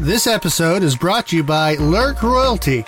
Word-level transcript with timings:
This 0.00 0.26
episode 0.26 0.82
is 0.82 0.96
brought 0.96 1.28
to 1.28 1.36
you 1.36 1.44
by 1.44 1.76
Lurk 1.76 2.22
Royalty, 2.22 2.84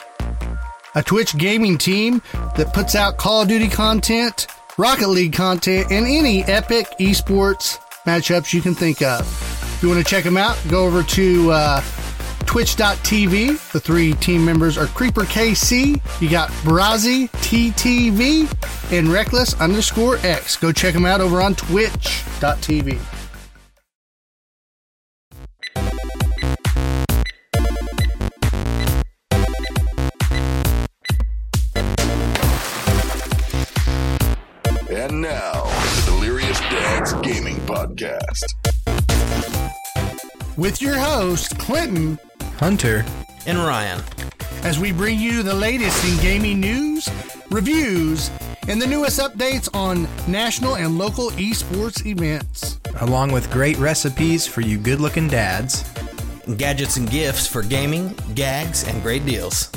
a 0.94 1.02
Twitch 1.02 1.36
gaming 1.38 1.78
team 1.78 2.20
that 2.56 2.72
puts 2.74 2.94
out 2.94 3.16
Call 3.16 3.42
of 3.42 3.48
Duty 3.48 3.68
content, 3.68 4.48
Rocket 4.76 5.08
League 5.08 5.32
content, 5.32 5.90
and 5.90 6.04
any 6.06 6.42
epic 6.44 6.88
esports 6.98 7.78
matchups 8.06 8.52
you 8.52 8.60
can 8.60 8.74
think 8.74 9.02
of. 9.02 9.20
If 9.20 9.82
you 9.82 9.88
want 9.88 10.04
to 10.04 10.08
check 10.08 10.24
them 10.24 10.36
out, 10.36 10.60
go 10.68 10.84
over 10.84 11.02
to 11.04 11.50
uh, 11.52 11.80
twitch.tv. 12.40 13.72
The 13.72 13.80
three 13.80 14.14
team 14.14 14.44
members 14.44 14.76
are 14.76 14.86
Creeper 14.86 15.22
KC, 15.22 16.20
you 16.20 16.28
got 16.28 16.50
Brazi 16.64 17.30
TTV, 17.30 18.92
and 18.92 19.08
Reckless 19.08 19.58
underscore 19.60 20.16
X. 20.18 20.56
Go 20.56 20.72
check 20.72 20.92
them 20.92 21.06
out 21.06 21.20
over 21.20 21.40
on 21.40 21.54
twitch.tv. 21.54 23.15
With 40.56 40.80
your 40.80 40.96
host, 40.96 41.58
Clinton, 41.58 42.18
Hunter. 42.58 43.04
and 43.46 43.58
Ryan. 43.58 44.02
as 44.62 44.78
we 44.78 44.90
bring 44.90 45.20
you 45.20 45.42
the 45.42 45.54
latest 45.54 46.02
in 46.04 46.20
gaming 46.22 46.58
news, 46.60 47.08
reviews, 47.50 48.30
and 48.66 48.80
the 48.80 48.86
newest 48.86 49.20
updates 49.20 49.68
on 49.74 50.08
national 50.26 50.76
and 50.76 50.96
local 50.98 51.30
esports 51.32 52.04
events. 52.06 52.80
Along 53.00 53.30
with 53.32 53.50
great 53.52 53.76
recipes 53.76 54.46
for 54.46 54.62
you 54.62 54.78
good 54.78 54.98
looking 54.98 55.28
dads. 55.28 55.84
Gadgets 56.56 56.96
and 56.96 57.08
gifts 57.10 57.46
for 57.46 57.62
gaming, 57.62 58.14
gags, 58.34 58.88
and 58.88 59.02
great 59.02 59.26
deals. 59.26 59.70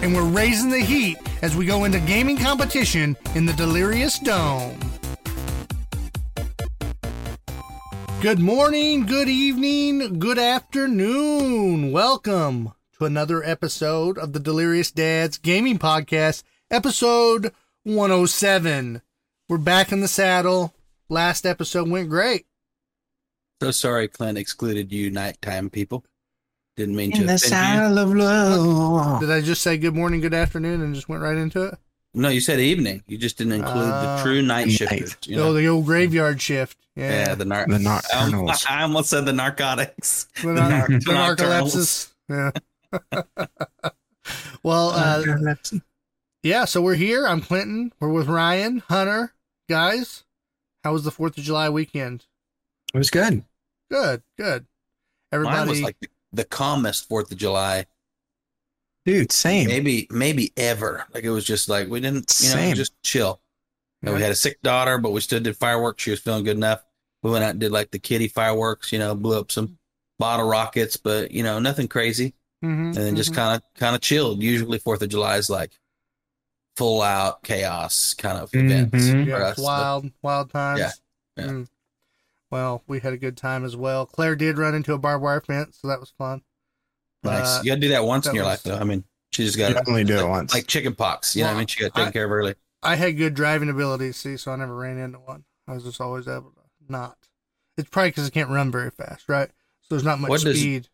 And 0.00 0.14
we're 0.14 0.24
raising 0.24 0.70
the 0.70 0.80
heat 0.80 1.18
as 1.42 1.54
we 1.54 1.66
go 1.66 1.84
into 1.84 2.00
gaming 2.00 2.38
competition 2.38 3.16
in 3.34 3.44
the 3.44 3.52
Delirious 3.52 4.18
Dome. 4.18 4.80
Good 8.20 8.40
morning, 8.40 9.06
good 9.06 9.28
evening, 9.28 10.18
good 10.18 10.38
afternoon. 10.38 11.92
Welcome 11.92 12.72
to 12.98 13.04
another 13.04 13.44
episode 13.44 14.18
of 14.18 14.32
the 14.32 14.40
Delirious 14.40 14.90
Dads 14.90 15.38
Gaming 15.38 15.78
Podcast, 15.78 16.42
episode 16.70 17.52
107. 17.84 19.02
We're 19.48 19.58
back 19.58 19.92
in 19.92 20.00
the 20.00 20.08
saddle. 20.08 20.74
Last 21.08 21.46
episode 21.46 21.88
went 21.88 22.08
great. 22.10 22.46
So 23.62 23.70
sorry, 23.70 24.08
Clint 24.08 24.36
excluded 24.36 24.92
you 24.92 25.10
nighttime 25.10 25.70
people. 25.70 26.04
Didn't 26.76 26.96
mean 26.96 27.12
to 27.12 27.20
In 27.20 27.26
the 27.26 27.34
offend 27.34 27.50
saddle 27.50 27.98
of 27.98 28.14
love. 28.14 29.20
Did 29.20 29.30
I 29.30 29.40
just 29.40 29.62
say 29.62 29.78
good 29.78 29.94
morning, 29.94 30.20
good 30.20 30.34
afternoon, 30.34 30.82
and 30.82 30.94
just 30.94 31.08
went 31.08 31.22
right 31.22 31.36
into 31.38 31.62
it? 31.62 31.78
No, 32.14 32.30
you 32.30 32.40
said 32.40 32.58
evening. 32.58 33.02
You 33.06 33.16
just 33.18 33.38
didn't 33.38 33.52
include 33.52 33.90
Ah. 33.92 34.16
the 34.16 34.22
true 34.22 34.42
night 34.42 34.66
Night. 34.66 34.72
shifters. 34.72 35.16
You 35.24 35.38
Oh, 35.40 35.44
know? 35.46 35.52
the 35.54 35.68
old 35.68 35.84
graveyard 35.86 36.40
shift. 36.42 36.76
Yeah. 36.98 37.10
Yeah. 37.28 37.34
the 37.34 37.44
nar- 37.44 37.66
The 37.66 38.02
I, 38.14 38.24
almost. 38.24 38.70
I 38.70 38.82
almost 38.82 39.10
said 39.10 39.24
the 39.24 39.32
narcotics. 39.32 40.26
The, 40.42 40.48
The 40.48 40.54
nar- 40.54 40.88
nar- 40.88 40.88
the 40.88 41.44
narcolepsis. 41.44 42.12
Yeah. 42.28 42.50
well, 44.62 44.90
uh, 44.90 45.54
yeah, 46.42 46.64
so 46.64 46.80
we're 46.82 46.94
here. 46.94 47.26
I'm 47.26 47.40
Clinton. 47.40 47.92
We're 48.00 48.08
with 48.10 48.28
Ryan, 48.28 48.82
Hunter. 48.88 49.32
Guys, 49.68 50.24
how 50.84 50.92
was 50.92 51.04
the 51.04 51.10
4th 51.10 51.36
of 51.38 51.44
July 51.44 51.68
weekend? 51.68 52.24
It 52.94 52.98
was 52.98 53.10
good. 53.10 53.44
Good, 53.90 54.22
good. 54.38 54.66
Everybody, 55.32 55.56
Mine 55.58 55.68
was 55.68 55.82
like 55.82 55.98
the, 56.00 56.08
the 56.32 56.44
calmest 56.44 57.08
Fourth 57.08 57.30
of 57.30 57.36
July, 57.38 57.86
Dude, 59.04 59.32
same. 59.32 59.68
maybe 59.68 60.06
maybe 60.10 60.52
ever. 60.56 61.04
Like 61.14 61.24
it 61.24 61.30
was 61.30 61.44
just 61.44 61.68
like 61.68 61.88
we 61.88 62.00
didn't, 62.00 62.34
you 62.40 62.48
know, 62.48 62.54
Same. 62.54 62.74
just 62.74 62.92
chill. 63.02 63.40
You 64.02 64.06
know, 64.06 64.14
we 64.14 64.22
had 64.22 64.30
a 64.30 64.36
sick 64.36 64.60
daughter, 64.62 64.98
but 64.98 65.10
we 65.12 65.20
still 65.20 65.40
did 65.40 65.56
fireworks. 65.56 66.02
She 66.02 66.10
was 66.10 66.20
feeling 66.20 66.44
good 66.44 66.56
enough. 66.56 66.84
We 67.22 67.30
went 67.30 67.44
out 67.44 67.50
and 67.50 67.60
did 67.60 67.72
like 67.72 67.90
the 67.90 67.98
kitty 67.98 68.28
fireworks, 68.28 68.92
you 68.92 68.98
know, 68.98 69.14
blew 69.14 69.38
up 69.38 69.50
some 69.50 69.78
bottle 70.18 70.48
rockets, 70.48 70.96
but 70.96 71.30
you 71.32 71.42
know, 71.42 71.58
nothing 71.58 71.88
crazy. 71.88 72.34
Mhm, 72.64 72.86
And 72.88 72.94
then 72.94 73.16
just 73.16 73.32
mhm. 73.32 73.36
kind 73.36 73.56
of 73.56 73.62
kind 73.80 73.94
of 73.94 74.00
chilled. 74.00 74.42
Usually 74.42 74.78
Fourth 74.78 75.02
of 75.02 75.08
July 75.08 75.36
is 75.36 75.48
like 75.50 75.72
full 76.76 77.02
out 77.02 77.42
chaos 77.42 78.14
kind 78.14 78.38
of 78.38 78.50
events 78.54 79.04
Mhm. 79.06 79.24
for 79.24 79.30
yeah, 79.30 79.36
us. 79.36 79.50
it's 79.52 79.60
but- 79.60 79.64
wild, 79.64 80.10
wild 80.22 80.50
times. 80.50 80.80
Yeah, 80.80 80.90
yeah. 81.36 81.44
Mm. 81.50 81.68
Well, 82.50 82.82
we 82.86 83.00
had 83.00 83.12
a 83.12 83.18
good 83.18 83.36
time 83.36 83.64
as 83.64 83.76
well. 83.76 84.06
Claire 84.06 84.34
did 84.36 84.58
run 84.58 84.74
into 84.74 84.94
a 84.94 84.98
barbed 84.98 85.22
wire 85.22 85.40
fence, 85.40 85.78
so 85.80 85.88
that 85.88 86.00
was 86.00 86.10
fun. 86.16 86.42
nice. 87.24 87.46
Uh, 87.58 87.60
you 87.64 87.70
gotta 87.72 87.80
do 87.80 87.88
that 87.88 88.04
once 88.04 88.26
in 88.28 88.34
your 88.36 88.44
was- 88.44 88.50
life, 88.52 88.62
though. 88.62 88.78
I 88.78 88.84
mean, 88.84 89.02
she 89.32 89.44
just 89.44 89.58
You 89.58 89.68
got 89.74 89.88
only 89.88 90.04
do 90.04 90.18
it 90.18 90.26
once. 90.28 90.54
like 90.54 90.66
chicken 90.68 90.94
pox. 90.94 91.34
You 91.36 91.42
know 91.42 91.48
what 91.48 91.56
I 91.56 91.58
mean? 91.58 91.66
She 91.66 91.80
got 91.80 91.92
taken 91.94 92.12
care 92.12 92.24
of 92.24 92.30
early. 92.32 92.54
I 92.82 92.94
had 92.94 93.16
good 93.16 93.34
driving 93.34 93.68
abilities, 93.68 94.16
see, 94.16 94.36
so 94.36 94.52
I 94.52 94.56
never 94.56 94.74
ran 94.74 94.98
into 94.98 95.18
one. 95.18 95.44
I 95.66 95.74
was 95.74 95.82
just 95.82 96.00
always 96.00 96.28
able 96.28 96.52
to 96.52 96.57
not. 96.90 97.16
It's 97.76 97.88
probably 97.88 98.10
because 98.10 98.26
I 98.26 98.30
can't 98.30 98.50
run 98.50 98.70
very 98.70 98.90
fast, 98.90 99.28
right? 99.28 99.48
So 99.82 99.86
there's 99.90 100.04
not 100.04 100.18
much 100.20 100.28
What 100.30 100.42
does- 100.42 100.58
speed. 100.58 100.88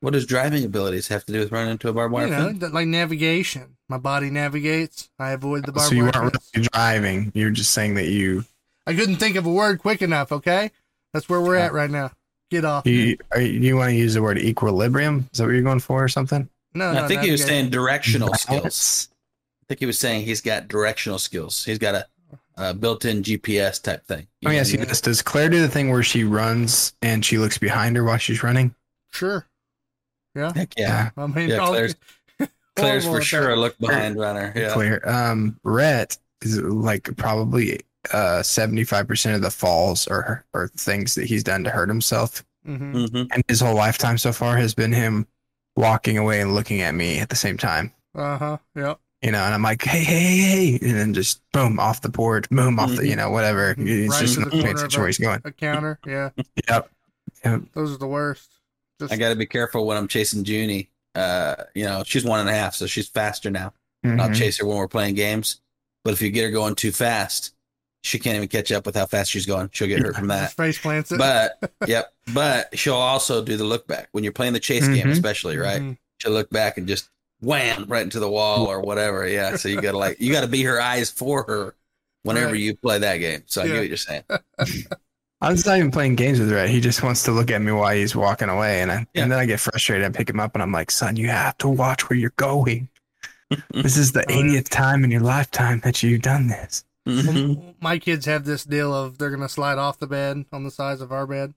What 0.00 0.12
does 0.12 0.26
driving 0.26 0.64
abilities 0.64 1.08
have 1.08 1.24
to 1.24 1.32
do 1.32 1.40
with 1.40 1.50
running 1.50 1.72
into 1.72 1.88
a 1.88 1.92
barbed 1.92 2.12
wire 2.12 2.26
you 2.26 2.32
know, 2.32 2.52
fence? 2.52 2.72
like 2.72 2.86
navigation. 2.86 3.76
My 3.88 3.98
body 3.98 4.30
navigates. 4.30 5.10
I 5.18 5.32
avoid 5.32 5.66
the 5.66 5.72
barbed 5.72 5.78
wire. 5.78 5.88
so 5.88 5.94
you 5.96 6.02
wire 6.04 6.12
weren't 6.22 6.32
fence. 6.34 6.50
really 6.54 6.68
driving. 6.72 7.32
You're 7.34 7.50
just 7.50 7.72
saying 7.72 7.94
that 7.94 8.06
you 8.06 8.44
I 8.86 8.94
couldn't 8.94 9.16
think 9.16 9.34
of 9.34 9.44
a 9.44 9.50
word 9.50 9.80
quick 9.80 10.00
enough. 10.00 10.30
Okay, 10.30 10.70
that's 11.12 11.28
where 11.28 11.40
we're 11.40 11.56
at 11.56 11.72
right 11.72 11.90
now. 11.90 12.12
Get 12.48 12.64
off. 12.64 12.86
you 12.86 13.18
are, 13.32 13.40
you 13.40 13.76
want 13.76 13.90
to 13.90 13.96
use 13.96 14.14
the 14.14 14.22
word 14.22 14.38
equilibrium? 14.38 15.28
Is 15.32 15.38
that 15.38 15.46
what 15.46 15.52
you're 15.54 15.62
going 15.62 15.80
for 15.80 16.04
or 16.04 16.08
something? 16.08 16.48
No, 16.74 16.92
No, 16.92 17.00
no, 17.00 17.04
I 17.04 17.08
think 17.08 17.22
he 17.22 17.32
was 17.32 17.44
saying 17.44 17.70
directional 17.70 18.32
skills. 18.34 19.08
I 19.62 19.64
think 19.68 19.80
he 19.80 19.86
was 19.86 19.98
saying 19.98 20.24
he's 20.26 20.40
got 20.40 20.68
directional 20.68 21.18
skills. 21.18 21.64
He's 21.64 21.78
got 21.78 21.96
a, 21.96 22.06
a 22.58 22.74
built-in 22.74 23.22
GPS 23.22 23.82
type 23.82 24.04
thing. 24.06 24.26
Let 24.42 24.50
me 24.52 24.58
ask 24.58 24.72
you 24.72 24.78
Yeah. 24.78 24.84
this: 24.86 25.00
Does 25.00 25.22
Claire 25.22 25.48
do 25.48 25.60
the 25.60 25.68
thing 25.68 25.90
where 25.90 26.02
she 26.02 26.24
runs 26.24 26.92
and 27.02 27.24
she 27.24 27.38
looks 27.38 27.56
behind 27.58 27.96
her 27.96 28.04
while 28.04 28.18
she's 28.18 28.42
running? 28.42 28.74
Sure. 29.10 29.46
Yeah. 30.34 30.52
Heck 30.54 30.74
yeah. 30.76 31.10
I 31.16 31.26
mean, 31.26 31.48
Yeah, 31.48 31.66
Claire's- 31.66 31.94
Claire's 32.76 33.04
for 33.06 33.20
sure 33.22 33.50
a 33.50 33.56
look 33.56 33.76
behind 33.78 34.18
runner. 34.18 34.52
Yeah. 34.54 34.72
Claire. 34.72 35.08
Um, 35.08 35.58
Rhett 35.64 36.18
is 36.42 36.60
like 36.60 37.16
probably 37.16 37.80
uh 38.12 38.40
75% 38.42 39.34
of 39.34 39.42
the 39.42 39.50
falls 39.50 40.06
or 40.06 40.44
or 40.54 40.68
things 40.76 41.14
that 41.16 41.24
he's 41.26 41.42
done 41.42 41.64
to 41.64 41.70
hurt 41.70 41.88
himself 41.88 42.44
Mhm. 42.66 43.10
hmm 43.10 43.22
and 43.32 43.42
his 43.48 43.60
whole 43.60 43.74
lifetime 43.74 44.16
so 44.18 44.32
far 44.32 44.56
has 44.56 44.72
been 44.74 44.92
him 44.92 45.26
walking 45.76 46.16
away 46.18 46.40
and 46.40 46.54
looking 46.54 46.80
at 46.80 46.94
me 46.94 47.18
at 47.18 47.28
the 47.28 47.36
same 47.36 47.56
time. 47.56 47.92
Uh-huh. 48.14 48.58
Yep. 48.76 49.00
You 49.22 49.32
know, 49.32 49.38
and 49.42 49.52
I'm 49.52 49.62
like, 49.62 49.82
hey, 49.82 50.04
hey, 50.04 50.20
hey, 50.38 50.78
hey, 50.78 50.88
and 50.88 50.96
then 50.96 51.12
just 51.14 51.40
boom 51.52 51.80
off 51.80 52.02
the 52.02 52.08
board, 52.08 52.48
boom 52.50 52.78
off 52.78 52.94
the, 52.94 53.04
you 53.06 53.16
know, 53.16 53.30
whatever. 53.30 53.74
It's 53.76 54.10
Right 54.12 54.20
just 54.20 54.36
into 54.38 54.48
not 54.48 54.56
the 54.56 54.62
paying 54.62 54.74
of 54.74 54.78
attention 54.78 55.00
where 55.00 55.08
he's 55.08 55.18
going. 55.18 55.40
A 55.44 55.50
counter. 55.50 55.98
Yeah. 56.06 56.30
Yep. 56.68 56.90
Yep. 57.44 57.62
Those 57.74 57.92
are 57.94 57.98
the 57.98 58.06
worst. 58.06 58.48
Just 59.00 59.12
I 59.12 59.16
got 59.16 59.30
to 59.30 59.34
be 59.36 59.46
careful 59.46 59.86
when 59.86 59.96
I'm 59.96 60.06
chasing 60.06 60.44
Junie. 60.44 60.90
Uh, 61.16 61.56
you 61.74 61.84
know, 61.84 62.04
she's 62.06 62.24
one 62.24 62.38
and 62.40 62.48
a 62.48 62.52
half, 62.52 62.76
so 62.76 62.86
she's 62.86 63.08
faster 63.08 63.50
now. 63.50 63.72
And 64.04 64.20
I'll 64.22 64.32
chase 64.32 64.58
her 64.60 64.66
when 64.66 64.76
we're 64.76 64.86
playing 64.86 65.16
games. 65.16 65.60
But 66.04 66.12
if 66.12 66.22
you 66.22 66.30
get 66.30 66.44
her 66.44 66.50
going 66.52 66.76
too 66.76 66.92
fast, 66.92 67.54
she 68.04 68.20
can't 68.20 68.36
even 68.36 68.46
catch 68.48 68.70
up 68.70 68.86
with 68.86 68.94
how 68.94 69.06
fast 69.06 69.32
she's 69.32 69.44
going. 69.46 69.70
She'll 69.72 69.88
get 69.88 69.98
hurt 69.98 70.14
from 70.14 70.28
that. 70.28 70.52
face 70.52 70.78
plants 70.78 71.10
it. 71.10 71.18
But 71.18 71.72
yep, 71.88 72.12
but 72.32 72.78
she'll 72.78 72.94
also 72.94 73.42
do 73.44 73.56
the 73.56 73.64
look 73.64 73.88
back 73.88 74.08
when 74.12 74.22
you're 74.22 74.32
playing 74.32 74.52
the 74.52 74.60
chase 74.60 74.86
game, 74.86 75.08
Mhm. 75.08 75.10
especially 75.10 75.56
right. 75.56 75.82
Mhm. 75.82 75.98
She'll 76.18 76.30
look 76.32 76.48
back 76.50 76.78
and 76.78 76.86
just 76.86 77.10
wham 77.40 77.84
right 77.88 78.02
into 78.02 78.20
the 78.20 78.30
wall 78.30 78.66
or 78.66 78.80
whatever. 78.80 79.26
Yeah, 79.28 79.56
so 79.56 79.68
you 79.68 79.80
gotta 79.80 79.98
like 79.98 80.20
you 80.20 80.32
gotta 80.32 80.48
be 80.48 80.62
her 80.64 80.80
eyes 80.80 81.10
for 81.10 81.44
her 81.44 81.74
whenever 82.22 82.52
Right. 82.52 82.60
you 82.60 82.76
play 82.76 82.98
that 82.98 83.18
game. 83.18 83.42
So 83.46 83.62
I 83.62 83.64
Yeah. 83.66 83.72
get 83.74 83.78
what 83.80 83.88
you're 83.88 83.96
saying. 83.96 84.22
I'm 85.40 85.54
just 85.54 85.66
not 85.66 85.78
even 85.78 85.92
playing 85.92 86.16
games 86.16 86.40
with 86.40 86.50
Rhett. 86.50 86.68
He 86.68 86.80
just 86.80 87.02
wants 87.04 87.22
to 87.24 87.30
look 87.30 87.48
at 87.50 87.62
me 87.62 87.70
while 87.70 87.94
he's 87.94 88.16
walking 88.16 88.48
away, 88.48 88.82
and 88.82 88.90
I, 88.90 89.06
Yeah. 89.14 89.22
and 89.22 89.32
then 89.32 89.38
I 89.38 89.46
get 89.46 89.60
frustrated. 89.60 90.04
I 90.04 90.10
pick 90.10 90.28
him 90.28 90.40
up, 90.40 90.54
and 90.54 90.62
I'm 90.62 90.72
like, 90.72 90.90
"Son, 90.90 91.14
you 91.14 91.28
have 91.28 91.56
to 91.58 91.68
watch 91.68 92.08
where 92.10 92.18
you're 92.18 92.32
going. 92.36 92.88
this 93.70 93.96
is 93.96 94.12
the 94.12 94.24
Oh, 94.28 94.32
80th 94.34 94.68
time 94.68 95.04
in 95.04 95.10
your 95.12 95.20
lifetime 95.20 95.80
that 95.84 96.02
you've 96.02 96.22
done 96.22 96.48
this." 96.48 96.84
Well, 97.06 97.74
my 97.80 97.98
kids 98.00 98.26
have 98.26 98.44
this 98.46 98.64
deal 98.64 98.92
of 98.92 99.18
they're 99.18 99.30
gonna 99.30 99.48
slide 99.48 99.78
off 99.78 100.00
the 100.00 100.08
bed 100.08 100.44
on 100.52 100.64
the 100.64 100.72
sides 100.72 101.00
of 101.00 101.12
our 101.12 101.26
bed, 101.26 101.54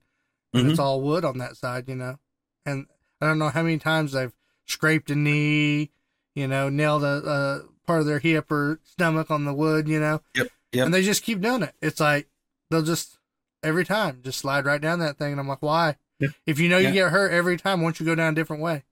and 0.54 0.68
Mhm. 0.68 0.70
it's 0.70 0.80
all 0.80 1.02
wood 1.02 1.26
on 1.26 1.40
that 1.40 1.58
side, 1.58 1.86
you 1.90 1.96
know. 1.96 2.20
And 2.68 2.86
I 3.20 3.26
don't 3.26 3.40
know 3.40 3.50
how 3.50 3.64
many 3.64 3.80
times 3.80 4.12
they've 4.12 4.32
scraped 4.72 5.10
a 5.12 5.16
knee, 5.16 5.92
you 6.36 6.48
know, 6.48 6.70
nailed 6.70 7.04
a, 7.04 7.08
a 7.08 7.62
part 7.88 8.00
of 8.02 8.06
their 8.06 8.20
hip 8.20 8.52
or 8.52 8.80
stomach 8.84 9.30
on 9.32 9.46
the 9.46 9.54
wood, 9.54 9.88
you 9.88 10.00
know. 10.00 10.22
Yep, 10.36 10.48
yep. 10.72 10.86
And 10.86 10.94
they 10.94 11.02
just 11.04 11.24
keep 11.24 11.42
doing 11.42 11.64
it. 11.64 11.74
It's 11.82 12.00
like 12.00 12.28
they'll 12.70 12.82
just 12.84 13.18
every 13.64 13.86
time 13.86 14.22
just 14.24 14.40
slide 14.40 14.66
right 14.66 14.82
down 14.82 15.00
that 15.00 15.18
thing, 15.18 15.32
and 15.32 15.40
I'm 15.40 15.48
like, 15.48 15.62
why? 15.62 15.96
Yeah. 16.20 16.30
If 16.46 16.60
you 16.60 16.70
know 16.70 16.78
you 16.78 16.88
Yeah. 16.88 16.94
get 16.94 17.12
hurt 17.12 17.32
every 17.32 17.58
time, 17.58 17.82
once 17.82 18.00
you 18.00 18.06
go 18.06 18.16
down 18.16 18.34
a 18.34 18.36
different 18.36 18.62
way, 18.62 18.84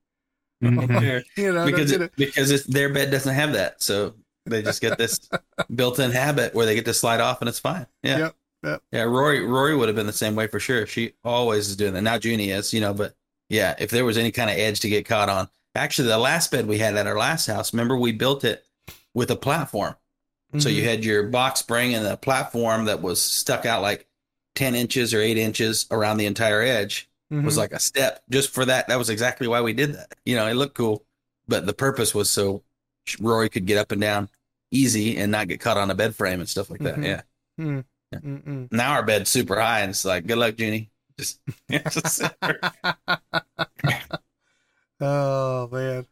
Mhm. 0.63 1.23
you 1.37 1.53
know, 1.53 1.65
because 1.65 1.91
don't 1.91 2.01
it, 2.03 2.11
because 2.15 2.51
it's, 2.51 2.65
their 2.65 2.91
bed 2.93 3.11
doesn't 3.11 3.33
have 3.33 3.53
that, 3.53 3.81
so 3.81 4.15
they 4.45 4.61
just 4.61 4.81
get 4.81 4.97
this 4.97 5.19
built-in 5.75 6.11
habit 6.11 6.53
where 6.55 6.65
they 6.65 6.75
get 6.75 6.85
to 6.85 6.93
slide 6.93 7.21
off 7.21 7.41
and 7.41 7.47
it's 7.49 7.59
fine. 7.59 7.85
Yeah, 8.03 8.17
Yep, 8.17 8.35
yep. 8.63 8.81
yeah. 8.91 9.01
Rory 9.03 9.45
Rory 9.45 9.75
would 9.75 9.87
have 9.89 9.95
been 9.95 10.07
the 10.07 10.13
same 10.13 10.35
way 10.35 10.47
for 10.47 10.59
sure. 10.59 10.85
She 10.87 11.13
always 11.23 11.69
is 11.69 11.75
doing 11.75 11.93
that. 11.93 12.01
Now 12.01 12.15
Junie 12.21 12.49
is, 12.51 12.73
you 12.73 12.81
know, 12.81 12.93
but 12.93 13.15
Yeah, 13.49 13.75
if 13.79 13.89
there 13.89 14.05
was 14.05 14.17
any 14.17 14.31
kind 14.31 14.49
of 14.49 14.57
edge 14.57 14.79
to 14.81 14.89
get 14.89 15.05
caught 15.07 15.27
on. 15.29 15.49
Actually, 15.79 16.09
the 16.09 16.17
last 16.17 16.51
bed 16.51 16.67
we 16.67 16.77
had 16.77 16.95
at 16.95 17.07
our 17.07 17.17
last 17.17 17.47
house, 17.47 17.73
remember 17.73 17.97
we 17.97 18.11
built 18.11 18.43
it 18.43 18.65
with 19.13 19.31
a 19.31 19.35
platform. 19.35 19.95
So 20.57 20.67
you 20.67 20.81
Mhm. 20.81 20.85
had 20.85 21.05
your 21.05 21.23
box 21.23 21.59
spring 21.59 21.93
and 21.93 22.05
a 22.07 22.17
platform 22.17 22.85
that 22.85 23.01
was 23.03 23.21
stuck 23.21 23.65
out 23.67 23.81
like 23.83 24.07
10 24.55 24.73
inches 24.73 25.13
or 25.13 25.21
8 25.21 25.37
inches 25.37 25.85
around 25.91 26.17
the 26.17 26.25
entire 26.25 26.61
edge 26.61 27.07
was 27.29 27.53
Mhm. 27.53 27.57
like 27.57 27.71
a 27.71 27.79
step 27.79 28.23
just 28.31 28.49
for 28.49 28.65
that. 28.65 28.87
That 28.87 28.97
was 28.97 29.09
exactly 29.11 29.47
why 29.47 29.61
we 29.61 29.73
did 29.73 29.93
that. 29.93 30.15
You 30.25 30.35
know, 30.35 30.47
it 30.47 30.55
looked 30.55 30.75
cool, 30.75 31.05
but 31.47 31.65
the 31.67 31.73
purpose 31.73 32.15
was 32.15 32.29
so 32.31 32.63
Rory 33.19 33.47
could 33.49 33.67
get 33.67 33.77
up 33.77 33.91
and 33.91 34.01
down 34.01 34.29
easy 34.71 35.17
and 35.17 35.31
not 35.31 35.47
get 35.47 35.59
caught 35.59 35.77
on 35.77 35.91
a 35.91 35.95
bed 35.95 36.15
frame 36.15 36.39
and 36.39 36.49
stuff 36.49 36.69
like 36.71 36.81
that. 36.81 36.95
Mhm. 36.95 37.03
Yeah. 37.05 37.21
Mm. 37.59 37.85
Mm-mm. 38.15 38.71
Now 38.71 38.93
our 38.93 39.03
bed's 39.03 39.29
super 39.29 39.59
high 39.59 39.81
and 39.81 39.91
it's 39.91 40.03
like, 40.03 40.25
good 40.25 40.39
luck, 40.39 40.55
Jeannie. 40.55 40.89
Just, 41.19 41.39
just 41.91 42.23
oh 45.01 45.67
man, 45.71 46.05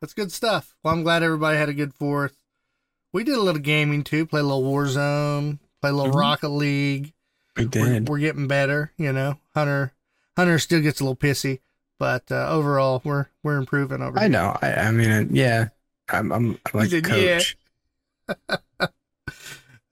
that's 0.00 0.14
good 0.14 0.32
stuff. 0.32 0.74
Well, 0.82 0.94
I'm 0.94 1.02
glad 1.02 1.22
everybody 1.22 1.56
had 1.58 1.68
a 1.68 1.74
good 1.74 1.94
fourth. 1.94 2.36
We 3.12 3.24
did 3.24 3.34
a 3.36 3.40
little 3.42 3.60
gaming 3.60 4.04
too. 4.04 4.26
Play 4.26 4.40
a 4.40 4.44
little 4.44 4.62
Warzone. 4.62 5.58
Play 5.80 5.90
a 5.90 5.92
little 5.92 6.12
Mhm. 6.12 6.18
Rocket 6.20 6.48
League. 6.50 7.12
We 7.56 7.64
We're, 7.64 7.68
did. 7.70 8.08
we're 8.08 8.18
getting 8.18 8.46
better. 8.46 8.92
You 8.96 9.12
know, 9.12 9.38
Hunter. 9.54 9.92
Hunter 10.36 10.58
still 10.58 10.80
gets 10.80 11.00
a 11.00 11.04
little 11.04 11.16
pissy, 11.16 11.58
but 11.98 12.30
uh, 12.30 12.48
overall, 12.48 13.02
we're 13.04 13.26
we're 13.42 13.56
improving 13.56 14.00
over. 14.02 14.18
I 14.18 14.28
know. 14.28 14.56
I, 14.62 14.72
I 14.74 14.90
mean, 14.92 15.10
uh, 15.10 15.24
yeah. 15.30 15.68
I'm, 16.08 16.32
I'm, 16.32 16.50
I'm 16.52 16.58
like 16.80 16.92
a 16.92 17.00
did, 17.00 17.06
yeah. 17.08 17.38
coach. 17.38 17.56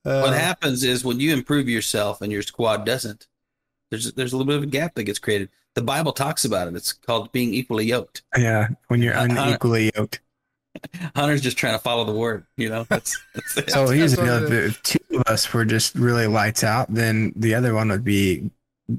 Uh, 0.04 0.22
what 0.22 0.32
happens 0.32 0.84
is 0.84 1.04
when 1.04 1.20
you 1.20 1.34
improve 1.34 1.68
yourself 1.68 2.22
and 2.22 2.32
your 2.32 2.40
squad 2.40 2.86
doesn't, 2.86 3.26
there's 3.90 4.12
there's 4.12 4.32
a 4.32 4.36
little 4.36 4.46
bit 4.46 4.56
of 4.56 4.62
a 4.62 4.66
gap 4.66 4.94
that 4.94 5.04
gets 5.04 5.18
created. 5.18 5.48
The 5.74 5.82
Bible 5.82 6.12
talks 6.12 6.44
about 6.44 6.68
it. 6.68 6.74
It's 6.74 6.92
called 6.92 7.30
being 7.32 7.54
equally 7.54 7.86
yoked. 7.86 8.22
Yeah. 8.36 8.68
When 8.88 9.00
you're 9.02 9.14
Uh, 9.16 9.22
uh, 9.22 9.24
unequally 9.24 9.90
yoked. 9.96 10.20
Hunter's 11.16 11.40
just 11.40 11.56
trying 11.56 11.72
to 11.72 11.78
follow 11.78 12.04
the 12.04 12.12
word, 12.12 12.46
you 12.56 12.68
know. 12.68 12.84
That's, 12.88 13.18
that's 13.34 13.56
it. 13.56 13.70
So 13.70 13.88
here's 13.88 14.14
the 14.14 14.22
deal: 14.22 14.44
if 14.44 14.52
if 14.52 14.82
two 14.82 14.98
of 15.16 15.22
us 15.26 15.52
were 15.52 15.64
just 15.64 15.94
really 15.94 16.26
lights 16.26 16.62
out, 16.62 16.92
then 16.92 17.32
the 17.34 17.54
other 17.54 17.74
one 17.74 17.88
would 17.88 18.04
be 18.04 18.50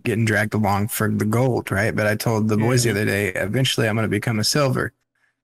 getting 0.04 0.26
dragged 0.26 0.54
along 0.54 0.90
for 0.90 1.10
the 1.10 1.26
gold, 1.26 1.72
right? 1.72 1.96
But 1.96 2.06
I 2.06 2.16
told 2.16 2.48
the 2.48 2.58
boys 2.58 2.84
the 2.84 2.92
other 2.92 3.06
day, 3.06 3.30
eventually 3.30 3.88
I'm 3.88 3.96
going 3.96 4.04
to 4.04 4.10
become 4.10 4.40
a 4.40 4.44
silver 4.44 4.94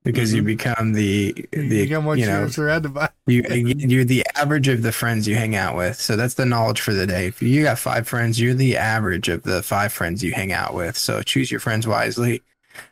because 0.06 0.32
you 0.32 0.42
mm-hmm. 0.42 0.48
become 0.48 0.94
the 0.94 1.34
you 1.52 1.70
the 1.70 1.84
become 1.84 2.06
what 2.06 2.20
you 2.20 2.26
you're 2.26 2.42
know 2.42 2.48
surrounded 2.48 2.94
by. 2.94 3.10
you 3.28 3.44
you're 3.50 4.06
the 4.06 4.26
average 4.36 4.68
of 4.68 4.84
the 4.84 4.92
friends 4.92 5.28
you 5.28 5.36
hang 5.36 5.56
out 5.56 5.76
with. 5.76 6.00
So 6.00 6.16
that's 6.16 6.36
the 6.36 6.46
knowledge 6.46 6.80
for 6.80 6.94
the 6.94 7.08
day. 7.08 7.28
If 7.28 7.42
you 7.42 7.64
got 7.64 7.80
five 7.80 8.08
friends, 8.08 8.40
you're 8.40 8.54
the 8.54 8.78
average 8.78 9.28
of 9.28 9.44
the 9.44 9.64
five 9.64 9.92
friends 9.92 10.24
you 10.24 10.32
hang 10.32 10.54
out 10.54 10.74
with. 10.74 10.96
So 10.96 11.22
choose 11.24 11.50
your 11.50 11.60
friends 11.60 11.88
wisely. 11.88 12.44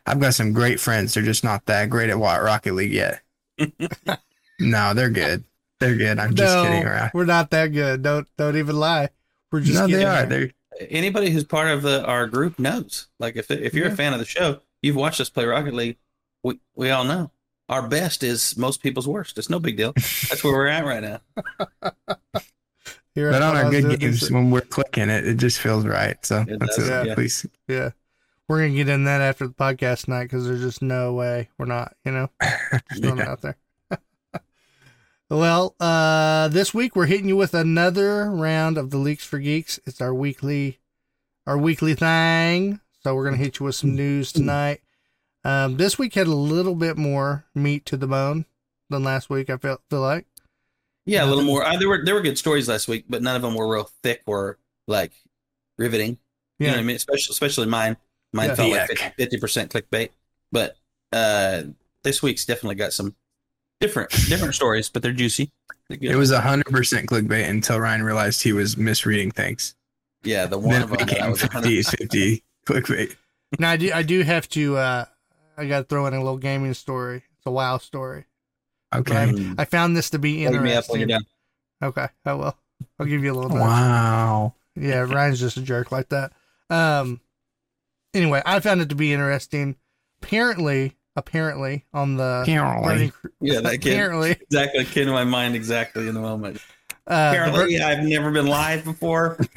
I've 0.06 0.20
got 0.20 0.34
some 0.34 0.52
great 0.52 0.80
friends. 0.80 1.14
They're 1.14 1.22
just 1.22 1.44
not 1.44 1.64
that 1.66 1.88
great 1.88 2.10
at 2.10 2.18
Wa- 2.18 2.36
Rocket 2.36 2.74
League 2.74 2.92
yet. 2.92 3.22
no, 4.60 4.92
they're 4.92 5.10
good. 5.10 5.44
They're 5.78 5.96
good. 5.96 6.18
I'm 6.18 6.34
just 6.34 6.54
no, 6.54 6.64
kidding 6.64 6.84
around. 6.84 7.12
we're 7.14 7.26
not 7.26 7.50
that 7.50 7.68
good. 7.68 8.02
Don't 8.02 8.26
don't 8.36 8.56
even 8.56 8.76
lie. 8.76 9.10
We're 9.52 9.60
just 9.60 9.78
no, 9.78 9.86
they 9.86 10.04
are. 10.04 10.26
They're 10.26 10.50
Anybody 10.90 11.30
who's 11.30 11.44
part 11.44 11.68
of 11.68 11.82
the, 11.82 12.04
our 12.04 12.26
group 12.26 12.58
knows. 12.58 13.06
Like 13.20 13.36
if 13.36 13.48
if 13.50 13.74
you're 13.74 13.86
Yeah. 13.86 13.92
a 13.92 13.96
fan 13.96 14.12
of 14.12 14.18
the 14.18 14.24
show, 14.24 14.60
you've 14.82 14.96
watched 14.96 15.20
us 15.20 15.30
play 15.30 15.44
Rocket 15.44 15.74
League. 15.74 15.98
We 16.44 16.60
we 16.76 16.90
all 16.90 17.02
know 17.04 17.30
our 17.68 17.88
best 17.88 18.22
is 18.22 18.56
most 18.56 18.82
people's 18.82 19.08
worst. 19.08 19.38
It's 19.38 19.50
no 19.50 19.58
big 19.58 19.76
deal. 19.76 19.92
That's 19.94 20.44
where 20.44 20.52
we're 20.52 20.66
at 20.68 20.84
right 20.84 21.02
now. 21.02 21.20
Here 23.14 23.30
but 23.30 23.42
on 23.42 23.56
our 23.56 23.70
good 23.70 23.98
games, 24.00 24.20
this- 24.20 24.30
when 24.30 24.50
we're 24.50 24.60
clicking 24.60 25.08
it, 25.08 25.26
it 25.26 25.36
just 25.38 25.58
feels 25.60 25.86
right. 25.86 26.24
So 26.26 26.44
It 26.46 26.58
that's 26.60 26.76
does, 26.76 26.88
it. 26.88 27.06
yeah. 27.06 27.14
Please. 27.14 27.46
Yeah. 27.68 27.90
We're 28.48 28.58
going 28.58 28.72
to 28.72 28.76
get 28.76 28.88
in 28.90 29.04
that 29.04 29.20
after 29.22 29.46
the 29.46 29.54
podcast 29.54 30.04
tonight 30.04 30.24
because 30.24 30.46
there's 30.46 30.60
just 30.60 30.82
no 30.82 31.14
way 31.14 31.48
we're 31.56 31.64
not, 31.64 31.96
you 32.04 32.12
know, 32.12 32.28
just 32.90 33.02
throwing 33.02 33.18
Yeah. 33.18 33.30
out 33.30 33.40
there. 33.40 33.56
well, 35.30 35.74
uh, 35.80 36.48
this 36.48 36.74
week 36.74 36.94
we're 36.94 37.06
hitting 37.06 37.28
you 37.28 37.36
with 37.36 37.54
another 37.54 38.30
round 38.30 38.76
of 38.76 38.90
the 38.90 38.98
Leaks 38.98 39.24
for 39.24 39.38
Geeks. 39.38 39.80
It's 39.86 40.00
our 40.02 40.12
weekly, 40.12 40.78
our 41.46 41.56
weekly 41.56 41.94
thing. 41.94 42.80
So 43.02 43.14
we're 43.14 43.24
going 43.24 43.36
to 43.38 43.42
hit 43.42 43.60
you 43.60 43.66
with 43.66 43.76
some 43.76 43.94
news 43.94 44.30
tonight. 44.32 44.80
Um, 45.44 45.76
this 45.76 45.98
week 45.98 46.14
had 46.14 46.26
a 46.26 46.34
little 46.34 46.74
bit 46.74 46.96
more 46.96 47.44
meat 47.54 47.84
to 47.86 47.96
the 47.96 48.06
bone 48.06 48.46
than 48.90 49.04
last 49.04 49.28
week. 49.28 49.50
I 49.50 49.56
feel, 49.58 49.78
feel 49.90 50.00
like. 50.00 50.26
Yeah, 51.06 51.24
a 51.24 51.26
little 51.26 51.44
more. 51.44 51.64
Uh, 51.64 51.76
there 51.76 51.88
were 51.88 52.02
there 52.04 52.14
were 52.14 52.22
good 52.22 52.38
stories 52.38 52.68
last 52.68 52.88
week, 52.88 53.04
but 53.08 53.22
none 53.22 53.36
of 53.36 53.42
them 53.42 53.54
were 53.54 53.70
real 53.70 53.90
thick 54.02 54.22
or 54.26 54.58
like 54.88 55.12
riveting. 55.76 56.16
You 56.58 56.68
know 56.68 56.72
what 56.74 56.80
I 56.80 56.82
mean? 56.84 56.96
Especially 56.96 57.32
especially 57.32 57.66
mine. 57.66 57.96
Mine 58.32 58.48
Yeah. 58.50 58.54
felt 58.54 58.70
like 58.72 59.14
fifty 59.16 59.38
percent 59.38 59.70
clickbait. 59.70 60.10
But 60.50 60.76
uh 61.12 61.64
this 62.04 62.22
week's 62.22 62.44
definitely 62.46 62.76
got 62.76 62.92
some 62.94 63.14
different 63.80 64.10
different 64.28 64.54
stories, 64.54 64.88
but 64.88 65.02
they're 65.02 65.12
juicy. 65.12 65.50
They're. 65.90 65.98
It 66.12 66.16
was 66.16 66.32
hundred 66.32 66.70
percent 66.70 67.06
clickbait 67.08 67.50
until 67.50 67.78
Ryan 67.80 68.02
realized 68.02 68.42
he 68.42 68.52
was 68.54 68.78
misreading 68.78 69.30
things. 69.30 69.74
yeah, 70.22 70.46
the 70.46 70.56
one 70.58 70.70
Then 70.70 70.82
of 70.84 70.92
it 70.92 70.98
them 71.00 71.06
became 71.06 71.30
was 71.30 71.42
50, 71.42 71.82
50 71.82 72.42
clickbait. 72.66 73.16
Now 73.58 73.72
I 73.72 73.76
do, 73.76 73.92
I 73.92 74.02
do 74.02 74.22
have 74.22 74.48
to, 74.50 74.76
uh, 74.78 75.04
I 75.56 75.66
got 75.66 75.78
to 75.78 75.84
throw 75.84 76.06
in 76.06 76.14
a 76.14 76.18
little 76.18 76.38
gaming 76.38 76.74
story. 76.74 77.22
It's 77.36 77.46
a 77.46 77.50
WoW 77.50 77.78
story. 77.78 78.24
Okay. 78.94 79.32
Mm. 79.32 79.54
I 79.58 79.64
found 79.64 79.96
this 79.96 80.10
to 80.10 80.18
be 80.18 80.44
Hold 80.44 80.62
me 80.62 80.74
up 80.74 80.84
when 80.88 81.00
you're 81.00 81.08
interesting. 81.08 81.30
Okay, 81.82 82.06
I 82.24 82.32
will. 82.34 82.56
I'll 82.98 83.06
give 83.06 83.24
you 83.24 83.32
a 83.32 83.34
little. 83.34 83.50
nudge. 83.50 83.60
Wow. 83.60 84.54
Yeah, 84.76 85.00
Ryan's 85.00 85.40
just 85.40 85.56
a 85.56 85.62
jerk 85.62 85.92
like 85.92 86.08
that. 86.10 86.32
Um. 86.70 87.20
Anyway, 88.12 88.42
I 88.46 88.60
found 88.60 88.80
it 88.80 88.88
to 88.90 88.94
be 88.94 89.12
interesting. 89.12 89.76
Apparently, 90.22 90.96
apparently 91.16 91.84
on 91.92 92.16
the 92.16 92.42
Apparently. 92.42 92.94
Burning 92.94 93.12
Yeah, 93.40 93.60
that 93.60 93.78
kid 93.80 93.94
apparently, 93.94 94.30
exactly 94.32 94.84
came 94.84 95.06
to 95.06 95.12
my 95.12 95.24
mind 95.24 95.56
exactly 95.56 96.08
in 96.08 96.14
the 96.14 96.20
moment. 96.20 96.60
uh, 97.06 97.32
the 97.32 97.48
Apparently, 97.48 97.80
I've 97.80 98.04
never 98.04 98.30
been 98.30 98.46
live 98.46 98.84
before. 98.84 99.38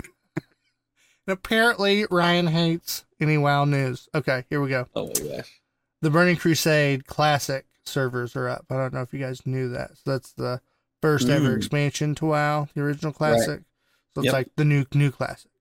apparently 1.27 2.05
Ryan 2.09 2.47
hates 2.47 3.05
any 3.19 3.37
WoW 3.37 3.65
news. 3.65 4.09
Okay, 4.13 4.45
here 4.49 4.61
we 4.61 4.69
go. 4.69 4.87
Oh 4.95 5.07
my 5.07 5.37
gosh. 5.37 5.56
The 6.01 6.09
Burning 6.09 6.35
Crusade 6.37 7.07
Classic 7.07 7.65
servers 7.85 8.35
are 8.35 8.47
up. 8.47 8.65
I 8.69 8.75
don't 8.75 8.93
know 8.93 9.01
if 9.01 9.13
you 9.13 9.19
guys 9.19 9.45
knew 9.45 9.69
that. 9.69 9.97
So 9.97 10.11
that's 10.11 10.31
the 10.33 10.61
first 11.01 11.29
ever 11.29 11.49
Mm. 11.53 11.57
expansion 11.57 12.15
to 12.15 12.25
WoW, 12.27 12.67
the 12.73 12.81
original 12.81 13.13
Classic. 13.13 13.61
So 14.13 14.21
it's 14.21 14.25
Yep. 14.25 14.33
like 14.33 14.55
the 14.55 14.65
new 14.65 14.85
new 14.93 15.11
Classic. 15.11 15.51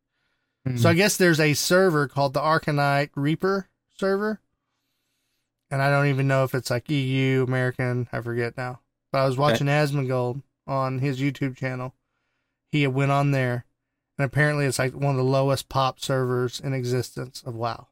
Mm. 0.67 0.79
So 0.79 0.89
I 0.91 0.95
guess 0.95 1.17
there's 1.17 1.41
a 1.41 1.55
server 1.55 2.09
called 2.09 2.35
the 2.35 2.41
Arcanite 2.41 3.11
Reaper 3.15 3.69
server. 3.95 4.41
And 5.71 5.83
I 5.83 5.91
don't 5.91 6.07
even 6.07 6.29
know 6.29 6.45
if 6.45 6.55
it's 6.55 6.71
like 6.71 6.89
EU, 6.91 7.43
American, 7.47 8.09
I 8.13 8.21
forget 8.21 8.57
now. 8.57 8.81
But 9.13 9.19
I 9.23 9.27
was 9.27 9.37
watching 9.37 9.67
Asmongold 9.67 10.43
on 10.67 10.99
his 11.01 11.21
YouTube 11.21 11.57
channel. 11.57 11.95
He 12.71 12.87
went 12.87 13.13
on 13.13 13.31
there 13.31 13.65
and 14.19 14.25
apparently 14.25 14.65
it's 14.67 14.79
like 14.79 14.93
one 14.95 15.11
of 15.13 15.17
the 15.17 15.23
lowest 15.25 15.69
pop 15.69 16.01
servers 16.01 16.61
in 16.61 16.73
existence 16.73 17.43
of 17.45 17.55
WoW. 17.55 17.89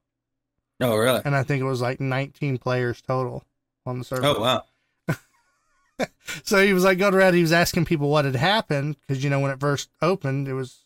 Oh 0.80 0.96
really? 0.96 1.20
And 1.24 1.34
I 1.36 1.42
think 1.44 1.60
it 1.60 1.64
was 1.64 1.80
like 1.80 2.00
19 2.00 2.58
players 2.58 3.00
total 3.00 3.44
on 3.86 3.98
the 3.98 4.04
server. 4.04 4.26
Oh 4.26 4.40
wow. 4.40 4.64
So 6.42 6.64
he 6.64 6.72
was 6.72 6.82
like 6.84 6.98
going 6.98 7.14
around, 7.14 7.34
he 7.34 7.40
was 7.42 7.52
asking 7.52 7.84
people 7.84 8.08
what 8.10 8.24
had 8.24 8.34
happened 8.34 8.96
because, 9.00 9.22
you 9.22 9.30
know, 9.30 9.38
when 9.38 9.52
it 9.52 9.60
first 9.60 9.90
opened, 10.02 10.48
it 10.48 10.54
was, 10.54 10.84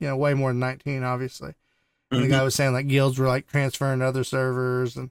you 0.00 0.08
know, 0.08 0.16
way 0.16 0.34
more 0.34 0.50
than 0.50 0.58
19, 0.58 1.04
obviously. 1.04 1.54
And 2.10 2.20
Mhm. 2.20 2.22
the 2.24 2.28
guy 2.30 2.42
was 2.42 2.56
saying 2.56 2.72
like 2.72 2.88
guilds 2.88 3.16
were 3.18 3.28
like 3.28 3.46
transferring 3.46 4.00
to 4.00 4.06
other 4.06 4.24
servers 4.24 4.96
and 4.96 5.10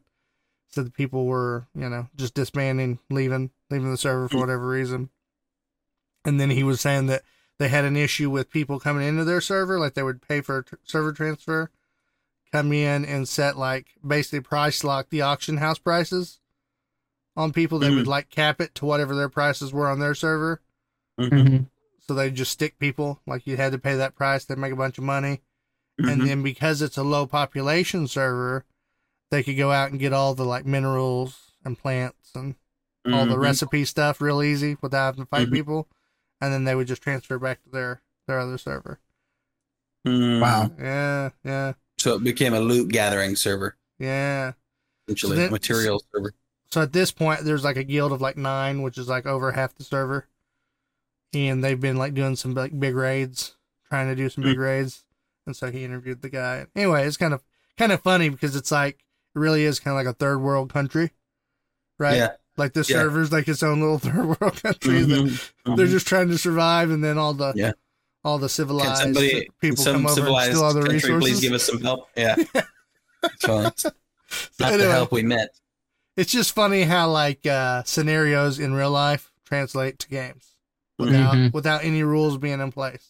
said 0.68 0.86
the 0.86 0.92
people 0.92 1.26
were, 1.26 1.68
you 1.74 1.88
know, 1.88 2.10
just 2.18 2.34
disbanding, 2.34 3.00
leaving, 3.10 3.52
leaving 3.70 3.90
the 3.90 3.98
server 3.98 4.28
for 4.28 4.38
whatever 4.40 4.68
reason. 4.68 5.10
And 6.26 6.40
then 6.40 6.50
he 6.50 6.64
was 6.64 6.82
saying 6.82 7.06
that 7.08 7.24
they 7.58 7.70
had 7.70 7.86
an 7.86 7.96
issue 7.96 8.30
with 8.30 8.52
people 8.52 8.80
coming 8.80 9.08
into 9.08 9.24
their 9.24 9.42
server, 9.42 9.80
like 9.80 9.94
they 9.94 10.04
would 10.04 10.22
pay 10.22 10.42
for 10.42 10.58
a 10.58 10.64
tr- 10.64 10.76
server 10.84 11.14
transfer, 11.14 11.72
come 12.52 12.72
in 12.74 13.06
and 13.06 13.28
set 13.28 13.58
like 13.58 13.88
basically 14.06 14.42
price 14.42 14.84
lock 14.84 15.10
the 15.10 15.22
auction 15.22 15.58
house 15.58 15.78
prices 15.80 16.40
on 17.36 17.54
people. 17.54 17.80
They 17.80 17.90
would 17.94 18.08
like 18.08 18.30
cap 18.30 18.60
it 18.60 18.76
to 18.76 18.86
whatever 18.86 19.16
their 19.16 19.30
prices 19.30 19.72
were 19.72 19.88
on 19.88 20.00
their 20.00 20.16
server. 20.16 20.62
Mhm. 21.20 21.30
Mhm. 21.30 21.70
So 22.08 22.14
they 22.16 22.32
just 22.32 22.52
stick 22.52 22.80
people 22.80 23.22
like 23.28 23.46
you 23.46 23.56
had 23.58 23.72
to 23.74 23.78
pay 23.78 23.96
that 23.96 24.16
price. 24.16 24.46
They 24.46 24.56
make 24.56 24.74
a 24.74 24.78
bunch 24.78 24.98
of 24.98 25.04
money 25.04 25.42
Mhm. 26.00 26.12
and 26.12 26.22
then 26.28 26.44
because 26.44 26.82
it's 26.82 26.98
a 26.98 27.04
low 27.04 27.28
population 27.28 28.08
server, 28.08 28.66
they 29.32 29.44
could 29.44 29.58
go 29.58 29.72
out 29.72 29.92
and 29.92 30.00
get 30.00 30.14
all 30.14 30.34
the 30.34 30.46
like 30.46 30.66
minerals 30.66 31.52
and 31.64 31.78
plants 31.78 32.32
and 32.34 32.56
all 33.06 33.26
the 33.26 33.36
Mhm. 33.36 33.42
recipe 33.42 33.86
stuff 33.86 34.22
real 34.22 34.42
easy 34.42 34.78
without 34.82 35.06
having 35.06 35.24
to 35.26 35.30
fight 35.30 35.50
Mhm. 35.50 35.54
people, 35.54 35.88
and 36.42 36.52
then 36.54 36.64
they 36.64 36.74
would 36.76 36.88
just 36.88 37.02
transfer 37.04 37.38
back 37.38 37.62
to 37.64 37.70
their 37.70 38.02
their 38.28 38.40
other 38.40 38.58
server. 38.60 39.00
Mm. 40.08 40.40
Wow. 40.42 40.72
Yeah, 40.80 41.30
yeah, 41.44 41.74
So 42.00 42.16
it 42.16 42.24
became 42.24 42.54
a 42.54 42.60
loot 42.60 42.90
gathering 42.92 43.36
server, 43.36 43.76
yeah. 44.00 44.54
essentially, 45.08 45.36
So 45.36 45.42
then- 45.44 45.52
material 45.52 46.04
server. 46.14 46.34
So 46.72 46.82
at 46.82 46.94
this 46.94 47.12
point, 47.12 47.42
there's 47.42 47.64
like 47.64 47.78
a 47.78 47.84
guild 47.84 48.12
of 48.12 48.22
like 48.22 48.38
nine, 48.38 48.82
which 48.84 48.98
is 49.00 49.08
like 49.08 49.26
over 49.26 49.52
half 49.52 49.74
the 49.76 49.84
server, 49.84 50.28
and 51.34 51.64
they've 51.64 51.80
been 51.80 51.98
like 51.98 52.14
doing 52.14 52.36
some 52.36 52.54
like 52.54 52.78
big 52.80 52.96
raids, 52.96 53.56
trying 53.90 54.08
to 54.08 54.16
do 54.16 54.30
some 54.30 54.44
big 54.44 54.58
raids, 54.60 55.04
and 55.46 55.56
so 55.56 55.72
he 55.72 55.84
interviewed 55.84 56.22
the 56.22 56.30
guy. 56.30 56.68
Anyway, 56.76 57.06
it's 57.08 57.18
kind 57.18 57.34
of 57.34 57.44
kind 57.78 57.92
of 57.92 58.02
funny 58.02 58.30
because 58.30 58.56
it's 58.56 58.72
like 58.72 58.96
it 59.36 59.40
really 59.40 59.64
is 59.64 59.80
kind 59.80 59.94
of 59.98 60.06
like 60.06 60.14
a 60.14 60.18
third 60.18 60.40
world 60.40 60.72
country, 60.72 61.12
right? 61.98 62.18
Yeah. 62.18 62.30
Like 62.56 62.74
the 62.74 62.82
Yeah. 62.88 62.98
server's 62.98 63.32
like 63.32 63.48
its 63.48 63.64
own 63.64 63.80
little 63.82 63.98
third 64.00 64.40
world 64.40 64.62
country. 64.62 65.02
Mhm, 65.06 65.52
They're 65.66 65.88
mhm. 65.88 65.90
just 65.90 66.08
trying 66.08 66.28
to 66.30 66.38
survive, 66.38 66.92
and 66.92 67.04
then 67.04 67.18
all 67.18 67.34
the 67.34 67.52
Yeah. 67.56 67.72
All 68.24 68.38
the 68.38 68.46
Can 68.46 68.50
civilized 68.50 69.02
somebody, 69.02 69.48
people 69.62 69.84
some 69.84 69.94
come 69.94 70.06
over 70.06 70.10
and 70.10 70.16
civilized 70.16 70.52
steal 70.52 70.64
all 70.64 70.74
the 70.74 70.80
country 70.82 70.96
resources. 70.96 71.30
please 71.30 71.40
give 71.42 71.54
us 71.54 71.64
some 71.64 71.82
help? 71.82 72.08
Yeah. 72.16 72.36
so 73.40 73.62
it's 73.62 73.84
not 74.60 74.78
the 74.78 74.92
help 74.92 75.12
we 75.12 75.24
meant. 75.24 75.50
it's 76.18 76.32
just 76.32 76.54
funny 76.54 76.84
how 76.84 77.10
like 77.10 77.46
uh, 77.46 77.84
scenarios 77.84 78.60
in 78.60 78.74
real 78.74 78.92
life 78.92 79.32
translate 79.46 80.00
to 80.00 80.10
games 80.10 80.52
without 80.98 81.34
Mhm. 81.36 81.54
without 81.54 81.84
any 81.84 82.04
rules 82.04 82.38
being 82.38 82.60
in 82.60 82.72
place. 82.72 83.08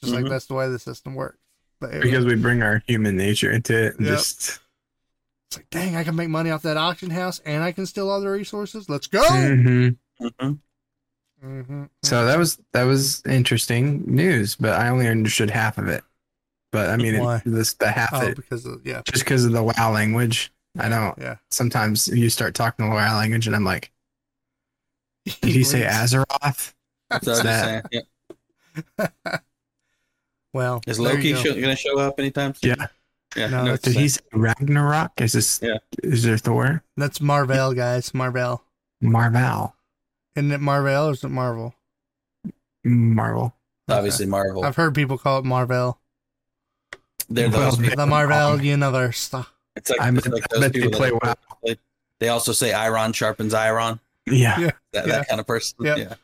Just 0.00 0.12
like 0.14 0.24
Mhm. 0.24 0.30
that's 0.30 0.46
the 0.46 0.54
way 0.54 0.68
the 0.68 0.78
system 0.78 1.14
works. 1.14 1.38
But 1.80 1.90
anyway, 1.90 2.04
because 2.04 2.24
we 2.24 2.34
bring 2.36 2.62
our 2.62 2.82
human 2.86 3.16
nature 3.16 3.50
into 3.50 3.76
it. 3.88 3.96
And 3.98 4.06
Yep. 4.06 4.16
Just 4.16 4.58
it's 5.48 5.58
like, 5.58 5.70
dang, 5.70 5.94
I 5.96 6.02
can 6.04 6.16
make 6.16 6.28
money 6.30 6.50
off 6.50 6.62
that 6.62 6.76
auction 6.78 7.10
house, 7.10 7.38
and 7.44 7.62
I 7.62 7.72
can 7.72 7.84
steal 7.86 8.08
all 8.10 8.20
the 8.20 8.28
resources. 8.30 8.88
Let's 8.88 9.06
go. 9.06 9.22
Mhm. 9.22 9.96
Hmm 11.40 11.60
hmm 11.60 11.84
So 12.02 12.26
that 12.26 12.38
was 12.38 12.58
that 12.72 12.84
was 12.84 13.22
interesting 13.26 14.02
news, 14.06 14.56
but 14.56 14.72
I 14.72 14.88
only 14.88 15.08
understood 15.08 15.50
half 15.50 15.78
of 15.78 15.88
it. 15.88 16.02
But 16.72 16.90
I 16.90 16.96
mean, 16.96 17.14
it, 17.14 17.42
this 17.44 17.74
the 17.74 17.90
half 17.90 18.10
oh, 18.12 18.26
it 18.26 18.36
because 18.36 18.66
of, 18.66 18.84
yeah, 18.84 19.02
just 19.04 19.24
because 19.24 19.44
of 19.44 19.52
the 19.52 19.62
WoW 19.62 19.92
language. 19.92 20.52
I 20.78 20.90
don't. 20.90 21.16
yeah. 21.18 21.36
Sometimes 21.50 22.06
you 22.08 22.28
start 22.28 22.54
talking 22.54 22.86
the 22.86 22.94
WoW 22.94 23.16
language, 23.16 23.46
and 23.46 23.56
I'm 23.56 23.64
like, 23.64 23.92
did 25.24 25.54
he 25.54 25.64
say 25.64 25.82
Azeroth? 25.82 26.74
That's 27.08 27.26
what 27.26 27.42
that? 27.44 27.90
saying. 27.90 28.04
Yeah. 28.98 29.38
Well, 30.56 30.80
Is 30.86 30.98
Loki 30.98 31.32
go. 31.32 31.42
show, 31.42 31.52
gonna 31.52 31.76
show 31.76 31.98
up 31.98 32.18
anytime 32.18 32.54
soon? 32.54 32.76
Yeah. 32.78 32.86
Yeah. 33.36 33.48
No, 33.48 33.74
I 33.74 33.76
Did 33.76 33.94
he 33.94 34.08
say 34.08 34.22
Ragnarok? 34.32 35.20
Is 35.20 35.34
this? 35.34 35.60
Yeah. 35.62 35.76
Is 36.02 36.22
there 36.22 36.38
Thor? 36.38 36.82
That's 36.96 37.20
Marvel, 37.20 37.74
guys. 37.74 38.14
Marvel. 38.14 38.64
Marvel. 39.02 39.75
Isn't 40.36 40.52
it 40.52 40.60
Marvel 40.60 41.08
or 41.08 41.12
is 41.12 41.24
it 41.24 41.28
Marvel? 41.28 41.74
Marvel. 42.84 43.54
Obviously, 43.88 44.26
Marvel. 44.26 44.64
I've 44.64 44.76
heard 44.76 44.94
people 44.94 45.16
call 45.18 45.38
it 45.38 45.44
Marvel. 45.44 45.98
They're 47.28 47.48
those 47.48 47.76
they- 47.78 47.84
people. 47.88 47.96
The 47.96 48.06
Marvel 48.06 48.62
universe. 48.62 49.32
It's 49.76 49.90
like, 49.90 50.00
I 50.00 50.08
it's 50.10 50.22
bet- 50.22 50.32
like 50.32 50.42
I 50.44 50.46
those 50.54 50.60
bet 50.60 50.72
they 50.72 50.88
play 50.88 51.10
that 51.22 51.38
WoW. 51.62 51.74
They 52.18 52.28
also 52.28 52.52
say 52.52 52.72
iron 52.72 53.12
sharpens 53.12 53.52
iron. 53.54 54.00
Yeah, 54.26 54.58
Yeah. 54.58 54.70
That, 54.92 55.06
Yeah. 55.06 55.12
that 55.18 55.28
kind 55.28 55.40
of 55.40 55.46
person. 55.46 55.76
Yep. 55.84 55.98
Yeah. 55.98 56.14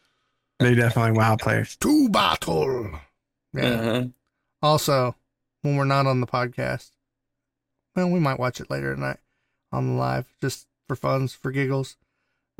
they 0.58 0.74
definitely 0.74 1.12
WoW 1.12 1.36
players. 1.36 1.76
To 1.76 2.08
battle. 2.08 2.90
Yeah. 3.52 3.62
Uh-huh. 3.64 4.04
Also, 4.62 5.16
when 5.62 5.76
we're 5.76 5.84
not 5.84 6.06
on 6.06 6.20
the 6.20 6.26
podcast, 6.26 6.90
well, 7.94 8.08
we 8.10 8.20
might 8.20 8.38
watch 8.38 8.60
it 8.60 8.70
later 8.70 8.94
tonight 8.94 9.18
on 9.70 9.88
the 9.88 9.94
live, 9.94 10.26
just 10.40 10.66
for 10.88 10.96
funs, 10.96 11.34
for 11.34 11.50
giggles. 11.50 11.96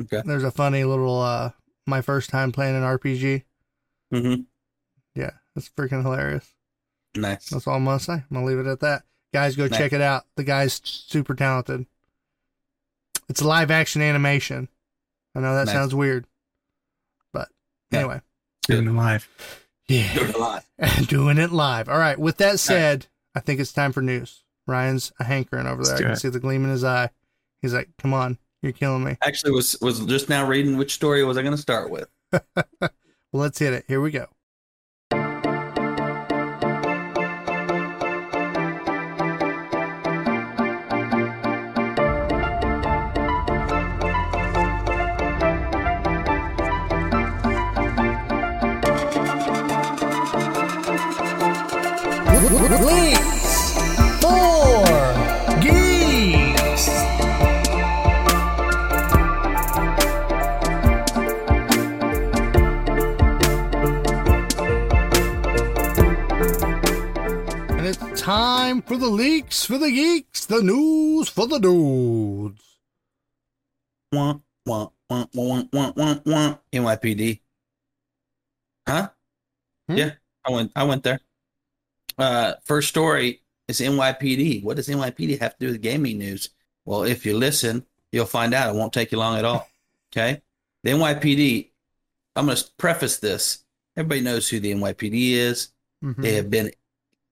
Okay. 0.01 0.23
There's 0.25 0.45
a 0.45 0.51
funny 0.51 0.85
little 0.85 1.21
uh 1.21 1.51
my 1.87 2.01
first 2.01 2.31
time 2.31 2.53
playing 2.53 2.77
an 2.77 2.83
RPG. 2.83 3.43
Mm-hmm. 4.13 4.43
Yeah, 5.15 5.31
it's 5.57 5.69
freaking 5.69 6.03
hilarious. 6.03 6.49
Nice. 7.15 7.51
That's 7.51 7.67
all 7.67 7.75
I'm 7.77 7.85
gonna 7.85 8.01
say. 8.01 8.13
I'm 8.15 8.25
gonna 8.33 8.47
leave 8.47 8.59
it 8.59 8.67
at 8.67 8.81
that. 8.81 9.03
Guys, 9.35 9.57
go 9.57 9.67
Nice. 9.67 9.79
check 9.79 9.93
it 9.93 10.01
out. 10.01 10.25
The 10.37 10.45
guy's 10.45 10.81
super 10.85 11.35
talented. 11.35 11.87
It's 13.29 13.43
live 13.43 13.71
action 13.71 14.03
animation. 14.03 14.69
I 15.35 15.41
know 15.41 15.55
that 15.55 15.67
Nice. 15.67 15.75
sounds 15.75 15.95
weird, 15.95 16.27
but 17.33 17.49
Yeah. 17.91 18.01
anyway, 18.01 18.21
Doing 18.69 18.89
it 18.89 18.93
live. 18.93 19.29
yeah, 19.89 20.15
Doing 20.15 20.35
a 20.35 20.39
lot. 20.39 20.65
doing 21.09 21.39
it 21.39 21.51
live. 21.53 21.89
All 21.89 21.99
right. 21.99 22.19
With 22.19 22.37
that 22.39 22.61
said, 22.61 23.07
I 23.35 23.41
think 23.41 23.61
it's 23.61 23.73
time 23.73 23.93
for 23.93 24.03
news. 24.03 24.43
Ryan's 24.67 25.13
a 25.19 25.25
hankering 25.25 25.67
over 25.67 25.83
there. 25.83 25.93
Let's 25.95 26.01
I 26.01 26.05
can 26.05 26.13
it. 26.13 26.17
see 26.17 26.29
the 26.29 26.41
gleam 26.41 26.65
in 26.65 26.71
his 26.71 26.85
eye. 26.85 27.11
He's 27.63 27.73
like, 27.75 27.89
"Come 27.99 28.13
on, 28.15 28.39
you're 28.63 28.73
killing 28.73 29.05
me." 29.05 29.17
Actually, 29.23 29.53
was 29.53 29.77
was 29.81 30.01
just 30.07 30.29
now 30.29 30.47
reading 30.47 30.77
which 30.77 30.95
story 30.95 31.25
was 31.25 31.37
I 31.37 31.43
going 31.43 31.57
to 31.57 31.61
start 31.61 31.91
with. 31.91 32.09
Well, 33.33 33.41
let's 33.41 33.59
hit 33.59 33.73
it. 33.73 33.87
Here 33.89 34.01
we 34.01 34.11
go. 34.11 34.27
Leaks 69.23 69.65
for 69.65 69.79
the 69.79 69.91
geeks, 69.91 70.47
the 70.47 70.61
news 70.63 71.29
for 71.29 71.47
the 71.47 71.59
dudes. 71.59 72.63
Wah, 74.11 74.41
wah, 74.67 74.89
wah, 75.09 75.27
wah, 75.33 75.63
wah, 75.73 75.93
wah, 75.95 76.17
wah. 76.27 76.55
NYPD. 76.73 77.41
Huh? 78.89 79.09
Hmm? 79.89 79.97
Yeah, 79.97 80.13
I 80.45 80.51
went. 80.51 80.73
I 80.75 80.83
went 80.85 81.03
there. 81.05 81.21
Uh, 82.19 82.55
first 82.65 82.89
story 82.89 83.43
is 83.69 83.81
NYPD. 83.81 84.63
What 84.65 84.77
does 84.77 84.89
NYPD 84.89 85.41
have 85.41 85.57
to 85.57 85.67
do 85.67 85.73
with 85.73 85.81
gaming 85.81 86.19
news? 86.19 86.51
Well, 86.85 87.05
if 87.05 87.25
you 87.25 87.37
listen, 87.37 87.87
you'll 88.11 88.27
find 88.27 88.53
out. 88.53 88.75
It 88.75 88.79
won't 88.79 88.93
take 88.93 89.13
you 89.13 89.19
long 89.19 89.39
at 89.39 89.45
all. 89.45 89.69
Okay, 90.11 90.43
the 90.83 90.91
NYPD. 90.91 91.71
I'm 92.35 92.47
going 92.47 92.57
to 92.57 92.65
preface 92.77 93.19
this. 93.19 93.65
Everybody 93.97 94.23
knows 94.23 94.49
who 94.49 94.59
the 94.59 94.73
NYPD 94.73 95.33
is. 95.33 95.69
Mhm. 96.03 96.17
They 96.23 96.35
have 96.35 96.51
been 96.51 96.73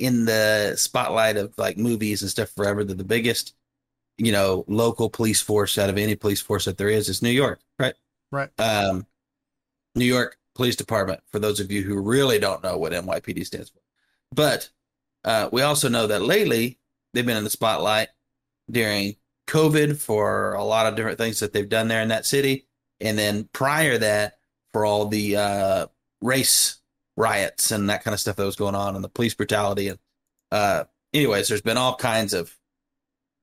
in 0.00 0.25
the 0.25 0.75
spotlight 0.76 1.37
of 1.37 1.52
like 1.59 1.76
movies 1.76 2.23
and 2.23 2.30
stuff 2.30 2.49
forever. 2.50 2.83
They're 2.83 2.97
the 2.97 3.04
biggest, 3.04 3.54
you 4.16 4.33
know, 4.33 4.64
local 4.66 5.11
police 5.11 5.42
force 5.42 5.76
out 5.78 5.90
of 5.90 5.99
any 5.99 6.16
police 6.16 6.40
force 6.40 6.64
that 6.64 6.78
there 6.78 6.88
is. 6.88 7.09
Is 7.09 7.23
New 7.23 7.30
York, 7.30 7.61
right? 7.78 7.95
Right. 8.33 8.49
Um, 8.59 9.07
New 9.95 10.07
York 10.07 10.38
Police 10.54 10.76
Department. 10.76 11.21
For 11.30 11.38
those 11.38 11.61
of 11.61 11.71
you 11.71 11.83
who 11.83 12.00
really 12.00 12.38
don't 12.38 12.62
know 12.62 12.78
what 12.78 12.92
NYPD 12.92 13.45
stands 13.45 13.71
for, 13.71 13.80
but 14.33 14.71
uh, 15.25 15.50
we 15.52 15.62
also 15.62 15.88
know 15.88 16.07
that 16.07 16.23
lately 16.23 16.78
they've 17.12 17.26
been 17.26 17.37
in 17.37 17.45
the 17.45 17.50
spotlight 17.50 18.09
during 18.71 19.16
COVID 19.49 19.99
for 20.00 20.54
a 20.54 20.64
lot 20.64 20.87
of 20.87 20.97
different 20.97 21.19
things 21.19 21.40
that 21.40 21.52
they've 21.52 21.69
done 21.69 21.88
there 21.88 22.02
in 22.02 22.09
that 22.09 22.25
city, 22.25 22.66
and 23.00 23.19
then 23.19 23.49
prior 23.52 23.99
that 23.99 24.38
for 24.73 24.87
all 24.87 25.07
the 25.07 25.37
uh, 25.37 25.87
race 26.23 26.80
riots 27.21 27.71
and 27.71 27.91
that 27.91 28.03
kind 28.03 28.15
of 28.15 28.21
stuff 28.21 28.37
that 28.37 28.45
was 28.45 28.57
going 28.57 28.75
on 28.75 28.95
and 28.95 29.05
the 29.05 29.09
police 29.09 29.35
brutality 29.35 29.89
and 29.89 29.99
uh 30.50 30.85
anyways 31.12 31.49
there's 31.49 31.61
been 31.62 31.77
all 31.77 31.95
kinds 31.95 32.33
of 32.33 32.57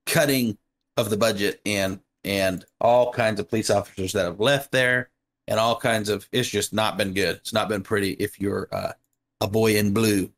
cutting 0.06 0.58
of 0.98 1.10
the 1.10 1.18
budget 1.18 1.62
and 1.66 2.00
and 2.24 2.66
all 2.82 3.14
kinds 3.14 3.40
of 3.40 3.48
police 3.48 3.70
officers 3.70 4.14
that 4.14 4.26
have 4.26 4.40
left 4.40 4.72
there 4.72 5.10
and 5.48 5.60
all 5.60 5.76
kinds 5.78 6.10
of 6.10 6.28
it's 6.32 6.50
just 6.50 6.74
not 6.74 6.98
been 6.98 7.14
good. 7.14 7.38
It's 7.38 7.54
not 7.54 7.70
been 7.70 7.84
pretty 7.84 8.12
if 8.14 8.40
you're 8.42 8.68
uh, 8.72 8.92
a 9.40 9.48
boy 9.48 9.78
in 9.78 9.94
blue 9.94 10.32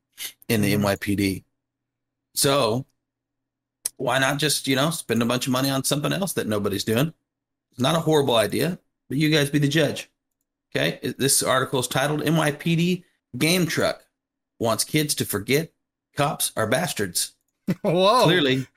in 0.50 0.62
the 0.62 0.74
Mhm. 0.74 0.82
NYPD 0.82 1.44
so 2.36 2.86
why 3.98 4.20
not 4.20 4.38
just 4.38 4.68
you 4.68 4.76
know 4.76 4.90
spend 4.92 5.22
a 5.22 5.26
bunch 5.26 5.48
of 5.48 5.54
money 5.54 5.70
on 5.70 5.84
something 5.84 6.14
else 6.14 6.34
that 6.34 6.48
nobody's 6.48 6.84
doing? 6.84 7.14
It's 7.72 7.80
not 7.80 7.96
a 7.96 8.02
horrible 8.02 8.36
idea 8.36 8.80
but 9.08 9.18
you 9.18 9.30
guys 9.32 9.50
be 9.50 9.60
the 9.60 9.68
judge. 9.68 10.12
Okay? 10.76 11.00
This 11.18 11.42
article 11.42 11.80
is 11.80 11.88
titled 11.88 12.22
NYPD 12.22 13.04
game 13.38 13.66
truck 13.66 14.06
wants 14.60 14.84
kids 14.84 15.16
to 15.16 15.26
forget 15.26 15.72
cops 16.16 16.52
are 16.56 16.68
bastards. 16.68 17.34
Whoa. 17.82 18.24
Clearly, 18.24 18.68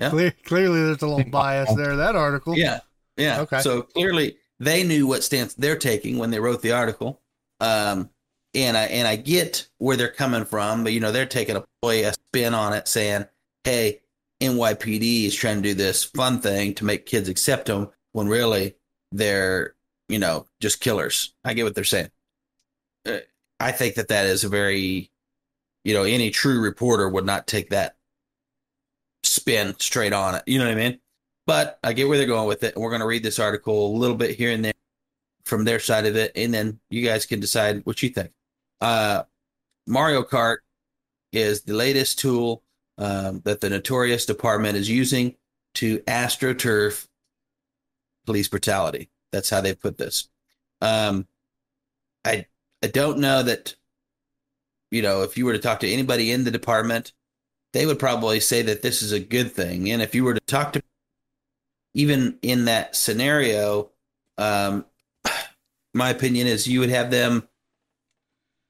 yeah. 0.00 0.10
Clear, 0.10 0.34
clearly, 0.44 0.80
there's 0.82 1.02
a 1.02 1.06
little 1.06 1.30
bias 1.30 1.72
there. 1.74 1.96
That 1.96 2.16
article. 2.16 2.56
yeah, 2.56 2.80
yeah. 3.16 3.40
Okay. 3.40 3.60
So 3.60 3.82
clearly, 3.82 4.36
they 4.58 4.82
knew 4.82 5.06
what 5.06 5.22
stance 5.22 5.54
they're 5.54 5.78
taking 5.78 6.18
when 6.18 6.30
they 6.30 6.40
wrote 6.40 6.62
the 6.62 6.72
article. 6.72 7.20
Um, 7.60 8.10
and 8.54 8.76
I 8.76 8.84
and 8.84 9.06
I 9.06 9.16
get 9.16 9.68
where 9.78 9.96
they're 9.96 10.08
coming 10.08 10.44
from, 10.44 10.84
but 10.84 10.92
you 10.92 11.00
know 11.00 11.12
they're 11.12 11.26
taking 11.26 11.56
a 11.56 11.64
play 11.82 12.02
a 12.02 12.12
spin 12.12 12.54
on 12.54 12.72
it, 12.72 12.88
saying, 12.88 13.26
"Hey, 13.64 14.00
NYPD 14.40 15.26
is 15.26 15.34
trying 15.34 15.56
to 15.56 15.68
do 15.70 15.74
this 15.74 16.04
fun 16.04 16.40
thing 16.40 16.74
to 16.74 16.84
make 16.84 17.06
kids 17.06 17.28
accept 17.28 17.66
them," 17.66 17.90
when 18.12 18.28
really 18.28 18.76
they're 19.12 19.74
you 20.08 20.18
know 20.18 20.46
just 20.60 20.80
killers. 20.80 21.34
I 21.44 21.54
get 21.54 21.64
what 21.64 21.74
they're 21.74 21.84
saying. 21.84 22.10
Uh, 23.06 23.18
I 23.60 23.72
think 23.72 23.94
that 23.94 24.08
that 24.08 24.26
is 24.26 24.44
a 24.44 24.48
very, 24.48 25.10
you 25.84 25.94
know, 25.94 26.02
any 26.02 26.30
true 26.30 26.60
reporter 26.60 27.08
would 27.08 27.26
not 27.26 27.46
take 27.46 27.70
that 27.70 27.96
spin 29.22 29.74
straight 29.78 30.12
on 30.12 30.34
it. 30.34 30.42
You 30.46 30.58
know 30.58 30.66
what 30.66 30.72
I 30.72 30.76
mean? 30.76 31.00
But 31.46 31.78
I 31.82 31.92
get 31.92 32.08
where 32.08 32.18
they're 32.18 32.26
going 32.26 32.48
with 32.48 32.62
it. 32.62 32.74
And 32.74 32.82
we're 32.82 32.90
going 32.90 33.00
to 33.00 33.06
read 33.06 33.22
this 33.22 33.38
article 33.38 33.94
a 33.94 33.98
little 33.98 34.16
bit 34.16 34.36
here 34.36 34.50
and 34.50 34.64
there 34.64 34.72
from 35.44 35.64
their 35.64 35.78
side 35.78 36.06
of 36.06 36.16
it. 36.16 36.32
And 36.36 36.52
then 36.52 36.80
you 36.90 37.04
guys 37.04 37.26
can 37.26 37.40
decide 37.40 37.84
what 37.84 38.02
you 38.02 38.08
think. 38.08 38.32
Uh, 38.80 39.24
Mario 39.86 40.22
Kart 40.22 40.58
is 41.32 41.62
the 41.62 41.74
latest 41.74 42.18
tool 42.18 42.62
um, 42.98 43.40
that 43.44 43.60
the 43.60 43.70
Notorious 43.70 44.24
Department 44.24 44.76
is 44.76 44.88
using 44.88 45.36
to 45.74 45.98
astroturf 46.00 47.06
police 48.24 48.48
brutality. 48.48 49.10
That's 49.32 49.50
how 49.50 49.60
they 49.60 49.74
put 49.74 49.98
this. 49.98 50.28
Um, 50.80 51.26
I 52.24 52.46
I 52.84 52.88
don't 52.88 53.18
know 53.18 53.42
that. 53.42 53.74
You 54.90 55.02
know, 55.02 55.22
if 55.22 55.36
you 55.36 55.44
were 55.44 55.54
to 55.54 55.58
talk 55.58 55.80
to 55.80 55.90
anybody 55.90 56.30
in 56.30 56.44
the 56.44 56.52
department, 56.52 57.12
they 57.72 57.86
would 57.86 57.98
probably 57.98 58.38
say 58.38 58.62
that 58.62 58.82
this 58.82 59.02
is 59.02 59.10
a 59.10 59.18
good 59.18 59.50
thing. 59.50 59.90
And 59.90 60.00
if 60.00 60.14
you 60.14 60.22
were 60.22 60.34
to 60.34 60.40
talk 60.40 60.74
to, 60.74 60.82
even 61.94 62.38
in 62.42 62.66
that 62.66 62.94
scenario, 62.94 63.90
um, 64.38 64.84
my 65.94 66.10
opinion 66.10 66.46
is 66.46 66.68
you 66.68 66.80
would 66.80 66.90
have 66.90 67.10
them 67.10 67.48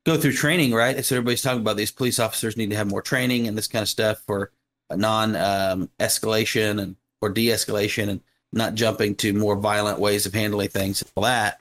go 0.06 0.16
through 0.16 0.32
training, 0.32 0.72
right? 0.72 1.04
So 1.04 1.16
everybody's 1.16 1.42
talking 1.42 1.60
about 1.60 1.76
these 1.76 1.90
police 1.90 2.18
officers 2.18 2.56
need 2.56 2.70
to 2.70 2.76
have 2.76 2.88
more 2.88 3.02
training 3.02 3.48
and 3.48 3.58
this 3.58 3.68
kind 3.68 3.82
of 3.82 3.88
stuff 3.88 4.22
for 4.26 4.52
non 4.90 5.36
um, 5.36 5.90
escalation 5.98 6.80
and 6.80 6.96
or 7.20 7.30
de 7.30 7.48
escalation 7.48 8.08
and 8.08 8.20
not 8.52 8.74
jumping 8.74 9.16
to 9.16 9.32
more 9.32 9.56
violent 9.56 9.98
ways 9.98 10.24
of 10.24 10.32
handling 10.32 10.68
things 10.68 11.02
and 11.02 11.10
all 11.16 11.24
that. 11.24 11.60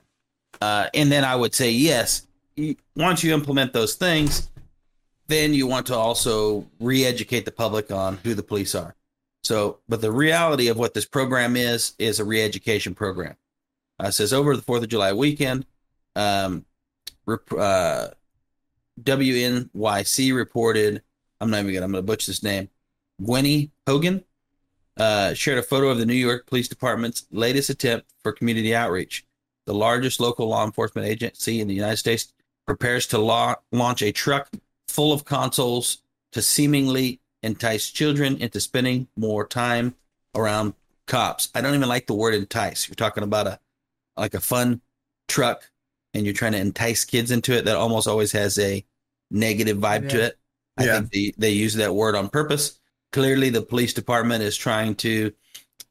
Uh, 0.62 0.88
and 0.94 1.12
then 1.12 1.26
I 1.26 1.36
would 1.36 1.56
say 1.56 1.72
yes. 1.72 2.28
Once 2.96 3.24
you 3.24 3.34
implement 3.34 3.74
those 3.74 3.96
things, 3.96 4.50
then 5.28 5.54
you 5.54 5.68
want 5.68 5.88
to 5.88 5.96
also 5.96 6.68
re-educate 6.80 7.46
the 7.46 7.52
public 7.52 7.92
on 7.92 8.18
who 8.24 8.34
the 8.34 8.44
police 8.44 8.76
are. 8.76 8.96
So, 9.44 9.80
but 9.90 10.02
the 10.02 10.12
reality 10.12 10.68
of 10.68 10.78
what 10.78 10.94
this 10.94 11.06
program 11.06 11.56
is 11.56 11.94
is 12.00 12.20
a 12.20 12.26
re-education 12.26 12.96
program. 12.96 13.36
Uh, 14.00 14.12
says 14.12 14.34
over 14.34 14.56
the 14.56 14.62
Fourth 14.62 14.84
of 14.84 14.90
July 14.90 15.14
weekend, 15.14 15.66
um, 16.16 16.66
uh, 17.28 18.08
WNYC 19.02 20.36
reported. 20.36 21.02
I'm 21.42 21.50
not 21.50 21.60
even 21.60 21.74
gonna. 21.74 21.86
I'm 21.86 21.92
gonna 21.92 22.04
butcher 22.04 22.32
this 22.32 22.44
name. 22.44 22.70
Gwenny 23.22 23.72
Hogan 23.88 24.24
uh, 24.98 25.34
shared 25.34 25.58
a 25.58 25.64
photo 25.64 25.90
of 25.90 25.98
the 25.98 26.06
New 26.06 26.14
York 26.14 26.48
Police 26.48 26.68
Department's 26.68 27.26
latest 27.32 27.70
attempt 27.70 28.08
for 28.24 28.32
community 28.32 28.76
outreach. 28.76 29.26
The 29.66 29.74
largest 29.74 30.20
local 30.20 30.48
law 30.48 30.66
enforcement 30.66 31.08
agency 31.08 31.60
in 31.60 31.68
the 31.68 31.74
United 31.74 31.98
States 31.98 32.34
prepares 32.66 33.08
to 33.08 33.18
la- 33.18 33.56
launch 33.72 34.02
a 34.02 34.12
truck 34.12 34.50
full 34.88 35.12
of 35.12 35.26
consoles 35.26 36.00
to 36.32 36.42
seemingly 36.42 37.20
entice 37.42 37.90
children 37.90 38.38
into 38.38 38.60
spending 38.60 39.08
more 39.16 39.46
time 39.46 39.96
around 40.36 40.74
cops. 41.08 41.50
I 41.54 41.62
don't 41.62 41.76
even 41.76 41.90
like 41.90 42.08
the 42.08 42.14
word 42.14 42.34
entice. 42.34 42.88
You're 42.88 42.96
talking 42.96 43.24
about 43.24 43.48
a 43.48 43.60
like 44.16 44.34
a 44.34 44.40
fun 44.40 44.82
truck 45.28 45.70
and 46.14 46.26
you're 46.26 46.34
trying 46.34 46.52
to 46.54 46.60
entice 46.60 47.04
kids 47.06 47.32
into 47.32 47.54
it 47.54 47.66
that 47.66 47.76
almost 47.76 48.08
always 48.08 48.32
has 48.32 48.58
a 48.60 48.86
negative 49.32 49.78
vibe 49.78 50.04
yeah. 50.04 50.10
to 50.10 50.24
it. 50.26 50.38
I 50.78 50.86
yeah. 50.86 50.94
think 51.00 51.12
they, 51.12 51.34
they 51.38 51.50
use 51.52 51.74
that 51.76 51.94
word 51.94 52.16
on 52.16 52.30
purpose. 52.30 52.80
Clearly 53.12 53.50
the 53.50 53.62
police 53.62 53.94
department 53.94 54.44
is 54.44 54.58
trying 54.58 54.96
to 54.96 55.34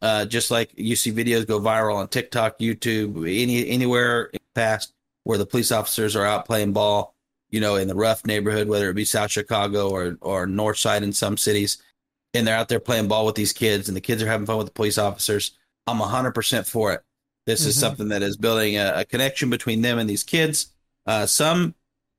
uh, 0.01 0.25
just 0.25 0.51
like 0.51 0.71
you 0.77 0.97
see 0.97 1.13
videos 1.13 1.47
go 1.47 1.61
viral 1.61 1.97
on 1.97 2.09
TikTok, 2.09 2.59
YouTube, 2.59 3.19
any 3.19 3.69
anywhere 3.69 4.25
in 4.25 4.41
the 4.55 4.61
past 4.61 4.93
where 5.25 5.39
the 5.39 5.47
police 5.47 5.73
officers 5.73 6.17
are 6.17 6.27
out 6.27 6.47
playing 6.47 6.73
ball 6.73 7.15
you 7.53 7.61
know, 7.61 7.77
in 7.77 7.87
the 7.87 7.95
rough 7.95 8.27
neighborhood, 8.27 8.67
whether 8.67 8.91
it 8.91 8.95
be 8.95 9.05
South 9.05 9.31
Chicago 9.31 9.91
or 9.91 10.17
or 10.21 10.47
North 10.47 10.79
Side 10.79 11.05
in 11.05 11.13
some 11.13 11.37
cities, 11.37 11.81
and 12.35 12.47
they're 12.47 12.57
out 12.57 12.69
there 12.69 12.81
playing 12.81 13.07
ball 13.09 13.27
with 13.27 13.37
these 13.37 13.53
kids, 13.53 13.89
and 13.89 13.97
the 13.97 14.01
kids 14.01 14.23
are 14.23 14.27
having 14.27 14.47
fun 14.47 14.57
with 14.57 14.67
the 14.67 14.73
police 14.73 14.99
officers. 14.99 15.53
I'm 15.87 15.99
100% 15.99 16.67
for 16.67 16.93
it. 16.93 17.03
This 17.45 17.61
mm-hmm. 17.61 17.69
is 17.69 17.79
something 17.79 18.09
that 18.09 18.23
is 18.23 18.37
building 18.37 18.77
a, 18.77 18.93
a, 18.97 19.05
connection 19.05 19.51
between 19.51 19.83
them 19.83 19.99
and 19.99 20.09
these 20.09 20.23
kids. 20.23 20.73
Uh, 21.07 21.27
some 21.27 21.75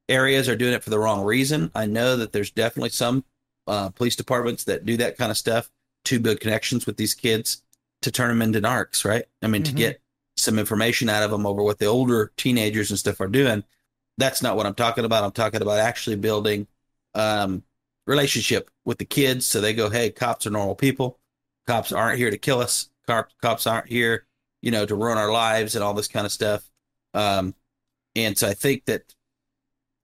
areas 0.10 0.50
are 0.50 0.58
doing 0.58 0.74
it 0.74 0.84
for 0.84 0.90
the 0.90 1.00
wrong 1.00 1.24
reason. 1.24 1.72
I 1.74 1.86
know 1.86 2.18
that 2.18 2.34
there's 2.34 2.52
definitely 2.52 2.90
some 2.90 3.24
uh, 3.66 3.90
police 3.90 4.18
departments 4.18 4.66
that 4.66 4.86
do 4.86 4.98
that 4.98 5.18
kind 5.18 5.32
of 5.32 5.38
stuff 5.38 5.72
to 6.06 6.20
build 6.20 6.42
connections 6.42 6.86
with 6.86 6.98
these 6.98 7.14
kids 7.14 7.62
to 8.02 8.12
turn 8.12 8.28
them 8.28 8.42
into 8.42 8.60
narcs, 8.60 9.06
right? 9.06 9.24
I 9.42 9.48
mean, 9.48 9.64
mm-hmm. 9.64 9.72
to 9.72 9.82
get 9.82 10.02
some 10.44 10.60
information 10.60 11.10
out 11.10 11.24
of 11.24 11.32
them 11.32 11.46
over 11.46 11.64
what 11.64 11.80
the 11.80 11.86
older 11.86 12.32
teenagers 12.38 12.90
and 12.90 13.00
stuff 13.00 13.22
are 13.22 13.28
doing 13.28 13.64
that's 14.18 14.42
not 14.42 14.56
what 14.56 14.66
I'm 14.66 14.76
talking 14.76 15.06
about. 15.06 15.24
I'm 15.24 15.32
talking 15.32 15.62
about 15.62 15.80
actually 15.80 16.18
building 16.18 16.68
um, 17.16 17.64
relationship 18.06 18.70
with 18.86 18.98
the 18.98 19.06
kids 19.06 19.46
so 19.48 19.62
they 19.62 19.74
go, 19.74 19.90
hey, 19.90 20.12
cops 20.12 20.46
are 20.46 20.52
normal 20.52 20.76
people. 20.76 21.20
Cops 21.68 21.92
aren't 21.92 22.18
here 22.18 22.30
to 22.30 22.38
kill 22.38 22.60
us. 22.60 22.90
Cops, 23.08 23.34
cops 23.42 23.68
aren't 23.68 23.88
here, 23.88 24.26
you 24.62 24.72
know, 24.72 24.86
to 24.86 24.96
ruin 24.96 25.18
our 25.18 25.32
lives 25.32 25.76
and 25.76 25.84
all 25.84 25.94
this 25.94 26.08
kind 26.08 26.26
of 26.26 26.32
stuff. 26.32 26.64
Um, 27.14 27.56
and 28.16 28.38
so 28.38 28.48
I 28.48 28.54
think 28.54 28.86
that 28.86 29.14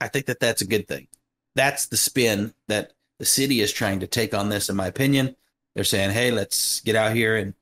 I 0.02 0.08
think 0.08 0.28
that 0.28 0.40
that's 0.40 0.62
a 0.62 0.68
good 0.68 0.88
thing. 0.88 1.08
That's 1.56 1.88
the 1.88 1.98
spin 1.98 2.54
that 2.68 2.94
the 3.20 3.26
city 3.26 3.60
is 3.60 3.74
trying 3.74 4.00
to 4.00 4.08
take 4.08 4.34
on 4.34 4.50
this, 4.50 4.70
in 4.70 4.76
my 4.76 4.88
opinion. 4.88 5.36
They're 5.76 5.84
saying, 5.84 6.12
hey, 6.12 6.32
let's 6.32 6.80
get 6.82 6.96
out 6.96 7.14
here 7.14 7.36
and 7.36 7.54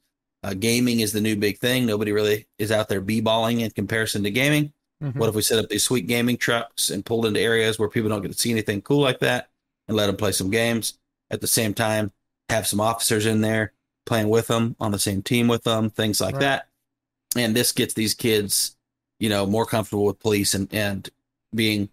uh, 0.47 0.53
gaming 0.53 1.01
is 1.01 1.11
the 1.11 1.21
new 1.21 1.35
big 1.35 1.57
thing. 1.59 1.85
Nobody 1.85 2.13
really 2.13 2.47
is 2.57 2.71
out 2.71 2.87
there 2.87 3.01
b-balling 3.01 3.59
in 3.59 3.71
comparison 3.71 4.23
to 4.23 4.31
gaming. 4.31 4.71
Mm-hmm. 5.03 5.19
What 5.19 5.29
if 5.29 5.35
we 5.35 5.41
set 5.41 5.59
up 5.59 5.69
these 5.69 5.83
sweet 5.83 6.07
gaming 6.07 6.37
trucks 6.37 6.89
and 6.89 7.05
pulled 7.05 7.25
into 7.25 7.39
areas 7.39 7.77
where 7.77 7.89
people 7.89 8.09
don't 8.09 8.21
get 8.21 8.31
to 8.31 8.37
see 8.37 8.51
anything 8.51 8.81
cool 8.81 9.01
like 9.01 9.19
that 9.19 9.49
and 9.87 9.97
let 9.97 10.07
them 10.07 10.15
play 10.15 10.31
some 10.31 10.49
games 10.49 10.97
at 11.29 11.41
the 11.41 11.47
same 11.47 11.73
time, 11.73 12.11
have 12.49 12.65
some 12.65 12.79
officers 12.79 13.25
in 13.25 13.41
there 13.41 13.73
playing 14.05 14.29
with 14.29 14.47
them 14.47 14.75
on 14.79 14.91
the 14.91 14.99
same 14.99 15.21
team 15.21 15.49
with 15.49 15.63
them, 15.63 15.89
things 15.89 16.21
like 16.21 16.35
right. 16.35 16.41
that. 16.41 16.69
And 17.35 17.55
this 17.55 17.73
gets 17.73 17.93
these 17.93 18.13
kids, 18.13 18.75
you 19.19 19.27
know, 19.27 19.45
more 19.45 19.65
comfortable 19.65 20.05
with 20.05 20.19
police 20.19 20.53
and, 20.53 20.73
and 20.73 21.09
being, 21.53 21.89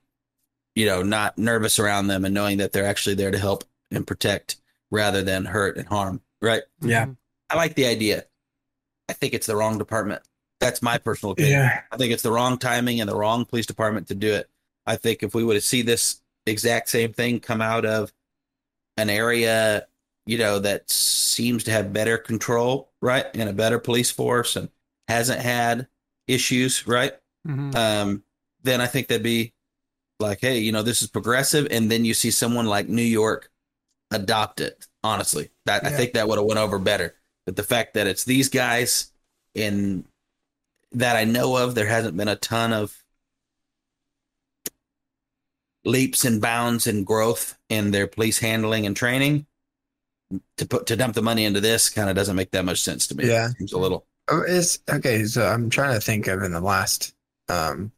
you 0.77 0.87
know, 0.87 1.03
not 1.03 1.37
nervous 1.37 1.79
around 1.81 2.07
them 2.07 2.25
and 2.25 2.33
knowing 2.33 2.59
that 2.59 2.73
they're 2.73 2.87
actually 2.87 3.17
there 3.17 3.33
to 3.33 3.39
help 3.39 3.65
and 3.91 4.07
protect 4.07 4.57
rather 4.91 5.23
than 5.23 5.45
hurt 5.45 5.77
and 5.77 5.89
harm. 5.89 6.21
Right. 6.41 6.63
Yeah. 6.81 7.07
I 7.51 7.57
like 7.57 7.75
the 7.75 7.87
idea. 7.87 8.25
I 9.09 9.13
think 9.13 9.35
it's 9.35 9.47
the 9.47 9.57
wrong 9.57 9.79
department. 9.79 10.23
That's 10.61 10.83
my 10.83 10.99
personal 10.99 11.33
opinion. 11.33 11.61
Yeah. 11.61 11.81
I 11.93 11.97
think 11.97 12.13
it's 12.13 12.23
the 12.23 12.33
wrong 12.33 12.59
timing 12.59 13.01
and 13.01 13.09
the 13.09 13.17
wrong 13.17 13.45
police 13.45 13.67
department 13.67 14.09
to 14.09 14.15
do 14.15 14.33
it. 14.33 14.49
I 14.87 14.97
think 14.97 15.23
if 15.23 15.35
we 15.35 15.45
would 15.45 15.57
have 15.57 15.65
see 15.65 15.83
this 15.83 16.21
exact 16.47 16.89
same 16.89 17.13
thing 17.13 17.41
come 17.41 17.61
out 17.61 17.85
of 17.85 18.13
an 18.97 19.11
area, 19.11 19.87
you 20.27 20.39
know, 20.39 20.59
that 20.59 20.89
seems 20.89 21.65
to 21.65 21.71
have 21.71 21.93
better 21.93 22.17
control, 22.17 22.93
right, 23.03 23.27
and 23.35 23.49
a 23.49 23.53
better 23.53 23.79
police 23.79 24.11
force 24.11 24.57
and 24.57 24.69
hasn't 25.09 25.41
had 25.41 25.87
issues, 26.27 26.87
right? 26.87 27.13
Mm-hmm. 27.47 27.77
Um, 27.77 28.23
then 28.63 28.81
I 28.81 28.87
think 28.87 29.09
that'd 29.09 29.23
be 29.23 29.53
like, 30.21 30.41
hey, 30.41 30.59
you 30.59 30.73
know, 30.73 30.83
this 30.83 31.03
is 31.03 31.09
progressive, 31.09 31.67
and 31.71 31.91
then 31.91 32.05
you 32.05 32.15
see 32.15 32.31
someone 32.31 32.67
like 32.67 32.89
New 32.89 33.03
York 33.03 33.51
adopt 34.11 34.61
it. 34.61 34.87
Honestly, 35.03 35.51
that 35.67 35.83
yeah. 35.83 35.91
I 35.91 35.93
think 35.93 36.15
that 36.15 36.29
would 36.29 36.39
have 36.39 36.47
went 36.47 36.61
over 36.61 36.79
better. 36.79 37.15
But 37.47 37.57
the 37.57 37.63
fact 37.63 37.95
that 37.95 38.07
it's 38.07 38.25
these 38.25 38.49
guys 38.49 39.13
in 39.55 40.05
that 40.93 41.17
I 41.17 41.25
know 41.25 41.57
of, 41.57 41.75
there 41.75 41.87
hasn't 41.87 42.17
been 42.17 42.29
a 42.29 42.37
ton 42.37 42.73
of 42.73 42.97
leaps 45.85 46.25
and 46.25 46.41
bounds 46.41 46.87
and 46.87 47.05
growth 47.05 47.59
in 47.69 47.91
their 47.91 48.07
police 48.07 48.39
handling 48.39 48.87
and 48.87 48.97
training. 48.97 49.47
To 50.57 50.67
put 50.67 50.87
to 50.87 50.97
dump 50.97 51.15
the 51.15 51.23
money 51.23 51.45
into 51.45 51.61
this 51.61 51.91
kind 51.91 52.09
of 52.09 52.17
doesn't 52.17 52.35
make 52.35 52.51
that 52.53 52.65
much 52.65 52.81
sense 52.81 53.07
to 53.09 53.15
me. 53.15 53.29
Yeah, 53.29 53.51
it 53.51 53.57
seems 53.59 53.73
a 53.73 53.79
little. 53.79 54.07
Oh, 54.29 54.43
it's 54.47 54.79
okay. 54.89 55.25
So 55.25 55.47
I'm 55.47 55.69
trying 55.69 55.95
to 55.95 56.01
think 56.01 56.27
of 56.27 56.43
in 56.43 56.53
the 56.53 56.61
last 56.61 57.15
um, 57.49 57.93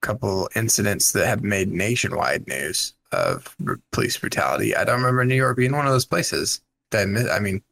couple 0.00 0.48
incidents 0.56 1.12
that 1.12 1.26
have 1.26 1.42
made 1.42 1.68
nationwide 1.68 2.48
news 2.48 2.94
of 3.12 3.54
police 3.92 4.16
brutality. 4.16 4.74
I 4.74 4.84
don't 4.84 4.96
remember 4.96 5.24
New 5.24 5.34
York 5.34 5.56
being 5.56 5.72
one 5.72 5.86
of 5.86 5.92
those 5.92 6.06
places. 6.06 6.62
That 6.90 7.30
I 7.30 7.38
mean, 7.38 7.62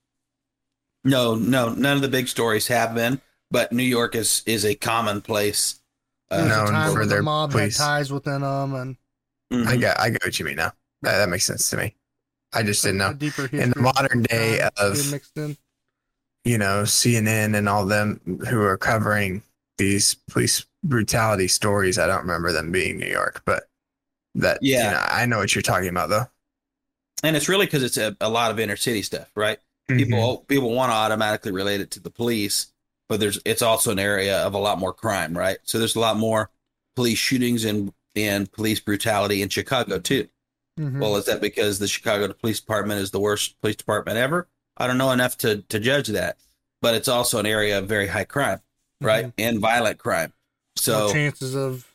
no, 1.04 1.34
no, 1.34 1.70
none 1.70 1.96
of 1.96 2.02
the 2.02 2.08
big 2.08 2.28
stories 2.28 2.66
have 2.68 2.94
been 2.94 3.20
but 3.52 3.70
New 3.70 3.84
York 3.84 4.16
is 4.16 4.42
is 4.46 4.64
a 4.64 4.74
commonplace. 4.74 5.78
Uh, 6.30 6.46
known 6.46 6.94
for 6.94 7.04
their 7.04 7.18
the 7.18 7.22
mob 7.22 7.52
police. 7.52 7.76
had 7.76 7.84
ties 7.84 8.10
within 8.10 8.40
them, 8.40 8.74
and 8.74 8.96
mm-hmm. 9.52 9.68
I 9.68 9.76
get 9.76 10.00
I 10.00 10.08
get 10.08 10.24
what 10.24 10.38
you 10.38 10.46
mean 10.46 10.56
now. 10.56 10.72
That, 11.02 11.18
that 11.18 11.28
makes 11.28 11.44
sense 11.44 11.68
to 11.70 11.76
me. 11.76 11.94
I 12.54 12.62
just 12.62 12.82
didn't 12.82 12.98
know. 12.98 13.10
In 13.52 13.70
the 13.70 13.80
modern 13.80 14.22
day 14.22 14.60
of 14.78 14.96
you 16.44 16.56
know 16.56 16.82
CNN 16.82 17.54
and 17.54 17.68
all 17.68 17.84
them 17.84 18.40
who 18.48 18.62
are 18.62 18.78
covering 18.78 19.42
these 19.76 20.14
police 20.30 20.64
brutality 20.82 21.48
stories, 21.48 21.98
I 21.98 22.06
don't 22.06 22.22
remember 22.22 22.50
them 22.50 22.72
being 22.72 22.96
New 22.96 23.06
York, 23.06 23.42
but 23.44 23.64
that 24.34 24.58
yeah, 24.62 24.84
you 24.84 24.90
know, 24.92 25.04
I 25.06 25.26
know 25.26 25.38
what 25.38 25.54
you're 25.54 25.62
talking 25.62 25.90
about 25.90 26.08
though. 26.08 26.26
And 27.22 27.36
it's 27.36 27.48
really 27.48 27.66
because 27.66 27.84
it's 27.84 27.98
a, 27.98 28.16
a 28.20 28.28
lot 28.28 28.50
of 28.50 28.58
inner 28.58 28.76
city 28.76 29.02
stuff, 29.02 29.30
right? 29.36 29.58
Mm-hmm. 29.88 29.98
People 29.98 30.38
people 30.48 30.70
want 30.72 30.90
to 30.90 30.94
automatically 30.94 31.52
relate 31.52 31.80
it 31.80 31.90
to 31.92 32.00
the 32.00 32.10
police, 32.10 32.72
but 33.08 33.20
there's 33.20 33.40
it's 33.44 33.62
also 33.62 33.90
an 33.90 33.98
area 33.98 34.38
of 34.38 34.54
a 34.54 34.58
lot 34.58 34.78
more 34.78 34.92
crime, 34.92 35.36
right? 35.36 35.58
So 35.64 35.78
there's 35.78 35.96
a 35.96 36.00
lot 36.00 36.16
more 36.16 36.50
police 36.94 37.18
shootings 37.18 37.64
and 37.64 37.92
and 38.14 38.50
police 38.52 38.80
brutality 38.80 39.42
in 39.42 39.48
Chicago 39.48 39.98
too. 39.98 40.28
Mm-hmm. 40.78 41.00
Well, 41.00 41.16
is 41.16 41.26
that 41.26 41.40
because 41.40 41.78
the 41.78 41.88
Chicago 41.88 42.32
Police 42.32 42.60
Department 42.60 43.00
is 43.00 43.10
the 43.10 43.20
worst 43.20 43.60
police 43.60 43.76
department 43.76 44.16
ever? 44.16 44.48
I 44.76 44.86
don't 44.86 44.98
know 44.98 45.10
enough 45.10 45.36
to 45.38 45.62
to 45.68 45.78
judge 45.78 46.08
that, 46.08 46.38
but 46.80 46.94
it's 46.94 47.08
also 47.08 47.38
an 47.38 47.46
area 47.46 47.78
of 47.78 47.86
very 47.86 48.06
high 48.06 48.24
crime, 48.24 48.60
right, 49.00 49.26
mm-hmm. 49.26 49.40
and 49.40 49.60
violent 49.60 49.98
crime. 49.98 50.32
So 50.76 51.12
chances 51.12 51.54
of 51.54 51.86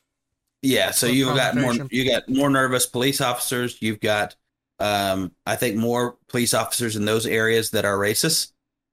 yeah. 0.61 0.91
So 0.91 1.07
you've 1.07 1.35
got 1.35 1.55
more 1.55 1.73
you 1.89 2.09
got 2.09 2.29
more 2.29 2.49
nervous 2.49 2.85
police 2.85 3.21
officers. 3.21 3.81
You've 3.81 3.99
got 3.99 4.35
um, 4.79 5.31
I 5.45 5.55
think 5.55 5.75
more 5.75 6.17
police 6.27 6.53
officers 6.53 6.95
in 6.95 7.05
those 7.05 7.25
areas 7.25 7.71
that 7.71 7.85
are 7.85 7.97
racist 7.97 8.51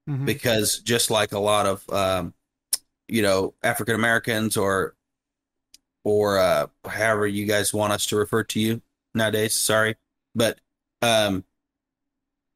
Mhm. 0.08 0.26
because 0.26 0.78
just 0.80 1.10
like 1.10 1.32
a 1.32 1.38
lot 1.38 1.64
of 1.66 1.88
um, 1.90 2.34
you 3.08 3.22
know 3.22 3.54
African 3.62 3.94
Americans 3.94 4.56
or 4.56 4.94
or 6.04 6.38
uh, 6.38 6.66
however 6.86 7.26
you 7.26 7.46
guys 7.46 7.72
want 7.72 7.92
us 7.92 8.06
to 8.06 8.16
refer 8.16 8.44
to 8.44 8.60
you 8.60 8.82
nowadays, 9.14 9.54
sorry, 9.54 9.96
but 10.34 10.58
um, 11.00 11.44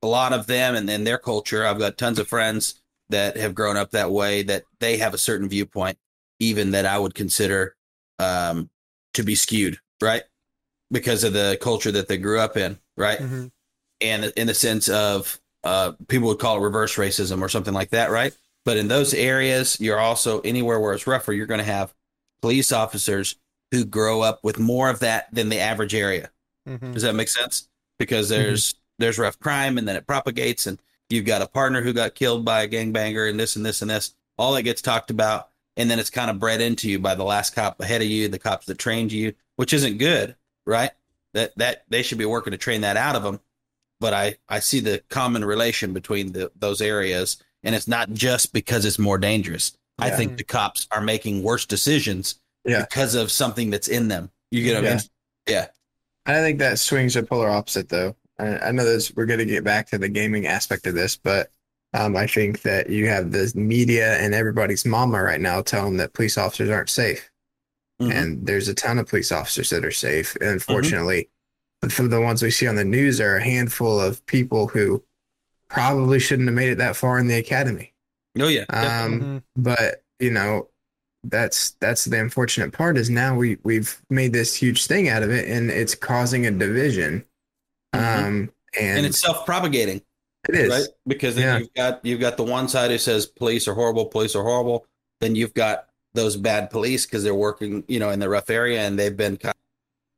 a 0.02 0.06
lot 0.06 0.32
of 0.32 0.46
them 0.46 0.74
and 0.74 0.88
then 0.88 1.04
their 1.04 1.18
culture. 1.18 1.64
I've 1.66 1.78
got 1.78 1.96
tons 1.98 2.18
of 2.18 2.28
friends 2.28 2.80
that 3.08 3.36
have 3.38 3.54
grown 3.54 3.76
up 3.76 3.90
that 3.92 4.10
way 4.10 4.42
that 4.42 4.64
they 4.80 4.98
have 4.98 5.14
a 5.14 5.18
certain 5.18 5.48
viewpoint, 5.48 5.98
even 6.38 6.72
that 6.72 6.84
I 6.84 6.98
would 6.98 7.14
consider 7.14 7.74
um, 8.18 8.68
to 9.14 9.22
be 9.22 9.34
skewed, 9.34 9.78
right? 10.02 10.22
Because 10.90 11.24
of 11.24 11.32
the 11.32 11.56
culture 11.60 11.90
that 11.92 12.08
they 12.08 12.18
grew 12.18 12.38
up 12.38 12.56
in, 12.56 12.78
right? 12.98 13.18
Mhm. 13.18 13.50
and 14.00 14.24
in 14.36 14.46
the 14.46 14.54
sense 14.54 14.88
of 14.88 15.40
uh, 15.64 15.92
people 16.06 16.28
would 16.28 16.38
call 16.38 16.56
it 16.56 16.60
reverse 16.60 16.94
racism 16.96 17.42
or 17.42 17.48
something 17.48 17.74
like 17.74 17.90
that, 17.90 18.10
right? 18.12 18.32
But 18.64 18.76
in 18.76 18.86
those 18.88 19.12
areas, 19.12 19.76
you're 19.80 19.98
also 19.98 20.40
anywhere 20.42 20.78
where 20.78 20.92
it's 20.94 21.06
rougher, 21.06 21.32
you're 21.32 21.46
going 21.46 21.58
to 21.58 21.64
have 21.64 21.92
police 22.42 22.70
officers 22.70 23.34
who 23.72 23.84
grow 23.84 24.20
up 24.22 24.44
with 24.44 24.58
more 24.60 24.88
of 24.88 25.00
that 25.00 25.26
than 25.34 25.48
the 25.48 25.58
average 25.58 25.94
area. 25.94 26.30
Mhm. 26.68 26.92
Does 26.94 27.02
that 27.02 27.14
make 27.14 27.28
sense? 27.28 27.68
Because 27.98 28.28
there's 28.28 28.74
there's 29.00 29.18
rough 29.18 29.38
crime 29.40 29.78
and 29.78 29.88
then 29.88 29.96
it 29.96 30.06
propagates, 30.06 30.66
and 30.66 30.78
you've 31.10 31.24
got 31.24 31.42
a 31.42 31.46
partner 31.48 31.82
who 31.82 31.92
got 31.92 32.14
killed 32.14 32.44
by 32.44 32.62
a 32.62 32.68
gangbanger, 32.68 33.28
and 33.28 33.38
this 33.38 33.56
and 33.56 33.64
this 33.66 33.80
and 33.82 33.90
this. 33.90 34.14
All 34.38 34.52
that 34.54 34.62
gets 34.62 34.80
talked 34.82 35.10
about, 35.10 35.48
and 35.76 35.90
then 35.90 35.98
it's 35.98 36.10
kind 36.10 36.30
of 36.30 36.38
bred 36.38 36.60
into 36.60 36.88
you 36.88 36.98
by 37.00 37.14
the 37.16 37.24
last 37.24 37.54
cop 37.54 37.80
ahead 37.80 38.02
of 38.02 38.08
you, 38.08 38.28
the 38.28 38.38
cops 38.38 38.66
that 38.66 38.78
trained 38.78 39.10
you, 39.12 39.34
which 39.56 39.72
isn't 39.72 39.98
good, 39.98 40.36
right? 40.66 40.90
That 41.34 41.56
that 41.56 41.84
they 41.88 42.02
should 42.02 42.18
be 42.18 42.24
working 42.24 42.50
to 42.52 42.56
train 42.58 42.80
that 42.82 42.96
out 42.96 43.16
of 43.16 43.22
them. 43.22 43.40
But 44.00 44.14
I 44.14 44.36
I 44.48 44.60
see 44.60 44.80
the 44.80 45.02
common 45.08 45.44
relation 45.44 45.92
between 45.92 46.32
the 46.32 46.50
those 46.56 46.80
areas, 46.80 47.36
and 47.62 47.74
it's 47.74 47.88
not 47.88 48.12
just 48.12 48.52
because 48.52 48.84
it's 48.84 48.98
more 48.98 49.18
dangerous. 49.18 49.76
I 50.00 50.10
think 50.10 50.36
the 50.36 50.44
cops 50.44 50.86
are 50.92 51.00
making 51.00 51.42
worse 51.42 51.66
decisions 51.66 52.36
Yeah. 52.64 52.82
because 52.82 53.16
of 53.16 53.32
something 53.32 53.68
that's 53.70 53.88
in 53.88 54.06
them. 54.06 54.30
You 54.52 54.62
get 54.62 54.74
what 54.76 54.84
I 54.84 54.88
Yeah. 54.88 54.94
mean? 54.94 55.02
Yeah. 55.48 55.66
I 56.26 56.34
think 56.34 56.60
that 56.60 56.78
swings 56.78 57.16
a 57.16 57.22
polar 57.24 57.50
opposite, 57.50 57.88
though. 57.88 58.14
I, 58.38 58.58
I 58.58 58.70
know 58.70 58.84
this. 58.84 59.12
We're 59.16 59.26
going 59.26 59.40
to 59.40 59.44
get 59.44 59.64
back 59.64 59.88
to 59.90 59.98
the 59.98 60.08
gaming 60.08 60.46
aspect 60.46 60.86
of 60.86 60.94
this, 60.94 61.16
but 61.16 61.50
um, 61.94 62.14
I 62.16 62.28
think 62.28 62.62
that 62.62 62.88
you 62.90 63.08
have 63.08 63.32
the 63.32 63.50
media 63.56 64.16
and 64.18 64.34
everybody's 64.34 64.84
mama 64.86 65.20
right 65.20 65.40
now 65.40 65.62
telling 65.62 65.96
that 65.96 66.12
police 66.12 66.38
officers 66.38 66.70
aren't 66.70 66.90
safe, 66.90 67.27
Mhm. 68.00 68.12
and 68.14 68.46
there's 68.46 68.68
a 68.68 68.74
ton 68.74 68.98
of 68.98 69.08
police 69.08 69.32
officers 69.32 69.70
that 69.70 69.84
are 69.84 69.90
safe. 69.90 70.36
Unfortunately, 70.40 71.28
but 71.80 71.92
for 71.92 72.06
the 72.06 72.20
ones 72.20 72.42
we 72.42 72.50
see 72.50 72.66
on 72.66 72.76
the 72.76 72.84
news 72.84 73.20
are 73.20 73.36
a 73.36 73.42
handful 73.44 74.00
of 74.00 74.24
people 74.26 74.68
who 74.68 75.02
probably 75.68 76.18
shouldn't 76.18 76.48
have 76.48 76.54
made 76.54 76.70
it 76.70 76.78
that 76.78 76.96
far 76.96 77.18
in 77.18 77.26
the 77.26 77.36
academy. 77.38 77.92
Oh 78.38 78.48
yeah. 78.48 78.64
Um, 78.70 79.20
Mhm. 79.20 79.42
but 79.56 80.02
you 80.20 80.30
know 80.30 80.68
that's 81.24 81.70
that's 81.80 82.04
the 82.04 82.20
unfortunate 82.20 82.72
part 82.72 82.96
is 82.96 83.10
now 83.10 83.36
we 83.36 83.58
we've 83.64 84.00
made 84.08 84.32
this 84.32 84.54
huge 84.54 84.86
thing 84.86 85.08
out 85.08 85.22
of 85.24 85.30
it 85.30 85.48
and 85.48 85.68
it's 85.70 85.94
causing 85.96 86.46
a 86.46 86.50
division 86.50 87.24
Mhm. 87.94 87.98
um 88.24 88.52
and, 88.78 88.98
and 88.98 89.06
it's 89.06 89.20
self-propagating, 89.20 90.00
it 90.48 90.54
is 90.54 90.70
right? 90.70 90.86
Because 91.06 91.34
then 91.34 91.44
Yeah. 91.44 91.58
you've 91.58 91.74
got 91.74 92.04
you've 92.06 92.20
got 92.20 92.36
the 92.36 92.44
one 92.44 92.68
side 92.68 92.90
who 92.92 92.98
says 92.98 93.26
police 93.26 93.66
are 93.66 93.74
horrible, 93.74 94.06
police 94.06 94.36
are 94.36 94.42
horrible. 94.44 94.86
Then 95.20 95.34
you've 95.34 95.54
got 95.54 95.87
those 96.18 96.36
bad 96.36 96.70
police 96.70 97.06
because 97.06 97.22
they're 97.22 97.34
working, 97.34 97.84
you 97.88 97.98
know, 97.98 98.10
in 98.10 98.18
the 98.18 98.28
rough 98.28 98.50
area 98.50 98.80
and 98.82 98.98
they've 98.98 99.16
been 99.16 99.36
kind 99.36 99.50
of 99.54 99.56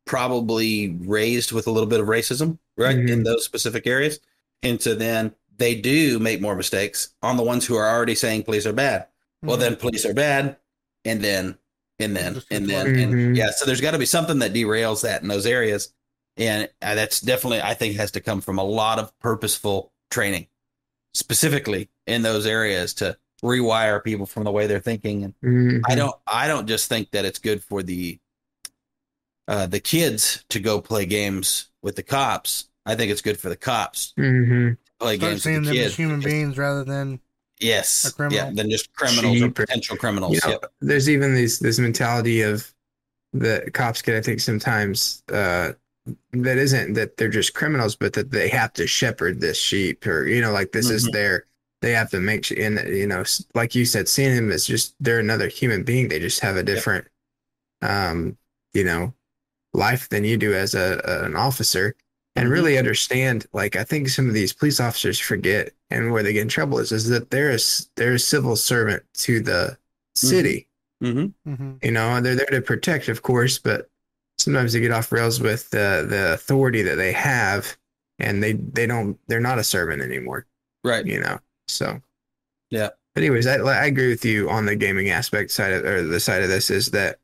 probably 0.06 0.96
raised 1.00 1.52
with 1.52 1.66
a 1.66 1.70
little 1.70 1.88
bit 1.88 2.00
of 2.00 2.06
racism, 2.08 2.58
right, 2.76 2.98
in 2.98 3.20
Mhm. 3.20 3.24
those 3.24 3.44
specific 3.44 3.86
areas. 3.86 4.18
And 4.62 4.80
so 4.82 4.94
then 4.94 5.34
they 5.56 5.74
do 5.74 6.18
make 6.18 6.40
more 6.40 6.56
mistakes 6.56 7.10
on 7.22 7.36
the 7.36 7.42
ones 7.42 7.66
who 7.66 7.76
are 7.76 7.88
already 7.88 8.14
saying 8.14 8.42
police 8.44 8.66
are 8.66 8.72
bad. 8.72 9.06
Well, 9.42 9.56
Mhm. 9.56 9.60
then 9.60 9.76
police 9.76 10.04
are 10.04 10.14
bad, 10.14 10.56
and 11.04 11.22
then 11.22 11.56
and 11.98 12.16
then 12.16 12.42
and 12.50 12.68
then 12.68 12.86
going. 12.86 13.12
and 13.14 13.36
yeah. 13.36 13.50
So 13.50 13.66
there's 13.66 13.82
got 13.82 13.90
to 13.90 13.98
be 13.98 14.06
something 14.06 14.38
that 14.38 14.54
derails 14.54 15.02
that 15.02 15.20
in 15.22 15.28
those 15.28 15.44
areas, 15.46 15.92
and 16.38 16.68
uh, 16.80 16.94
that's 16.94 17.20
definitely 17.20 17.60
I 17.60 17.74
think 17.74 17.96
has 17.96 18.10
to 18.12 18.20
come 18.20 18.40
from 18.40 18.58
a 18.58 18.64
lot 18.64 18.98
of 18.98 19.16
purposeful 19.20 19.92
training, 20.10 20.46
specifically 21.14 21.90
in 22.06 22.22
those 22.22 22.46
areas 22.46 22.94
to 22.94 23.18
rewire 23.42 24.02
people 24.02 24.26
from 24.26 24.44
the 24.44 24.50
way 24.52 24.66
they're 24.66 24.80
thinking. 24.80 25.24
And 25.24 25.34
Mhm. 25.42 25.80
I 25.88 25.94
don't 25.94 26.14
I 26.26 26.48
don't 26.48 26.66
just 26.66 26.88
think 26.88 27.10
that 27.12 27.24
it's 27.24 27.38
good 27.38 27.62
for 27.64 27.82
the 27.82 28.18
uh, 29.48 29.66
the 29.66 29.80
kids 29.80 30.44
to 30.50 30.60
go 30.60 30.80
play 30.80 31.06
games 31.06 31.66
with 31.82 31.96
the 31.96 32.02
cops. 32.02 32.68
I 32.86 32.94
think 32.94 33.10
it's 33.10 33.22
good 33.22 33.38
for 33.40 33.48
the 33.48 33.56
cops 33.56 34.12
Mhm. 34.18 34.70
to 34.72 34.76
play 34.98 35.16
Start 35.16 35.30
games 35.32 35.42
seeing 35.42 35.54
with 35.56 35.64
the 35.64 35.68
them 35.70 35.76
kids. 35.76 35.92
as 35.92 35.96
human 35.96 36.18
because- 36.20 36.32
beings 36.32 36.58
rather 36.58 36.84
than 36.84 37.20
Yes, 37.58 38.06
a 38.06 38.12
criminal. 38.14 38.36
yeah, 38.46 38.50
than 38.54 38.70
just 38.70 38.92
criminals 38.94 39.34
Cheap 39.36 39.42
or 39.42 39.46
or- 39.48 39.50
potential 39.50 39.96
criminals. 39.96 40.34
You 40.34 40.40
know, 40.44 40.50
Yep. 40.62 40.72
there's 40.80 41.08
even 41.10 41.34
these 41.34 41.58
this 41.58 41.78
mentality 41.78 42.42
of 42.42 42.72
the 43.32 43.70
cops 43.72 44.02
get 44.02 44.16
i 44.16 44.20
think 44.20 44.40
sometimes 44.40 45.22
uh 45.32 45.70
that 46.32 46.58
isn't 46.58 46.94
that 46.94 47.16
they're 47.16 47.28
just 47.28 47.54
criminals 47.54 47.94
but 47.94 48.12
that 48.14 48.32
they 48.32 48.48
have 48.48 48.72
to 48.72 48.88
shepherd 48.88 49.40
this 49.40 49.56
sheep 49.56 50.04
or 50.04 50.26
you 50.26 50.40
know 50.40 50.50
like 50.50 50.72
this 50.72 50.90
is 50.90 51.06
Mhm. 51.08 51.12
their 51.12 51.46
they 51.82 51.92
have 51.92 52.10
to 52.10 52.20
make 52.20 52.44
sure 52.44 52.58
and 52.60 52.78
you 52.96 53.06
know 53.06 53.24
like 53.54 53.74
you 53.74 53.84
said 53.84 54.08
seeing 54.08 54.34
them 54.34 54.50
as 54.50 54.66
just 54.66 54.94
they're 55.00 55.18
another 55.20 55.48
human 55.48 55.82
being 55.82 56.08
they 56.08 56.18
just 56.20 56.40
have 56.40 56.56
a 56.56 56.62
different 56.62 57.06
um 57.82 58.36
you 58.74 58.84
know 58.84 59.12
life 59.72 60.08
than 60.08 60.24
you 60.24 60.36
do 60.36 60.52
as 60.54 60.74
a, 60.74 61.00
a- 61.04 61.24
an 61.24 61.36
officer 61.36 61.94
and 62.36 62.48
Mhm. 62.48 62.52
really 62.52 62.78
understand 62.78 63.46
like 63.52 63.76
i 63.76 63.84
think 63.84 64.08
some 64.08 64.28
of 64.28 64.34
these 64.34 64.52
police 64.52 64.80
officers 64.80 65.18
forget 65.18 65.72
and 65.90 66.12
where 66.12 66.22
they 66.22 66.32
get 66.32 66.42
in 66.42 66.48
trouble 66.48 66.78
is 66.78 66.92
is 66.92 67.08
that 67.08 67.30
they're 67.30 67.50
a, 67.50 67.54
s- 67.54 67.88
they're 67.96 68.14
a 68.14 68.18
civil 68.18 68.56
servant 68.56 69.02
to 69.14 69.40
the 69.40 69.76
city 70.14 70.66
Mm-hmm. 71.02 71.54
hmm 71.54 71.72
you 71.82 71.92
know 71.92 72.10
and 72.16 72.26
they're 72.26 72.34
there 72.34 72.44
to 72.46 72.60
protect 72.60 73.08
of 73.08 73.22
course 73.22 73.58
but 73.58 73.88
sometimes 74.36 74.74
they 74.74 74.80
get 74.80 74.90
off 74.90 75.10
rails 75.12 75.40
with 75.40 75.70
the 75.70 76.04
the 76.08 76.34
authority 76.34 76.82
that 76.82 76.96
they 76.96 77.12
have 77.12 77.74
and 78.18 78.42
they 78.42 78.52
they 78.52 78.86
don't 78.86 79.18
they're 79.26 79.40
not 79.40 79.58
a 79.58 79.64
servant 79.64 80.02
anymore 80.02 80.46
Right. 80.84 81.06
you 81.06 81.18
know 81.20 81.38
so 81.70 82.00
Yeah. 82.70 82.88
but 83.14 83.22
anyways 83.22 83.46
i, 83.46 83.54
I 83.56 83.86
agree 83.86 84.08
with 84.08 84.24
you 84.24 84.48
on 84.50 84.66
the 84.66 84.76
gaming 84.76 85.10
aspect 85.10 85.50
side 85.50 85.72
of 85.72 85.84
or 85.84 86.02
the 86.02 86.20
side 86.20 86.42
of 86.42 86.48
this 86.48 86.70
is 86.70 86.90
that 86.92 87.18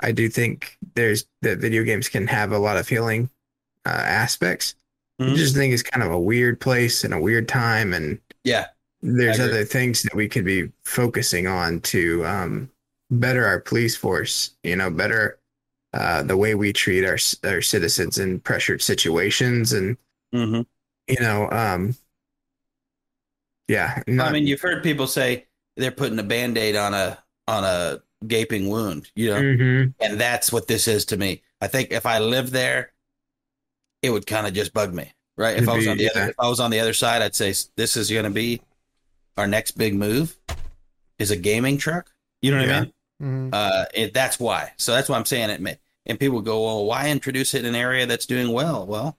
i 0.00 0.12
do 0.12 0.28
think 0.28 0.76
there's 0.94 1.26
that 1.42 1.58
video 1.58 1.84
games 1.84 2.08
can 2.08 2.26
have 2.26 2.52
a 2.52 2.58
lot 2.58 2.76
of 2.76 2.88
healing 2.88 3.28
uh, 3.86 3.90
aspects 3.90 4.74
Mhm. 5.20 5.32
i 5.32 5.34
just 5.36 5.54
think 5.54 5.72
it's 5.74 5.82
kind 5.82 6.02
of 6.02 6.10
a 6.12 6.18
weird 6.20 6.60
place 6.60 7.04
and 7.04 7.12
a 7.14 7.20
weird 7.20 7.46
time 7.48 7.92
and 7.92 8.18
Yeah. 8.44 8.66
there's 9.02 9.38
other 9.40 9.64
things 9.64 10.02
that 10.02 10.14
we 10.14 10.28
could 10.28 10.44
be 10.44 10.70
focusing 10.84 11.46
on 11.46 11.80
to 11.92 12.24
um, 12.26 12.70
better 13.10 13.44
our 13.46 13.60
police 13.60 13.96
force 13.96 14.52
you 14.62 14.76
know 14.76 14.90
better 14.90 15.38
uh, 15.92 16.22
the 16.22 16.36
way 16.36 16.54
we 16.54 16.72
treat 16.72 17.04
our 17.04 17.18
our 17.44 17.60
citizens 17.60 18.18
in 18.18 18.40
pressured 18.40 18.80
situations 18.82 19.72
and 19.72 19.96
Mm-hmm. 20.32 20.62
you 21.08 21.20
know 21.20 21.50
um 21.50 21.96
yeah 23.70 24.02
not, 24.06 24.28
I 24.28 24.32
mean, 24.32 24.46
you've 24.46 24.60
heard 24.60 24.82
people 24.82 25.06
say 25.06 25.46
they're 25.76 25.90
putting 25.90 26.18
a 26.18 26.22
band-aid 26.24 26.76
on 26.76 26.92
a 26.94 27.18
on 27.48 27.64
a 27.64 28.02
gaping 28.26 28.68
wound, 28.68 29.10
you 29.14 29.30
know, 29.30 29.40
Mhm. 29.40 29.94
and 30.00 30.20
that's 30.20 30.52
what 30.52 30.66
this 30.66 30.86
is 30.88 31.04
to 31.06 31.16
me. 31.16 31.42
I 31.60 31.68
think 31.68 31.90
if 31.90 32.04
I 32.06 32.18
lived 32.18 32.52
there, 32.52 32.92
it 34.02 34.10
would 34.10 34.26
kind 34.26 34.46
of 34.46 34.52
just 34.54 34.72
bug 34.72 34.92
me, 34.94 35.12
right? 35.36 35.52
If 35.56 35.62
It'd 35.62 35.68
I 35.70 35.74
was 35.76 35.84
be- 35.84 35.90
on 35.90 35.96
the 35.96 36.04
yeah. 36.04 36.10
other, 36.14 36.30
if 36.30 36.34
I 36.38 36.48
was 36.48 36.60
on 36.60 36.70
the 36.70 36.80
other 36.80 36.92
side, 36.92 37.22
I'd 37.22 37.34
say 37.34 37.54
this 37.76 37.96
is 37.96 38.10
going 38.10 38.24
to 38.24 38.30
be 38.30 38.60
our 39.36 39.46
next 39.46 39.72
big 39.72 39.94
move 39.94 40.36
is 41.18 41.30
a 41.30 41.36
gaming 41.36 41.78
truck. 41.78 42.10
You 42.42 42.50
know 42.50 42.58
what 42.58 42.68
I 42.68 42.72
Yeah. 42.72 42.80
mean? 42.80 42.92
hmm 43.20 43.50
Uh, 43.52 43.84
it, 43.94 44.14
that's 44.14 44.38
why. 44.38 44.72
So 44.76 44.92
that's 44.92 45.08
why 45.08 45.16
I'm 45.16 45.24
saying 45.26 45.50
it. 45.50 45.60
May, 45.60 45.78
and 46.06 46.18
people 46.20 46.40
go, 46.40 46.64
well, 46.64 46.84
why 46.86 47.08
introduce 47.10 47.54
it 47.54 47.60
in 47.64 47.66
an 47.66 47.74
area 47.74 48.06
that's 48.06 48.26
doing 48.26 48.52
well? 48.52 48.86
Well, 48.86 49.18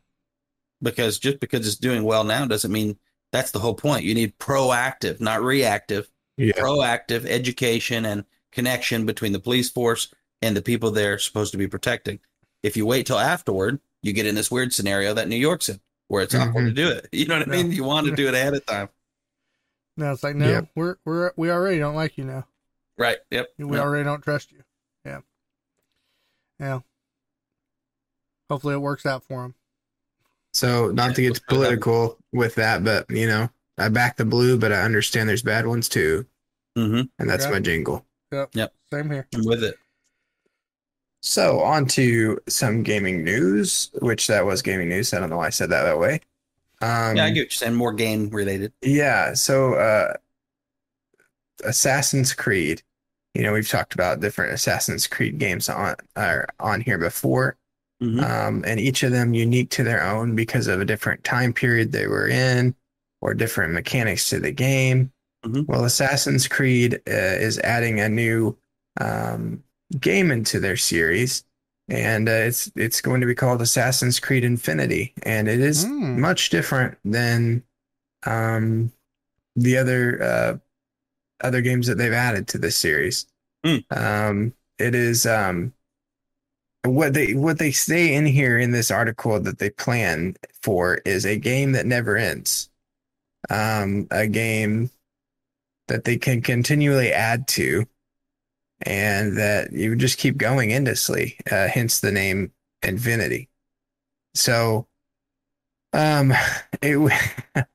because 0.82 1.20
just 1.20 1.40
because 1.40 1.66
it's 1.68 1.76
doing 1.76 2.04
well 2.04 2.24
now 2.24 2.46
doesn't 2.46 2.72
mean 2.72 2.98
that's 3.32 3.52
the 3.52 3.60
whole 3.60 3.76
point. 3.76 4.04
You 4.04 4.14
need 4.14 4.38
proactive, 4.40 5.20
not 5.22 5.42
reactive, 5.42 6.10
yeah 6.38 6.54
proactive 6.54 7.26
education 7.26 8.06
and 8.06 8.26
connection 8.52 9.06
between 9.06 9.32
the 9.32 9.40
police 9.40 9.70
force 9.70 10.14
and 10.42 10.56
the 10.56 10.62
people 10.62 10.92
they're 10.92 11.20
supposed 11.20 11.52
to 11.52 11.58
be 11.58 11.68
protecting. 11.68 12.20
If 12.64 12.76
you 12.78 12.86
wait 12.86 13.06
till 13.06 13.20
afterward, 13.20 13.80
you 14.02 14.14
get 14.14 14.26
in 14.26 14.36
this 14.36 14.50
weird 14.52 14.74
scenario 14.74 15.14
that 15.14 15.28
New 15.28 15.36
York's 15.36 15.70
in, 15.70 15.80
where 16.08 16.24
it's 16.24 16.34
awkward 16.36 16.76
to 16.76 16.82
mm-hmm. 16.82 16.90
do 16.92 16.98
it. 16.98 17.08
You 17.12 17.26
know 17.28 17.38
what 17.40 17.48
I 17.48 17.52
mean? 17.52 17.72
You 17.72 17.84
want 17.84 18.08
to 18.08 18.16
do 18.16 18.28
it 18.28 18.34
ahead 18.34 18.54
of 18.54 18.66
time, 18.66 18.90
Now 19.98 20.12
it's 20.12 20.24
like, 20.24 20.36
no, 20.36 20.48
Yep. 20.50 20.70
we're 20.76 20.96
we're 21.06 21.32
we 21.36 21.52
already 21.52 21.80
don't 21.80 21.96
like 21.96 22.18
you 22.18 22.24
now. 22.26 22.48
right? 22.98 23.18
Yep. 23.30 23.48
We 23.60 23.78
Yep. 23.78 23.86
already 23.86 24.04
don't 24.04 24.22
trust 24.22 24.52
you. 24.52 24.64
Yeah. 25.06 25.20
Yeah. 26.60 26.80
Hopefully 28.50 28.74
it 28.76 28.80
works 28.80 29.06
out 29.06 29.24
for 29.24 29.46
him. 29.46 29.56
So 30.54 30.92
not 30.92 31.16
to 31.16 31.22
get 31.22 31.30
let's 31.30 31.40
put 31.40 31.46
it 31.46 31.50
that 31.50 31.56
political 31.56 32.18
with 32.34 32.56
that 32.56 32.84
but 32.84 33.10
you 33.10 33.26
know 33.28 33.50
i 33.78 33.88
back 33.90 34.18
the 34.18 34.26
blue 34.26 34.58
but 34.58 34.72
i 34.72 34.82
understand 34.82 35.28
there's 35.30 35.42
bad 35.44 35.66
ones 35.68 35.88
too 35.90 36.26
Mhm. 36.78 37.10
and 37.20 37.30
that's 37.30 37.46
Yeah. 37.46 37.52
my 37.52 37.60
jingle 37.60 38.06
Yep. 38.32 38.50
Yep. 38.54 38.74
Same 38.94 39.10
here. 39.12 39.28
I'm 39.36 39.44
with 39.46 39.62
it. 39.62 39.76
So 41.22 41.60
on 41.60 41.86
to 41.88 42.40
some 42.48 42.82
gaming 42.82 43.26
news, 43.26 43.92
which 44.02 44.28
that 44.28 44.46
was 44.46 44.62
gaming 44.62 44.88
news. 44.88 45.14
I 45.14 45.20
don't 45.20 45.30
know 45.30 45.36
why 45.36 45.48
I 45.48 45.50
said 45.50 45.70
that 45.72 45.84
that 45.84 46.00
way. 46.00 46.22
Um, 46.82 47.18
yeah, 47.18 47.26
I 47.26 47.28
get 47.28 47.28
what 47.28 47.36
you're 47.36 47.50
saying. 47.52 47.76
More 47.76 47.92
game 47.92 48.30
related. 48.30 48.72
Yeah, 48.82 49.34
so 49.34 49.74
uh 49.74 50.14
Assassin's 51.64 52.34
Creed. 52.34 52.82
You 53.34 53.44
know, 53.44 53.54
we've 53.54 53.68
talked 53.70 53.94
about 53.94 54.20
different 54.20 54.54
Assassin's 54.54 55.08
Creed 55.08 55.38
games 55.38 55.70
on 55.70 55.96
are 56.16 56.48
on 56.60 56.82
here 56.82 56.98
before. 56.98 57.58
Mhm. 58.02 58.24
Um, 58.24 58.64
and 58.66 58.80
each 58.80 59.04
of 59.04 59.12
them 59.12 59.34
unique 59.34 59.70
to 59.72 59.84
their 59.84 60.04
own 60.04 60.36
because 60.36 60.68
of 60.68 60.82
a 60.82 60.86
different 60.86 61.24
time 61.24 61.54
period 61.54 61.92
they 61.92 62.08
were 62.08 62.28
in 62.28 62.74
or 63.22 63.34
different 63.36 63.74
mechanics 63.74 64.30
to 64.30 64.40
the 64.40 64.52
game. 64.52 65.12
Mhm. 65.46 65.68
Well, 65.68 65.86
Assassin's 65.86 66.48
Creed 66.48 66.96
uh, 67.08 67.12
is 67.12 67.60
adding 67.60 68.00
a 68.00 68.10
new 68.10 68.58
um, 69.00 69.64
game 70.00 70.32
into 70.32 70.60
their 70.60 70.78
series, 70.78 71.44
and 71.88 72.28
uh, 72.28 72.32
it's 72.32 72.72
it's 72.76 73.02
going 73.02 73.22
to 73.22 73.28
be 73.28 73.36
called 73.36 73.62
Assassin's 73.62 74.20
Creed 74.20 74.44
Infinity, 74.44 75.14
and 75.24 75.48
it 75.48 75.60
is 75.60 75.84
Hmm. 75.84 76.20
much 76.20 76.50
different 76.50 76.98
than 77.06 77.64
um, 78.26 78.92
the 79.56 79.78
other 79.78 80.22
uh, 80.24 80.58
other 81.42 81.62
games 81.62 81.88
that 81.88 81.98
they've 81.98 82.14
added 82.14 82.48
to 82.50 82.58
this 82.58 82.76
series. 82.78 83.26
Hmm. 83.66 83.78
Um, 83.92 84.54
it 84.78 84.96
is 84.96 85.26
um, 85.26 85.74
what 86.84 87.14
they 87.14 87.34
what 87.34 87.60
they 87.60 87.72
say 87.72 88.14
in 88.14 88.26
here 88.26 88.58
in 88.58 88.72
this 88.72 88.90
article 88.90 89.40
that 89.40 89.60
they 89.60 89.70
plan 89.70 90.36
for 90.62 90.96
is 91.06 91.26
a 91.26 91.38
game 91.38 91.74
that 91.74 91.86
never 91.86 92.18
ends. 92.18 92.70
Um, 93.50 94.08
a 94.12 94.28
game 94.28 94.90
that 95.88 96.04
they 96.04 96.18
can 96.18 96.42
continually 96.42 97.12
add 97.12 97.48
to, 97.50 97.86
and 98.82 99.38
that 99.38 99.72
you 99.72 99.96
just 99.96 100.18
keep 100.18 100.38
going 100.38 100.74
endlessly. 100.74 101.38
Uh, 101.52 101.68
hence 101.68 102.00
the 102.00 102.12
name 102.12 102.52
Infinity. 102.84 103.50
So, 104.34 104.88
um, 105.94 106.34
it 106.82 106.98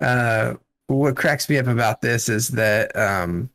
uh, 0.00 0.54
what 0.86 1.16
cracks 1.16 1.48
me 1.48 1.58
up 1.58 1.66
about 1.66 2.00
this 2.00 2.28
is 2.28 2.48
that 2.48 2.96
um, 2.96 3.50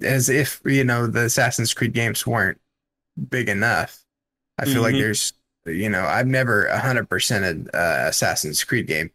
as 0.00 0.28
if 0.28 0.60
you 0.64 0.84
know 0.84 1.06
the 1.06 1.24
Assassin's 1.24 1.74
Creed 1.74 1.92
games 1.92 2.26
weren't 2.26 2.60
big 3.30 3.48
enough. 3.48 4.04
I 4.58 4.64
feel 4.64 4.82
like 4.82 4.94
Mhm. 4.94 5.00
there's 5.00 5.32
you 5.66 5.88
know 5.88 6.04
I've 6.04 6.26
never 6.26 6.64
a 6.66 6.78
hundred 6.78 7.08
percent 7.08 7.68
uh, 7.74 8.04
Assassin's 8.08 8.62
Creed 8.64 8.86
game. 8.86 9.10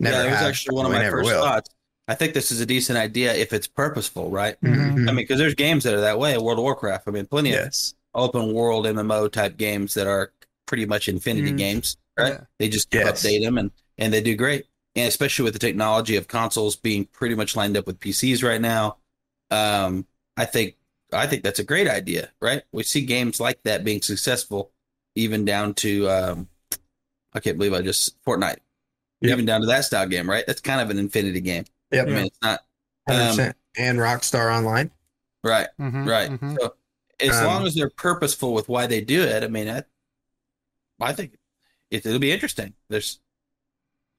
Never 0.00 0.16
yeah, 0.16 0.22
it 0.22 0.30
was 0.30 0.38
have, 0.40 0.48
actually 0.48 0.76
one 0.76 0.86
of 0.86 0.92
my 0.92 1.08
first 1.10 1.26
will. 1.30 1.42
thoughts. 1.42 1.70
I 2.06 2.14
think 2.14 2.34
this 2.34 2.52
is 2.52 2.60
a 2.60 2.66
decent 2.66 2.98
idea 2.98 3.32
if 3.34 3.52
it's 3.52 3.66
purposeful, 3.66 4.30
right? 4.30 4.60
Mhm. 4.60 4.74
Mhm. 4.74 5.08
I 5.08 5.12
mean, 5.12 5.16
because 5.16 5.38
there's 5.38 5.54
games 5.54 5.84
that 5.84 5.94
are 5.94 6.00
that 6.02 6.18
way. 6.18 6.36
World 6.36 6.58
of 6.58 6.62
Warcraft. 6.64 7.08
I 7.08 7.10
mean, 7.12 7.26
plenty 7.26 7.54
of 7.54 7.72
open 8.14 8.52
world 8.52 8.86
MMO 8.86 9.28
type 9.28 9.56
games 9.56 9.94
that 9.94 10.06
are 10.06 10.32
pretty 10.66 10.84
much 10.86 11.08
infinity 11.08 11.52
Mm. 11.52 11.58
games, 11.58 11.96
right? 12.18 12.34
Yeah. 12.34 12.40
They 12.58 12.68
just 12.68 12.92
Yes. 12.92 13.22
update 13.22 13.42
them 13.42 13.56
and 13.58 13.70
and 13.96 14.12
they 14.12 14.20
do 14.20 14.34
great. 14.36 14.66
And 14.96 15.06
especially 15.08 15.44
with 15.44 15.52
the 15.54 15.58
technology 15.60 16.16
of 16.16 16.28
consoles 16.28 16.76
being 16.76 17.04
pretty 17.06 17.34
much 17.36 17.56
lined 17.56 17.76
up 17.76 17.86
with 17.86 17.98
PCs 18.00 18.42
right 18.42 18.60
now, 18.60 18.98
um, 19.50 20.06
I 20.36 20.44
think 20.44 20.76
I 21.12 21.26
think 21.26 21.42
that's 21.44 21.58
a 21.60 21.64
great 21.64 21.88
idea, 21.88 22.30
right? 22.40 22.62
We 22.72 22.82
see 22.82 23.04
games 23.04 23.38
like 23.40 23.62
that 23.64 23.84
being 23.84 24.02
successful, 24.02 24.72
even 25.14 25.44
down 25.44 25.74
to 25.74 26.08
um, 26.08 26.48
I 27.32 27.40
can't 27.40 27.58
believe 27.58 27.72
I 27.74 27.82
just 27.82 28.22
Fortnite, 28.24 28.58
Yep. 29.20 29.32
even 29.32 29.46
down 29.46 29.60
to 29.62 29.66
that 29.68 29.84
style 29.84 30.06
game, 30.08 30.28
right? 30.28 30.44
That's 30.46 30.60
kind 30.60 30.80
of 30.80 30.90
an 30.90 30.98
infinity 30.98 31.40
game. 31.40 31.64
yep, 31.90 32.06
I 32.06 32.10
mean, 32.10 32.26
it's 32.26 32.38
not 32.42 32.60
um. 33.08 33.38
And 33.76 33.98
Rockstar 33.98 34.56
Online. 34.56 34.90
right. 35.42 35.68
Mhm, 35.80 36.06
Right. 36.06 36.30
mhm. 36.30 36.60
So 36.60 36.74
as 37.20 37.40
Um, 37.40 37.46
long 37.46 37.66
as 37.66 37.74
they're 37.74 37.90
purposeful 37.90 38.54
with 38.54 38.68
why 38.68 38.86
they 38.86 39.00
do 39.00 39.22
it, 39.22 39.42
I 39.42 39.48
mean, 39.48 39.68
I, 39.68 39.82
I 41.00 41.12
think 41.12 41.36
it, 41.90 42.04
it'll 42.06 42.18
be 42.18 42.32
interesting. 42.32 42.74
There's, 42.88 43.20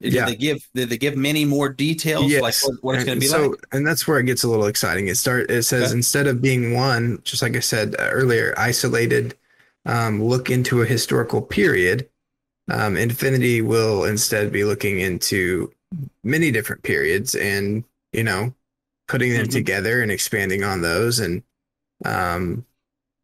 did 0.06 0.14
Yeah. 0.14 0.26
they 0.26 0.36
give 0.36 0.68
did 0.74 0.90
they 0.90 0.98
give 0.98 1.16
many 1.18 1.46
more 1.46 1.70
details 1.70 2.32
like 2.34 2.56
what, 2.64 2.84
what 2.84 2.96
it's 2.96 3.04
going 3.06 3.18
to 3.18 3.22
be 3.22 3.28
so, 3.28 3.50
like? 3.50 3.60
and 3.72 3.86
that's 3.86 4.08
where 4.08 4.20
it 4.20 4.26
gets 4.26 4.44
a 4.44 4.48
little 4.48 4.66
exciting. 4.68 5.08
It 5.08 5.16
start. 5.18 5.50
It 5.52 5.64
says 5.64 5.90
Okay. 5.90 5.98
instead 5.98 6.28
of 6.28 6.42
being 6.42 6.74
one, 6.74 7.20
just 7.24 7.42
like 7.42 7.56
I 7.56 7.60
said 7.60 7.96
uh, 8.00 8.08
earlier, 8.10 8.54
isolated, 8.58 9.36
um, 9.86 10.24
look 10.24 10.50
into 10.50 10.82
a 10.82 10.86
historical 10.86 11.42
period. 11.42 12.08
Um, 12.72 12.98
Infinity 12.98 13.62
will 13.62 14.06
instead 14.06 14.52
be 14.52 14.64
looking 14.64 15.00
into 15.00 15.72
many 16.24 16.52
different 16.52 16.82
periods, 16.84 17.36
and 17.36 17.84
you 18.14 18.24
know, 18.24 18.54
putting 19.08 19.34
them 19.34 19.46
Mhm. 19.48 19.52
together 19.52 20.02
and 20.02 20.12
expanding 20.12 20.64
on 20.64 20.82
those, 20.82 21.20
and 21.20 21.44
um, 22.06 22.66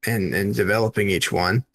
and 0.05 0.33
and 0.33 0.53
developing 0.55 1.09
each 1.09 1.31
one. 1.31 1.65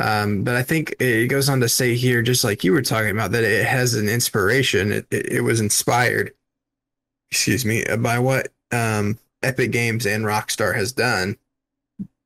Um, 0.00 0.44
but 0.44 0.54
I 0.54 0.62
think 0.62 0.94
it 1.00 1.26
goes 1.26 1.48
on 1.48 1.60
to 1.60 1.68
say 1.68 1.96
here, 1.96 2.22
just 2.22 2.44
like 2.44 2.62
you 2.62 2.72
were 2.72 2.82
talking 2.82 3.10
about, 3.10 3.32
that 3.32 3.42
it 3.42 3.66
has 3.66 3.94
an 3.94 4.08
inspiration. 4.08 4.92
It, 4.92 5.06
it, 5.10 5.26
it 5.26 5.40
was 5.40 5.60
inspired, 5.60 6.32
excuse 7.32 7.64
me, 7.64 7.84
by 7.98 8.20
what 8.20 8.48
um, 8.70 9.18
Epic 9.42 9.72
Games 9.72 10.06
and 10.06 10.24
Rockstar 10.24 10.74
has 10.76 10.92
done, 10.92 11.36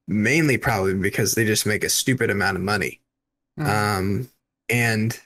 mainly 0.07 0.59
probably 0.59 0.95
because 0.95 1.33
they 1.33 1.47
just 1.47 1.65
make 1.65 1.83
a 1.83 1.89
stupid 1.89 2.29
amount 2.29 2.59
of 2.59 2.63
money. 2.63 3.01
Mhm. 3.59 3.67
Um, 3.67 4.29
and 4.69 5.19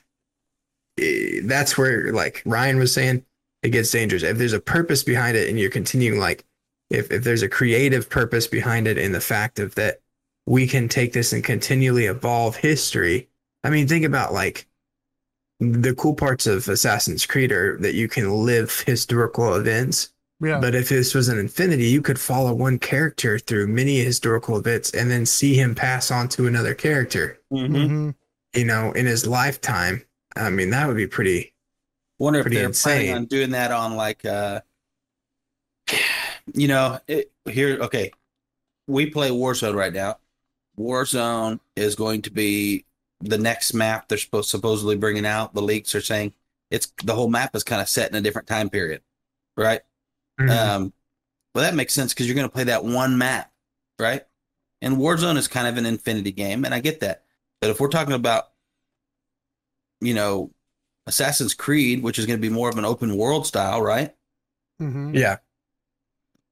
eh, 0.99 1.41
that's 1.43 1.77
where, 1.77 2.13
like 2.13 2.41
Ryan 2.45 2.77
was 2.77 2.93
saying, 2.93 3.25
it 3.61 3.69
gets 3.69 3.91
dangerous. 3.91 4.23
If 4.23 4.37
there's 4.37 4.53
a 4.53 4.61
purpose 4.61 5.03
behind 5.03 5.35
it 5.35 5.49
and 5.49 5.59
you're 5.59 5.69
continuing, 5.69 6.19
like, 6.19 6.45
if, 6.89 7.11
if 7.11 7.25
there's 7.25 7.41
a 7.41 7.49
creative 7.49 8.09
purpose 8.09 8.47
behind 8.47 8.87
it 8.87 8.97
in 8.97 9.11
the 9.11 9.19
fact 9.19 9.59
of 9.59 9.75
that 9.75 9.99
we 10.47 10.65
can 10.65 10.87
take 10.87 11.11
this 11.13 11.33
and 11.33 11.43
continually 11.43 12.05
evolve 12.05 12.55
history. 12.55 13.27
I 13.65 13.69
mean, 13.69 13.85
think 13.87 14.05
about 14.05 14.33
like 14.33 14.65
the 15.59 15.93
cool 15.95 16.15
parts 16.15 16.47
of 16.47 16.67
Assassin's 16.69 17.25
Creed 17.25 17.51
are 17.51 17.77
that 17.79 17.95
you 17.95 18.07
can 18.07 18.31
live 18.45 18.79
historical 18.85 19.55
events. 19.55 20.13
yeah. 20.39 20.59
But 20.59 20.73
if 20.73 20.87
this 20.89 21.13
was 21.13 21.27
an 21.27 21.37
infinity, 21.37 21.87
you 21.87 22.01
could 22.01 22.19
follow 22.19 22.53
one 22.53 22.79
character 22.79 23.37
through 23.39 23.67
many 23.67 23.97
historical 23.97 24.57
events 24.57 24.91
and 24.91 25.11
then 25.11 25.25
see 25.25 25.55
him 25.55 25.75
pass 25.75 26.11
on 26.11 26.29
to 26.29 26.47
another 26.47 26.73
character, 26.73 27.39
Mhm. 27.51 27.69
Mhm. 27.75 28.15
you 28.55 28.65
know, 28.65 28.91
in 28.93 29.05
his 29.05 29.27
lifetime. 29.27 30.03
I 30.35 30.49
mean, 30.49 30.69
that 30.69 30.87
would 30.87 30.95
be 30.97 31.07
pretty. 31.07 31.53
Wonder 32.19 32.39
if 32.39 32.45
they're 32.47 32.69
planning 32.69 33.13
on 33.13 33.25
doing 33.25 33.49
that 33.49 33.71
on 33.71 33.95
like, 33.97 34.23
uh, 34.25 34.61
you 36.53 36.67
know, 36.67 36.99
it, 37.07 37.31
here. 37.49 37.79
Okay, 37.81 38.11
we 38.87 39.09
play 39.09 39.29
Warzone 39.29 39.75
right 39.75 39.91
now. 39.93 40.19
Warzone 40.79 41.59
is 41.75 41.95
going 41.95 42.21
to 42.23 42.31
be 42.31 42.85
the 43.21 43.37
next 43.37 43.73
map 43.73 44.07
they're 44.07 44.17
supposed 44.17 44.49
supposedly 44.49 44.95
bringing 44.95 45.25
out. 45.25 45.53
The 45.53 45.61
leaks 45.61 45.95
are 45.95 46.01
saying 46.01 46.33
it's 46.69 46.91
the 47.03 47.15
whole 47.15 47.29
map 47.29 47.55
is 47.55 47.63
kind 47.63 47.81
of 47.81 47.89
set 47.89 48.11
in 48.11 48.17
a 48.17 48.21
different 48.21 48.47
time 48.47 48.69
period, 48.69 49.01
right? 49.55 49.81
Mm-hmm. 50.39 50.49
Um, 50.49 50.93
well, 51.55 51.63
that 51.63 51.75
makes 51.75 51.93
sense 51.93 52.13
because 52.13 52.27
you're 52.27 52.35
going 52.35 52.47
to 52.47 52.53
play 52.53 52.65
that 52.65 52.85
one 52.85 53.17
map, 53.17 53.51
right? 53.99 54.23
And 54.81 54.97
Warzone 54.97 55.37
is 55.37 55.47
kind 55.47 55.67
of 55.67 55.77
an 55.77 55.87
infinity 55.87 56.31
game, 56.31 56.65
and 56.65 56.73
I 56.73 56.79
get 56.79 56.99
that. 56.99 57.23
But 57.61 57.71
if 57.71 57.79
we're 57.79 57.87
talking 57.87 58.13
about, 58.13 58.49
you 59.99 60.13
know, 60.13 60.51
Assassin's 61.07 61.55
Creed, 61.55 62.03
which 62.03 62.19
is 62.19 62.27
going 62.27 62.37
to 62.37 62.47
be 62.47 62.53
more 62.53 62.69
of 62.69 62.77
an 62.77 62.85
open 62.85 63.17
world 63.17 63.47
style, 63.47 63.81
right? 63.81 64.13
Mhm. 64.79 65.17
yeah. 65.17 65.37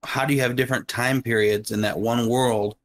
How 0.04 0.26
do 0.26 0.34
you 0.34 0.42
have 0.42 0.56
different 0.56 0.88
time 0.88 1.22
periods 1.22 1.72
in 1.72 1.82
that 1.82 2.00
one 2.00 2.28
world 2.28 2.76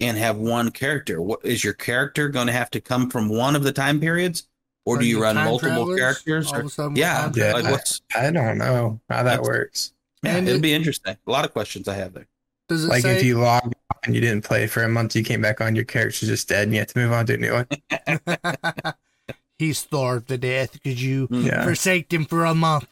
and 0.00 0.16
have 0.16 0.36
one 0.36 0.70
character? 0.70 1.20
What 1.20 1.40
is 1.44 1.62
your 1.64 1.72
character 1.74 2.28
going 2.28 2.46
to 2.46 2.52
have 2.52 2.70
to 2.72 2.80
come 2.80 3.10
from 3.10 3.28
one 3.28 3.56
of 3.56 3.62
the 3.62 3.72
time 3.72 4.00
periods, 4.00 4.48
or 4.84 4.94
Like 4.96 5.02
do 5.02 5.06
you 5.08 5.22
run 5.22 5.36
multiple 5.36 5.96
characters? 5.96 6.52
Or, 6.52 6.60
of 6.60 6.66
a 6.66 6.68
sudden 6.70 6.92
with 6.92 7.00
yeah, 7.00 7.30
Yeah. 7.34 7.52
like 7.52 7.64
what's 7.64 8.00
I 8.14 8.30
don't 8.30 8.58
know 8.58 9.00
how 9.08 9.22
that 9.24 9.42
works. 9.42 9.92
yeah, 10.22 10.36
And 10.36 10.46
it'd 10.48 10.58
it- 10.60 10.62
be 10.62 10.72
interesting. 10.74 11.16
A 11.26 11.30
lot 11.30 11.44
of 11.44 11.52
questions 11.52 11.88
I 11.88 11.94
have 11.94 12.14
there. 12.14 12.26
Does 12.68 12.84
it 12.84 12.88
Like 12.88 13.02
say 13.02 13.16
if 13.16 13.24
you 13.24 13.38
log 13.40 13.64
off 13.90 13.98
and 14.04 14.14
you 14.14 14.20
didn't 14.20 14.44
play 14.44 14.66
for 14.66 14.82
a 14.82 14.88
month, 14.90 15.16
you 15.16 15.24
came 15.24 15.40
back 15.40 15.60
on, 15.62 15.74
your 15.74 15.86
character's 15.86 16.28
just 16.28 16.48
dead 16.48 16.64
and 16.64 16.72
you 16.74 16.80
have 16.80 16.88
to 16.88 16.98
move 16.98 17.12
on 17.12 17.24
to 17.26 17.34
a 17.34 17.36
new 17.38 17.52
one. 17.54 17.66
he 19.58 19.72
starved 19.72 20.28
to 20.28 20.38
death 20.38 20.72
because 20.74 21.02
you 21.02 21.28
Mm. 21.28 21.46
Yeah. 21.46 21.64
forsaked 21.64 22.12
him 22.12 22.24
for 22.26 22.44
a 22.44 22.54
month? 22.54 22.86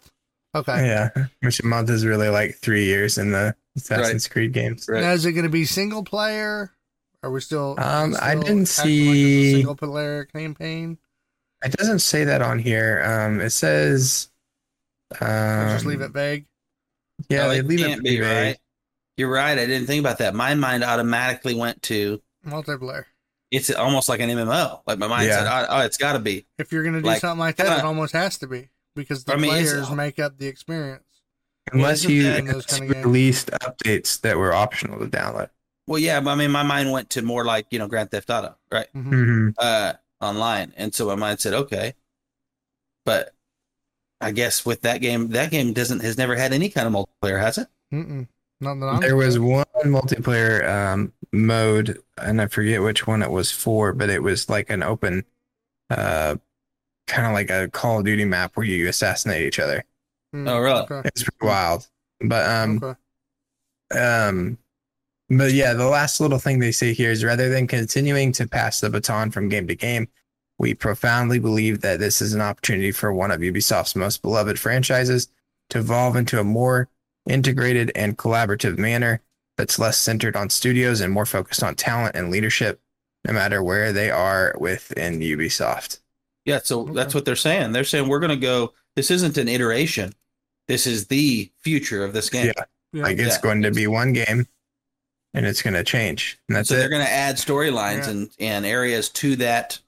Okay. 0.54 0.86
Yeah. 0.86 1.10
Which 1.42 1.60
a 1.60 1.66
month 1.66 1.90
is 1.90 2.06
really 2.06 2.30
like 2.30 2.56
three 2.56 2.86
years 2.86 3.18
in 3.18 3.32
the 3.32 3.54
Assassin's 3.76 4.26
Creed 4.26 4.52
games. 4.54 4.86
Right. 4.88 5.02
Now, 5.02 5.12
is 5.12 5.26
it 5.26 5.32
going 5.32 5.44
to 5.44 5.50
be 5.50 5.66
single 5.66 6.02
player? 6.02 6.72
Are 7.22 7.30
we 7.30 7.40
still? 7.40 7.74
Um, 7.78 8.14
I 8.20 8.30
still 8.34 8.42
didn't 8.42 8.42
acting 8.42 8.56
like 8.58 8.62
a 8.62 8.66
see- 8.66 9.52
single 9.54 9.74
player 9.76 10.24
campaign. 10.24 10.98
It 11.64 11.72
doesn't 11.72 12.00
say 12.00 12.24
that 12.24 12.42
on 12.42 12.58
here. 12.58 13.02
Um, 13.02 13.40
it 13.40 13.50
says, 13.50 14.28
um, 15.20 15.68
just 15.70 15.86
leave 15.86 16.00
it 16.00 16.10
vague. 16.12 16.46
Yeah, 17.28 17.44
No, 17.44 17.48
they 17.50 17.58
it 17.58 17.66
leave 17.66 17.80
it 17.80 17.86
can't 17.86 18.00
pretty 18.02 18.16
be 18.18 18.20
vague. 18.22 18.46
right. 18.46 18.56
You're 19.16 19.30
right. 19.32 19.58
I 19.58 19.66
didn't 19.66 19.86
think 19.86 20.00
about 20.00 20.18
that. 20.18 20.34
My 20.34 20.54
mind 20.54 20.84
automatically 20.84 21.54
went 21.54 21.80
to 21.84 22.20
Multiplayer. 22.46 23.06
it's 23.50 23.70
almost 23.70 24.08
like 24.10 24.20
an 24.20 24.28
MMO. 24.28 24.82
Like 24.86 24.98
my 24.98 25.08
mind 25.08 25.26
Yeah. 25.28 25.38
said, 25.38 25.46
oh, 25.48 25.66
oh 25.70 25.80
it's 25.80 25.96
got 25.96 26.12
to 26.12 26.18
be. 26.18 26.46
If 26.58 26.70
you're 26.72 26.82
going 26.82 26.94
to 26.94 27.00
do 27.00 27.06
Like, 27.06 27.20
something 27.22 27.38
like 27.40 27.56
that, 27.56 27.68
uh, 27.68 27.78
it 27.78 27.84
almost 27.84 28.12
has 28.12 28.36
to 28.38 28.46
be 28.46 28.68
because 28.94 29.24
the 29.24 29.32
I 29.32 29.36
mean, 29.36 29.50
players 29.50 29.90
make 29.90 30.18
up 30.18 30.38
the 30.38 30.46
experience. 30.46 31.02
Unless 31.72 32.04
you 32.04 32.22
yeah, 32.22 32.36
in 32.36 32.44
those 32.44 32.66
kind 32.66 32.84
of 32.84 32.92
games. 32.92 33.04
released 33.06 33.50
updates 33.50 34.20
that 34.20 34.36
were 34.36 34.52
optional 34.52 34.98
to 35.00 35.06
download. 35.06 35.48
Well, 35.86 35.98
yeah, 36.00 36.20
I 36.24 36.34
mean, 36.34 36.50
my 36.50 36.62
mind 36.62 36.90
went 36.90 37.10
to 37.10 37.22
more 37.22 37.44
like 37.44 37.66
you 37.70 37.78
know 37.78 37.86
Grand 37.88 38.10
Theft 38.10 38.30
Auto, 38.30 38.56
right? 38.72 38.88
Mhm. 38.94 39.10
Mm-hmm. 39.12 39.48
Uh, 39.58 39.92
online, 40.20 40.72
and 40.76 40.94
so 40.94 41.06
my 41.06 41.14
mind 41.14 41.40
said, 41.40 41.54
okay, 41.54 41.94
but 43.04 43.32
I 44.20 44.32
guess 44.32 44.64
with 44.64 44.82
that 44.82 45.00
game, 45.00 45.28
that 45.28 45.50
game 45.50 45.72
doesn't 45.72 46.00
has 46.00 46.18
never 46.18 46.34
had 46.36 46.52
any 46.52 46.68
kind 46.68 46.86
of 46.86 46.92
multiplayer, 46.92 47.40
has 47.40 47.58
it? 47.58 47.68
Mm-mm. 47.92 48.26
Not 48.60 48.80
that 48.80 48.86
I'm 48.86 49.00
There 49.00 49.16
was 49.16 49.38
one 49.38 49.66
multiplayer 49.84 50.66
um, 50.68 51.12
mode, 51.32 51.98
and 52.16 52.40
I 52.40 52.46
forget 52.46 52.82
which 52.82 53.06
one 53.06 53.22
it 53.22 53.30
was 53.30 53.52
for, 53.52 53.92
but 53.92 54.08
it 54.08 54.22
was 54.22 54.48
like 54.48 54.70
an 54.70 54.82
open, 54.82 55.24
uh, 55.90 56.36
kind 57.06 57.26
of 57.26 57.34
like 57.34 57.50
a 57.50 57.68
Call 57.68 57.98
of 57.98 58.06
Duty 58.06 58.24
map 58.24 58.56
where 58.56 58.66
you 58.66 58.88
assassinate 58.88 59.42
each 59.46 59.60
other. 59.60 59.84
Mm, 60.34 60.48
Oh, 60.50 60.58
really? 60.58 60.80
Okay. 60.80 61.02
It's 61.04 61.22
pretty 61.22 61.46
wild. 61.46 61.86
But 62.22 62.48
um, 62.50 62.80
okay. 62.82 64.00
um, 64.00 64.58
but 65.28 65.52
yeah, 65.52 65.72
the 65.74 65.86
last 65.88 66.20
little 66.20 66.38
thing 66.38 66.58
they 66.58 66.72
say 66.72 66.92
here 66.94 67.10
is 67.10 67.24
rather 67.24 67.48
than 67.48 67.66
continuing 67.66 68.32
to 68.32 68.46
pass 68.46 68.80
the 68.80 68.90
baton 68.90 69.30
from 69.30 69.48
game 69.48 69.66
to 69.68 69.74
game, 69.74 70.08
we 70.58 70.72
profoundly 70.74 71.38
believe 71.38 71.80
that 71.82 71.98
this 72.00 72.22
is 72.22 72.32
an 72.32 72.40
opportunity 72.40 72.92
for 72.92 73.12
one 73.12 73.30
of 73.30 73.40
Ubisoft's 73.40 73.96
most 73.96 74.22
beloved 74.22 74.58
franchises 74.58 75.28
to 75.70 75.78
evolve 75.80 76.16
into 76.16 76.40
a 76.40 76.44
more 76.44 76.88
integrated 77.28 77.90
and 77.94 78.16
collaborative 78.16 78.78
manner 78.78 79.20
that's 79.58 79.78
less 79.78 79.98
centered 79.98 80.36
on 80.36 80.48
studios 80.48 81.00
and 81.00 81.12
more 81.12 81.26
focused 81.26 81.62
on 81.62 81.74
talent 81.74 82.14
and 82.14 82.30
leadership, 82.30 82.80
no 83.26 83.32
matter 83.32 83.62
where 83.62 83.92
they 83.92 84.10
are 84.10 84.54
within 84.60 85.18
Ubisoft. 85.20 85.98
Yeah, 86.44 86.60
so 86.62 86.82
Okay. 86.82 86.92
that's 86.92 87.14
what 87.14 87.24
they're 87.24 87.34
saying. 87.36 87.72
They're 87.72 87.82
saying 87.84 88.08
we're 88.08 88.20
going 88.20 88.30
to 88.30 88.36
go. 88.36 88.72
This 88.94 89.10
isn't 89.10 89.36
an 89.36 89.48
iteration. 89.48 90.12
This 90.68 90.86
is 90.86 91.08
the 91.08 91.50
future 91.58 92.04
of 92.04 92.12
this 92.12 92.30
game. 92.30 92.46
Yeah. 92.56 92.64
Yeah. 92.92 93.02
Like 93.02 93.18
it's 93.18 93.34
Yeah. 93.36 93.40
going 93.42 93.62
to 93.62 93.70
be 93.72 93.86
one 93.88 94.12
game 94.12 94.46
and 95.36 95.46
it's 95.46 95.62
going 95.62 95.74
to 95.74 95.84
change. 95.84 96.38
And 96.48 96.56
that's 96.56 96.68
so 96.68 96.76
they're 96.76 96.88
going 96.88 97.04
to 97.04 97.10
add 97.10 97.36
storylines 97.36 98.04
Yeah. 98.04 98.10
and, 98.10 98.30
and 98.40 98.66
areas 98.66 99.08
to 99.10 99.36
that 99.36 99.78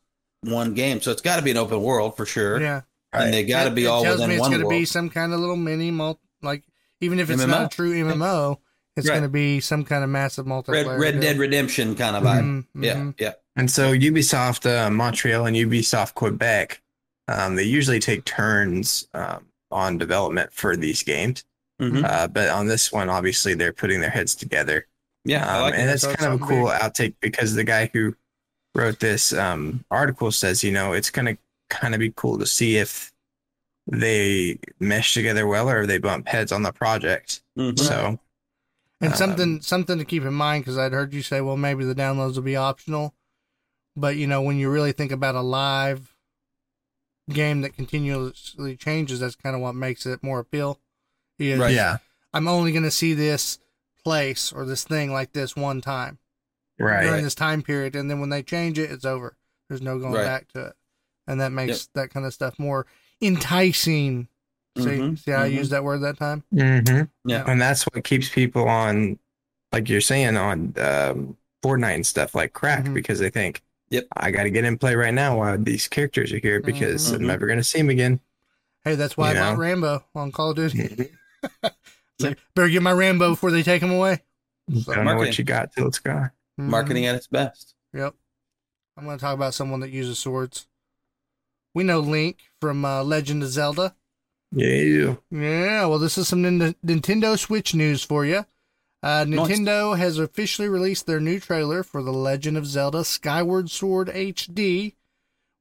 one 0.43 0.75
game. 0.75 1.01
So 1.01 1.11
it's 1.11 1.23
got 1.23 1.37
to 1.37 1.43
be 1.43 1.51
an 1.51 1.57
open 1.57 1.83
world 1.83 2.17
for 2.17 2.25
sure. 2.27 2.61
yeah. 2.61 2.83
And 3.13 3.33
they 3.33 3.43
got 3.45 3.65
to 3.65 3.71
be 3.71 3.85
it 3.85 3.87
all 3.87 4.03
tells 4.03 4.17
within 4.17 4.29
me 4.29 4.35
it's 4.37 4.43
one 4.43 4.51
gonna 4.53 4.69
be 4.69 4.85
some 4.85 5.09
kind 5.09 5.33
of 5.33 5.41
little 5.41 5.57
mini 5.57 5.91
multi, 5.91 6.21
like 6.43 6.63
even 7.01 7.19
if 7.19 7.31
it's 7.31 7.43
MMO. 7.43 7.49
not 7.49 7.73
a 7.73 7.77
true 7.77 7.93
MMO, 7.95 8.59
it's 8.97 9.09
Right. 9.09 9.15
going 9.15 9.23
to 9.23 9.29
be 9.31 9.61
some 9.61 9.85
kind 9.85 10.03
of 10.05 10.11
massive 10.11 10.47
Red, 10.47 10.53
multiplayer. 10.65 10.99
Red 10.99 11.13
deal. 11.13 11.21
Dead 11.23 11.39
Redemption 11.39 11.95
kind 11.95 12.17
of 12.17 12.23
vibe. 12.25 12.43
Mhm, 12.43 12.65
Yeah, 12.85 13.13
yeah. 13.19 13.33
And 13.57 13.71
so 13.71 13.95
Ubisoft 13.95 14.67
uh, 14.71 14.91
Montreal 14.91 15.47
and 15.47 15.57
Ubisoft 15.57 16.15
Quebec, 16.15 16.83
um, 17.29 17.55
they 17.57 17.63
usually 17.63 18.01
take 18.01 18.25
turns 18.25 19.09
um, 19.15 19.47
on 19.71 19.97
development 19.99 20.53
for 20.53 20.77
these 20.77 21.03
games. 21.03 21.45
Mhm. 21.81 22.05
Uh, 22.05 22.27
but 22.29 22.49
on 22.51 22.67
this 22.67 22.91
one, 22.93 23.09
obviously, 23.09 23.55
they're 23.55 23.73
putting 23.73 24.01
their 24.01 24.11
heads 24.11 24.35
together. 24.35 24.87
Yeah, 25.29 25.47
I 25.47 25.57
Um, 25.57 25.62
like 25.64 25.75
and 25.75 25.91
it. 25.91 25.93
it's 25.95 26.03
So 26.03 26.11
it's 26.11 26.21
kind 26.21 26.33
of 26.35 26.41
a 26.41 26.45
something 26.45 26.57
cool 26.59 26.71
outtake 26.71 27.14
because 27.21 27.55
the 27.55 27.64
guy 27.64 27.91
who 27.93 28.17
wrote 28.75 28.99
this 29.01 29.33
um, 29.33 29.85
article 29.91 30.33
says, 30.33 30.64
you 30.64 30.73
know, 30.73 30.93
it's 30.93 31.11
going 31.11 31.27
to 31.27 31.38
kind 31.69 31.95
of 31.95 32.01
be 32.01 32.12
cool 32.17 32.38
to 32.38 32.47
see 32.47 32.77
if 32.79 33.12
they 33.87 34.59
mesh 34.81 35.14
together 35.14 35.47
well 35.47 35.69
or 35.71 35.83
if 35.83 35.88
they 35.88 35.99
bump 35.99 36.29
heads 36.29 36.53
on 36.53 36.62
the 36.62 36.73
project. 36.73 37.43
Mhm. 37.57 37.79
So, 37.79 38.19
And 39.01 39.12
Um, 39.12 39.17
something 39.17 39.61
something 39.62 39.99
to 39.99 40.05
keep 40.05 40.25
in 40.25 40.35
mind 40.35 40.64
because 40.64 40.79
I'd 40.79 40.93
heard 40.93 41.12
you 41.14 41.23
say, 41.23 41.41
well, 41.41 41.57
maybe 41.57 41.85
the 41.85 41.95
downloads 41.95 42.35
will 42.35 42.43
be 42.43 42.57
optional, 42.57 43.14
but 43.97 44.17
you 44.17 44.27
know 44.27 44.43
when 44.43 44.59
you 44.59 44.71
really 44.71 44.93
think 44.93 45.12
about 45.12 45.35
a 45.37 45.41
live 45.41 46.17
game 47.31 47.61
that 47.61 47.75
continuously 47.77 48.77
changes, 48.77 49.21
that's 49.21 49.37
kind 49.37 49.55
of 49.55 49.62
what 49.62 49.75
makes 49.75 50.07
it 50.07 50.23
more 50.23 50.41
appeal. 50.41 50.81
Is 51.38 51.61
Right. 51.61 51.75
yeah, 51.75 51.99
I'm 52.33 52.49
only 52.49 52.73
going 52.73 52.83
to 52.85 52.91
see 52.91 53.14
this 53.14 53.59
place 54.09 54.53
or 54.53 54.64
this 54.64 54.85
thing 54.85 55.12
like 55.12 55.33
this 55.35 55.55
one 55.55 55.81
time 55.83 56.18
right. 56.79 57.03
during 57.05 57.23
this 57.25 57.35
time 57.35 57.61
period, 57.62 57.94
and 57.94 58.11
then 58.11 58.21
when 58.21 58.31
they 58.31 58.42
change 58.42 58.79
it, 58.79 58.90
it's 58.90 59.05
over. 59.05 59.37
There's 59.68 59.83
no 59.83 59.99
going 59.99 60.14
Right. 60.14 60.25
back 60.25 60.49
to 60.55 60.66
it, 60.68 60.73
and 61.27 61.40
that 61.42 61.53
makes 61.53 61.88
that 61.94 62.09
kind 62.11 62.25
of 62.25 62.33
stuff 62.33 62.59
more 62.59 62.87
enticing. 63.21 64.29
See, 64.77 64.85
Mhm, 64.85 65.18
see 65.18 65.31
how 65.33 65.42
I 65.42 65.51
mhm. 65.51 65.55
used 65.55 65.71
that 65.73 65.85
word 65.85 65.99
that 66.03 66.16
time? 66.18 66.44
hmm 66.51 67.03
Yeah. 67.25 67.44
And 67.47 67.61
that's 67.61 67.83
what 67.85 68.03
keeps 68.05 68.29
people 68.29 68.68
on, 68.68 69.18
like 69.73 69.88
you're 69.88 70.01
saying, 70.01 70.37
on 70.37 70.73
um, 70.79 71.37
Fortnite 71.64 71.97
and 71.97 72.07
stuff 72.07 72.35
like 72.35 72.53
crack 72.53 72.85
Mhm. 72.85 72.94
because 72.94 73.18
they 73.18 73.29
think, 73.31 73.61
Yep. 73.90 74.07
I 74.16 74.31
got 74.31 74.44
to 74.44 74.51
get 74.51 74.64
in 74.64 74.79
play 74.79 74.94
right 74.94 75.12
now 75.12 75.38
while 75.38 75.59
these 75.59 75.88
characters 75.88 76.33
are 76.33 76.38
here 76.38 76.61
because 76.61 77.11
Mhm. 77.11 77.16
I'm 77.16 77.27
never 77.27 77.47
going 77.47 77.59
to 77.59 77.64
see 77.64 77.79
them 77.79 77.90
again. 77.90 78.21
Hey, 78.85 78.94
that's 78.94 79.16
why 79.16 79.33
You 79.33 79.38
I 79.38 79.40
bought 79.42 79.53
know? 79.55 79.61
Rambo 79.61 80.05
on 80.14 80.31
Call 80.33 80.51
of 80.51 80.57
Duty. 80.57 81.11
It's 82.18 82.24
like, 82.28 82.38
better 82.54 82.68
get 82.68 82.83
my 82.83 82.92
Rambo 82.92 83.31
before 83.31 83.50
they 83.50 83.62
take 83.62 83.83
him 83.83 83.92
away. 83.92 84.22
Don't 84.68 84.87
know 84.88 84.94
Marketing. 85.04 85.16
what 85.18 85.38
you 85.38 85.44
got 85.44 85.72
till 85.72 85.87
it's 85.87 85.98
gone. 86.00 86.31
Mhm. 86.61 86.64
Marketing 86.68 87.07
at 87.07 87.14
its 87.14 87.26
best. 87.28 87.74
Yep. 87.94 88.14
I'm 88.96 89.04
going 89.04 89.16
to 89.16 89.20
talk 89.20 89.35
about 89.35 89.54
someone 89.54 89.81
that 89.81 89.90
uses 89.90 90.18
swords. 90.18 90.66
We 91.74 91.85
know 91.85 92.00
Link 92.00 92.38
from 92.61 92.85
uh, 92.85 93.04
Legend 93.04 93.42
of 93.44 93.50
Zelda. 93.50 93.94
Yeah. 94.50 95.14
Yeah, 95.31 95.87
well, 95.87 95.98
this 96.00 96.18
is 96.18 96.26
some 96.28 96.42
Nin- 96.42 96.74
Nintendo 96.85 97.38
Switch 97.38 97.74
news 97.74 98.02
for 98.02 98.24
you. 98.26 98.44
Uh, 99.00 99.24
Nice. 99.28 99.48
Nintendo 99.48 99.96
has 99.96 100.18
officially 100.18 100.68
released 100.68 101.07
their 101.07 101.20
new 101.20 101.38
trailer 101.38 101.85
for 101.85 102.02
The 102.02 102.12
Legend 102.12 102.57
of 102.57 102.66
Zelda 102.66 103.04
Skyward 103.04 103.70
Sword 103.70 104.09
HD, 104.09 104.96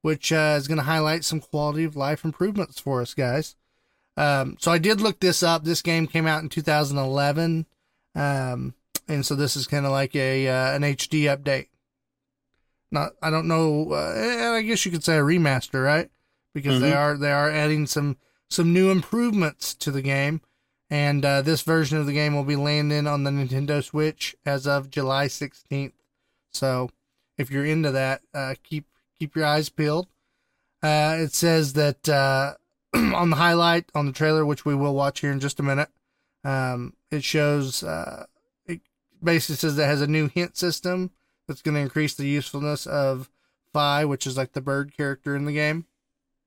which 0.02 0.32
uh, 0.32 0.56
is 0.58 0.68
going 0.68 0.80
to 0.80 0.84
highlight 0.86 1.24
some 1.24 1.40
quality 1.40 1.84
of 1.84 1.96
life 1.96 2.26
improvements 2.26 2.80
for 2.80 3.00
us, 3.02 3.14
guys. 3.14 3.56
Um, 4.18 4.58
so 4.60 4.72
I 4.72 4.80
did 4.80 5.00
look 5.00 5.20
this 5.20 5.44
up. 5.44 5.64
This 5.64 5.82
game 5.82 6.08
came 6.08 6.26
out 6.26 6.42
in 6.42 6.50
2011, 6.50 7.66
um, 8.16 8.74
and 9.08 9.26
so 9.26 9.36
this 9.36 9.56
is 9.56 9.68
kind 9.68 9.86
of 9.86 9.92
like 9.92 10.16
a 10.16 10.48
uh, 10.48 10.74
an 10.76 10.82
HD 10.82 11.24
update. 11.26 11.68
Not, 12.92 13.12
I 13.22 13.30
don't 13.30 13.48
know. 13.48 13.92
Uh, 13.92 14.54
I 14.56 14.62
guess 14.64 14.86
you 14.86 14.92
could 14.92 15.04
say 15.04 15.18
a 15.18 15.22
remaster, 15.22 15.84
right? 15.84 16.10
Because 16.54 16.82
they 16.82 16.92
Mhm. 16.92 16.98
are 16.98 17.18
they 17.18 17.32
are 17.32 17.50
adding 17.52 17.86
some 17.86 18.18
some 18.50 18.74
new 18.74 18.90
improvements 18.90 19.74
to 19.76 19.92
the 19.92 20.02
game, 20.02 20.42
and 20.90 21.24
uh, 21.24 21.42
this 21.42 21.62
version 21.62 21.98
of 21.98 22.06
the 22.08 22.14
game 22.14 22.34
will 22.34 22.44
be 22.46 22.56
landing 22.56 23.06
on 23.06 23.24
the 23.24 23.30
Nintendo 23.32 23.84
Switch 23.84 24.36
as 24.46 24.66
of 24.66 24.90
July 24.90 25.28
16th. 25.28 25.94
So, 26.52 26.90
if 27.38 27.52
you're 27.52 27.66
into 27.66 27.92
that, 27.92 28.22
uh, 28.34 28.56
keep 28.64 28.86
keep 29.20 29.36
your 29.36 29.46
eyes 29.46 29.70
peeled. 29.70 30.08
Uh, 30.82 31.18
it 31.20 31.34
says 31.34 31.74
that 31.74 32.08
uh, 32.10 32.56
on 32.94 33.30
the 33.30 33.36
highlight 33.36 33.86
on 33.94 34.06
the 34.06 34.12
trailer, 34.12 34.46
which 34.46 34.66
we 34.66 34.76
will 34.76 34.96
watch 34.96 35.20
here 35.22 35.32
in 35.32 35.40
just 35.40 35.60
a 35.60 35.64
minute, 35.64 35.90
um, 36.44 36.94
it 37.12 37.24
shows 37.24 37.84
uh, 37.84 38.26
it 38.66 38.82
basically 39.22 39.56
says 39.56 39.76
that 39.76 39.84
it 39.84 39.88
has 39.88 40.02
a 40.02 40.08
new 40.08 40.28
hint 40.28 40.58
system 40.58 41.12
that's 41.48 41.62
going 41.62 41.76
to 41.76 41.82
increase 41.82 42.14
the 42.16 42.28
usefulness 42.28 42.86
of 42.86 43.30
Fi, 43.74 44.06
which 44.06 44.26
is 44.26 44.38
like 44.38 44.54
the 44.54 44.62
bird 44.62 44.96
character 44.96 45.36
in 45.36 45.46
the 45.46 45.54
game 45.54 45.86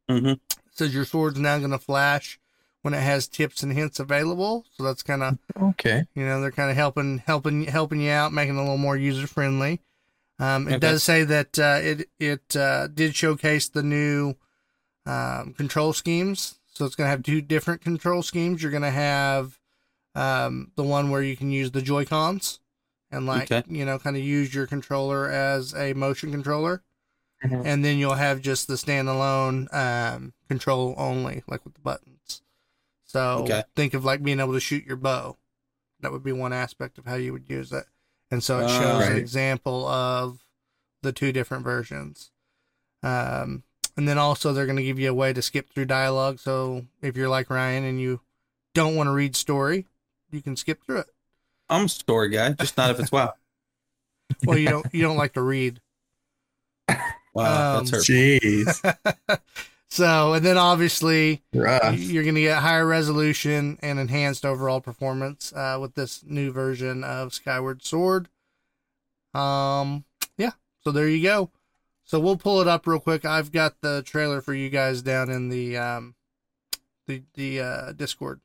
hmm 0.08 0.32
says 0.72 0.94
your 0.94 1.04
sword's 1.04 1.38
now 1.38 1.58
going 1.58 1.70
to 1.70 1.78
flash 1.78 2.40
when 2.82 2.94
it 2.94 3.00
has 3.00 3.28
tips 3.28 3.62
and 3.62 3.72
hints 3.72 4.00
available. 4.00 4.64
So 4.76 4.82
that's 4.82 5.02
kind 5.02 5.22
of 5.22 5.38
Okay. 5.60 6.04
you 6.14 6.24
know 6.24 6.40
they're 6.40 6.50
kind 6.50 6.70
of 6.70 6.76
helping 6.76 7.18
helping 7.18 7.64
helping 7.64 8.00
you 8.00 8.10
out, 8.10 8.32
making 8.32 8.54
it 8.56 8.58
a 8.58 8.62
little 8.62 8.78
more 8.78 8.96
user 8.96 9.26
friendly. 9.26 9.80
Um, 10.38 10.66
it 10.68 10.72
Okay. 10.72 10.78
does 10.78 11.02
say 11.02 11.24
that 11.24 11.58
uh, 11.58 11.78
it 11.82 12.08
it 12.18 12.56
uh, 12.56 12.86
did 12.88 13.14
showcase 13.14 13.68
the 13.68 13.82
new 13.82 14.34
um, 15.10 15.54
control 15.54 15.92
schemes. 15.92 16.56
So 16.72 16.84
it's 16.84 16.94
going 16.94 17.06
to 17.06 17.10
have 17.10 17.22
two 17.22 17.40
different 17.42 17.82
control 17.82 18.22
schemes. 18.22 18.62
You're 18.62 18.70
going 18.70 18.82
to 18.82 18.90
have 18.90 19.58
um, 20.14 20.72
the 20.76 20.84
one 20.84 21.10
where 21.10 21.22
you 21.22 21.36
can 21.36 21.50
use 21.50 21.70
the 21.70 21.82
Joy 21.82 22.04
Cons 22.04 22.60
and 23.10 23.26
like 23.26 23.50
Okay. 23.50 23.62
you 23.68 23.84
know 23.84 23.98
kind 23.98 24.16
of 24.16 24.22
use 24.22 24.54
your 24.54 24.66
controller 24.66 25.28
as 25.30 25.74
a 25.74 25.92
motion 25.94 26.30
controller 26.30 26.82
Mhm. 27.44 27.66
and 27.66 27.84
then 27.84 27.98
you'll 27.98 28.14
have 28.14 28.40
just 28.40 28.68
the 28.68 28.74
standalone 28.74 29.72
um, 29.74 30.32
control 30.48 30.94
only, 30.98 31.42
like 31.46 31.64
with 31.64 31.74
the 31.74 31.80
buttons. 31.80 32.42
So 33.04 33.40
Okay. 33.40 33.64
think 33.76 33.94
of 33.94 34.04
like 34.04 34.22
being 34.22 34.40
able 34.40 34.52
to 34.52 34.60
shoot 34.60 34.84
your 34.86 34.96
bow. 34.96 35.36
That 36.00 36.12
would 36.12 36.22
be 36.24 36.32
one 36.32 36.52
aspect 36.52 36.98
of 36.98 37.06
how 37.06 37.16
you 37.16 37.32
would 37.32 37.48
use 37.50 37.72
it. 37.72 37.84
And 38.30 38.42
so 38.42 38.60
it 38.60 38.68
shows 38.68 39.08
an 39.08 39.12
right. 39.12 39.22
example 39.22 39.86
of 39.86 40.40
the 41.02 41.12
two 41.12 41.32
different 41.32 41.64
versions. 41.64 42.30
Um, 43.02 43.64
and 43.96 44.08
then 44.08 44.18
also 44.18 44.52
they're 44.52 44.66
going 44.66 44.76
to 44.76 44.82
give 44.82 44.98
you 44.98 45.10
a 45.10 45.14
way 45.14 45.32
to 45.32 45.42
skip 45.42 45.70
through 45.70 45.86
dialogue. 45.86 46.38
So 46.38 46.86
if 47.02 47.16
you're 47.16 47.28
like 47.28 47.50
Ryan 47.50 47.84
and 47.84 48.00
you 48.00 48.20
don't 48.74 48.96
want 48.96 49.08
to 49.08 49.12
read 49.12 49.36
story, 49.36 49.86
you 50.30 50.42
can 50.42 50.56
skip 50.56 50.82
through 50.84 50.98
it. 50.98 51.06
I'm 51.68 51.84
a 51.84 51.88
story 51.88 52.30
guy, 52.30 52.52
just 52.52 52.76
not 52.76 52.90
if 52.90 52.98
it's 53.00 53.12
WoW. 53.12 53.34
Well, 54.44 54.58
you 54.58 54.68
don't 54.68 54.86
you 54.92 55.02
don't 55.02 55.16
like 55.16 55.32
to 55.34 55.42
read. 55.42 55.80
Wow, 57.34 57.78
Um, 57.78 57.84
that's 57.84 57.90
hurtful. 57.90 58.14
Jeez. 58.14 59.40
so 59.90 60.34
and 60.34 60.44
then 60.44 60.56
obviously 60.56 61.42
Rough. 61.52 61.98
You're 61.98 62.22
going 62.22 62.36
to 62.36 62.40
get 62.40 62.58
higher 62.58 62.86
resolution 62.86 63.78
and 63.82 63.98
enhanced 63.98 64.44
overall 64.44 64.80
performance 64.80 65.52
uh, 65.52 65.78
with 65.80 65.94
this 65.94 66.22
new 66.24 66.52
version 66.52 67.02
of 67.02 67.34
Skyward 67.34 67.84
Sword. 67.84 68.28
Um, 69.34 70.04
yeah. 70.36 70.50
So 70.84 70.92
there 70.92 71.08
you 71.08 71.22
go. 71.22 71.50
So 72.10 72.18
we'll 72.18 72.36
pull 72.36 72.60
it 72.60 72.66
up 72.66 72.88
real 72.88 72.98
quick. 72.98 73.24
I've 73.24 73.52
got 73.52 73.82
the 73.82 74.02
trailer 74.02 74.40
for 74.40 74.52
you 74.52 74.68
guys 74.68 75.00
down 75.00 75.30
in 75.30 75.48
the 75.48 75.76
um, 75.76 76.16
the 77.06 77.22
the 77.34 77.60
uh, 77.60 77.92
Discord. 77.92 78.40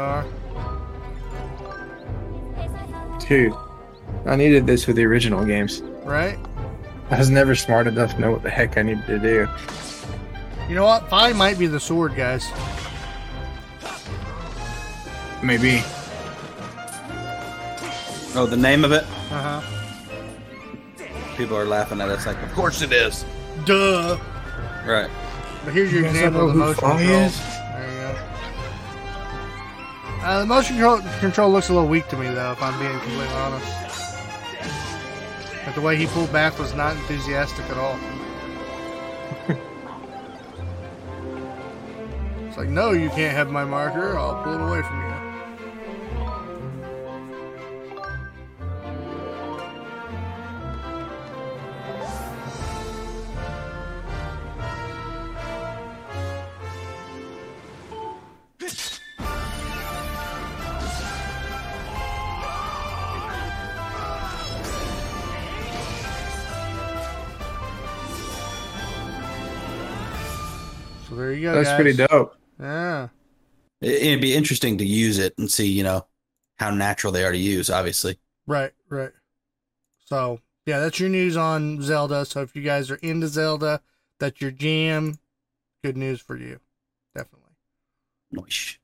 are. 0.00 0.24
Dude, 3.20 3.54
I 4.26 4.34
needed 4.36 4.66
this 4.66 4.84
for 4.84 4.92
the 4.92 5.04
original 5.04 5.44
games. 5.44 5.82
Right? 6.02 6.38
I 7.10 7.18
was 7.18 7.30
never 7.30 7.54
smart 7.54 7.86
enough 7.86 8.14
to 8.14 8.20
know 8.20 8.32
what 8.32 8.42
the 8.42 8.50
heck 8.50 8.76
I 8.76 8.82
needed 8.82 9.06
to 9.06 9.18
do. 9.18 9.48
You 10.68 10.74
know 10.74 10.84
what? 10.84 11.08
Five 11.08 11.36
might 11.36 11.58
be 11.58 11.66
the 11.66 11.80
sword, 11.80 12.14
guys. 12.16 12.48
Maybe. 15.42 15.82
Oh, 18.34 18.46
the 18.48 18.56
name 18.56 18.84
of 18.84 18.92
it? 18.92 19.04
Uh 19.30 19.60
huh. 19.60 21.36
People 21.36 21.56
are 21.56 21.64
laughing 21.64 22.00
at 22.00 22.08
us 22.08 22.26
like, 22.26 22.40
of 22.42 22.52
course 22.52 22.82
it 22.82 22.92
is. 22.92 23.24
Duh. 23.64 24.18
Right. 24.86 25.10
But 25.64 25.74
here's 25.74 25.92
your 25.92 26.02
you 26.02 26.08
example 26.08 26.48
of 26.48 26.52
the 26.52 26.58
most. 26.58 26.82
Is? 26.82 27.59
There 30.20 30.30
you 30.30 30.30
go. 30.30 30.30
Uh, 30.30 30.40
the 30.40 30.46
motion 30.46 30.76
control, 30.76 31.00
control 31.20 31.50
looks 31.50 31.68
a 31.68 31.72
little 31.72 31.88
weak 31.88 32.08
to 32.08 32.16
me, 32.16 32.28
though, 32.28 32.52
if 32.52 32.62
I'm 32.62 32.78
being 32.78 32.98
completely 33.00 33.34
honest. 33.34 33.72
But 35.64 35.74
the 35.74 35.80
way 35.80 35.96
he 35.96 36.06
pulled 36.06 36.32
back 36.32 36.58
was 36.58 36.74
not 36.74 36.96
enthusiastic 36.96 37.64
at 37.66 37.76
all. 37.76 37.98
it's 42.48 42.56
like, 42.56 42.68
no, 42.68 42.92
you 42.92 43.10
can't 43.10 43.36
have 43.36 43.50
my 43.50 43.64
marker. 43.64 44.16
I'll 44.18 44.42
pull 44.42 44.54
it 44.54 44.60
away 44.60 44.82
from 44.82 45.02
you. 45.02 45.10
There 71.30 71.38
you 71.38 71.48
go. 71.48 71.54
That's 71.54 71.68
guys. 71.68 71.76
pretty 71.80 71.96
dope. 71.96 72.36
Yeah. 72.58 73.08
It- 73.80 74.02
It'd 74.02 74.20
be 74.20 74.34
interesting 74.34 74.78
to 74.78 74.84
use 74.84 75.18
it 75.18 75.36
and 75.38 75.50
see, 75.50 75.66
you 75.68 75.82
know, 75.82 76.06
how 76.58 76.70
natural 76.70 77.12
they 77.12 77.24
are 77.24 77.32
to 77.32 77.38
use, 77.38 77.70
obviously. 77.70 78.18
Right, 78.46 78.72
right. 78.88 79.12
So, 80.04 80.40
yeah, 80.66 80.80
that's 80.80 81.00
your 81.00 81.08
news 81.08 81.36
on 81.36 81.80
Zelda. 81.82 82.24
So, 82.26 82.42
if 82.42 82.54
you 82.54 82.62
guys 82.62 82.90
are 82.90 82.96
into 82.96 83.28
Zelda, 83.28 83.80
that's 84.18 84.40
your 84.40 84.50
jam. 84.50 85.18
Good 85.82 85.96
news 85.96 86.20
for 86.20 86.36
you. 86.36 86.60
Definitely. 87.14 87.54
Noish. 88.34 88.76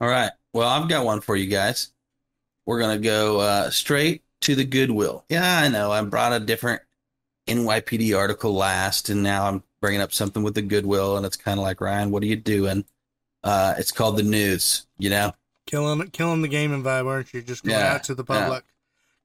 All 0.00 0.08
right. 0.08 0.32
Well, 0.52 0.68
I've 0.68 0.88
got 0.88 1.04
one 1.04 1.20
for 1.20 1.36
you 1.36 1.46
guys. 1.46 1.92
We're 2.66 2.80
going 2.80 3.00
to 3.00 3.02
go 3.02 3.40
uh, 3.40 3.70
straight 3.70 4.24
to 4.42 4.54
the 4.54 4.64
Goodwill. 4.64 5.24
Yeah, 5.28 5.58
I 5.60 5.68
know. 5.68 5.90
I 5.92 6.02
brought 6.02 6.32
a 6.32 6.40
different 6.40 6.82
NYPD 7.46 8.16
article 8.16 8.52
last, 8.52 9.08
and 9.08 9.22
now 9.22 9.46
I'm 9.46 9.62
bringing 9.86 10.02
up 10.02 10.12
something 10.12 10.42
with 10.42 10.56
the 10.56 10.62
Goodwill, 10.62 11.16
and 11.16 11.24
it's 11.24 11.36
kind 11.36 11.60
of 11.60 11.62
like, 11.62 11.80
Ryan, 11.80 12.10
what 12.10 12.20
are 12.24 12.26
you 12.26 12.34
doing? 12.34 12.84
Uh, 13.44 13.74
it's 13.78 13.92
called 13.92 14.16
the 14.16 14.24
news, 14.24 14.84
you 14.98 15.08
know? 15.08 15.32
Killing, 15.66 16.10
killing 16.10 16.42
the 16.42 16.48
gaming 16.48 16.82
vibe, 16.82 17.06
aren't 17.06 17.32
you? 17.32 17.40
Just 17.40 17.62
going 17.62 17.78
Yeah, 17.78 17.92
out 17.94 18.02
to 18.04 18.14
the 18.16 18.24
yeah. 18.28 18.40
public. 18.40 18.64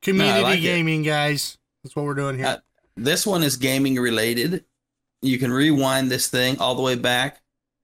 Community 0.04 0.44
like 0.44 0.60
it. 0.60 0.62
gaming, 0.62 1.02
guys. 1.02 1.58
That's 1.84 1.96
what 1.96 2.06
we're 2.06 2.14
doing 2.14 2.38
here. 2.38 2.46
Uh, 2.46 2.58
This 2.96 3.26
one 3.26 3.42
is 3.42 3.58
gaming 3.58 3.96
related. 3.96 4.64
You 5.24 5.40
can 5.40 5.52
rewind 5.52 6.12
this 6.12 6.28
thing 6.28 6.60
all 6.60 6.76
the 6.76 6.84
way 6.84 6.94
back 6.94 7.42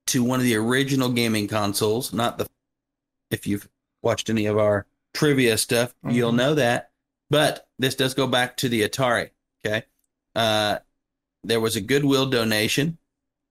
to 0.07 0.23
one 0.23 0.39
of 0.39 0.45
the 0.45 0.55
original 0.55 1.09
gaming 1.09 1.47
consoles, 1.47 2.13
not 2.13 2.37
the. 2.37 2.47
If 3.31 3.47
you've 3.47 3.67
watched 4.03 4.29
any 4.29 4.45
of 4.45 4.59
our 4.59 4.85
trivia 5.15 5.57
stuff, 5.57 5.95
you'll 6.07 6.31
Mhm. 6.31 6.35
know 6.35 6.53
that. 6.53 6.91
But 7.31 7.67
this 7.79 7.95
does 7.95 8.13
go 8.13 8.27
back 8.27 8.55
to 8.57 8.69
the 8.69 8.87
Atari. 8.87 9.31
Okay. 9.65 9.83
Uh, 10.35 10.77
there 11.47 11.59
was 11.59 11.75
a 11.75 11.81
Goodwill 11.81 12.29
donation, 12.29 12.97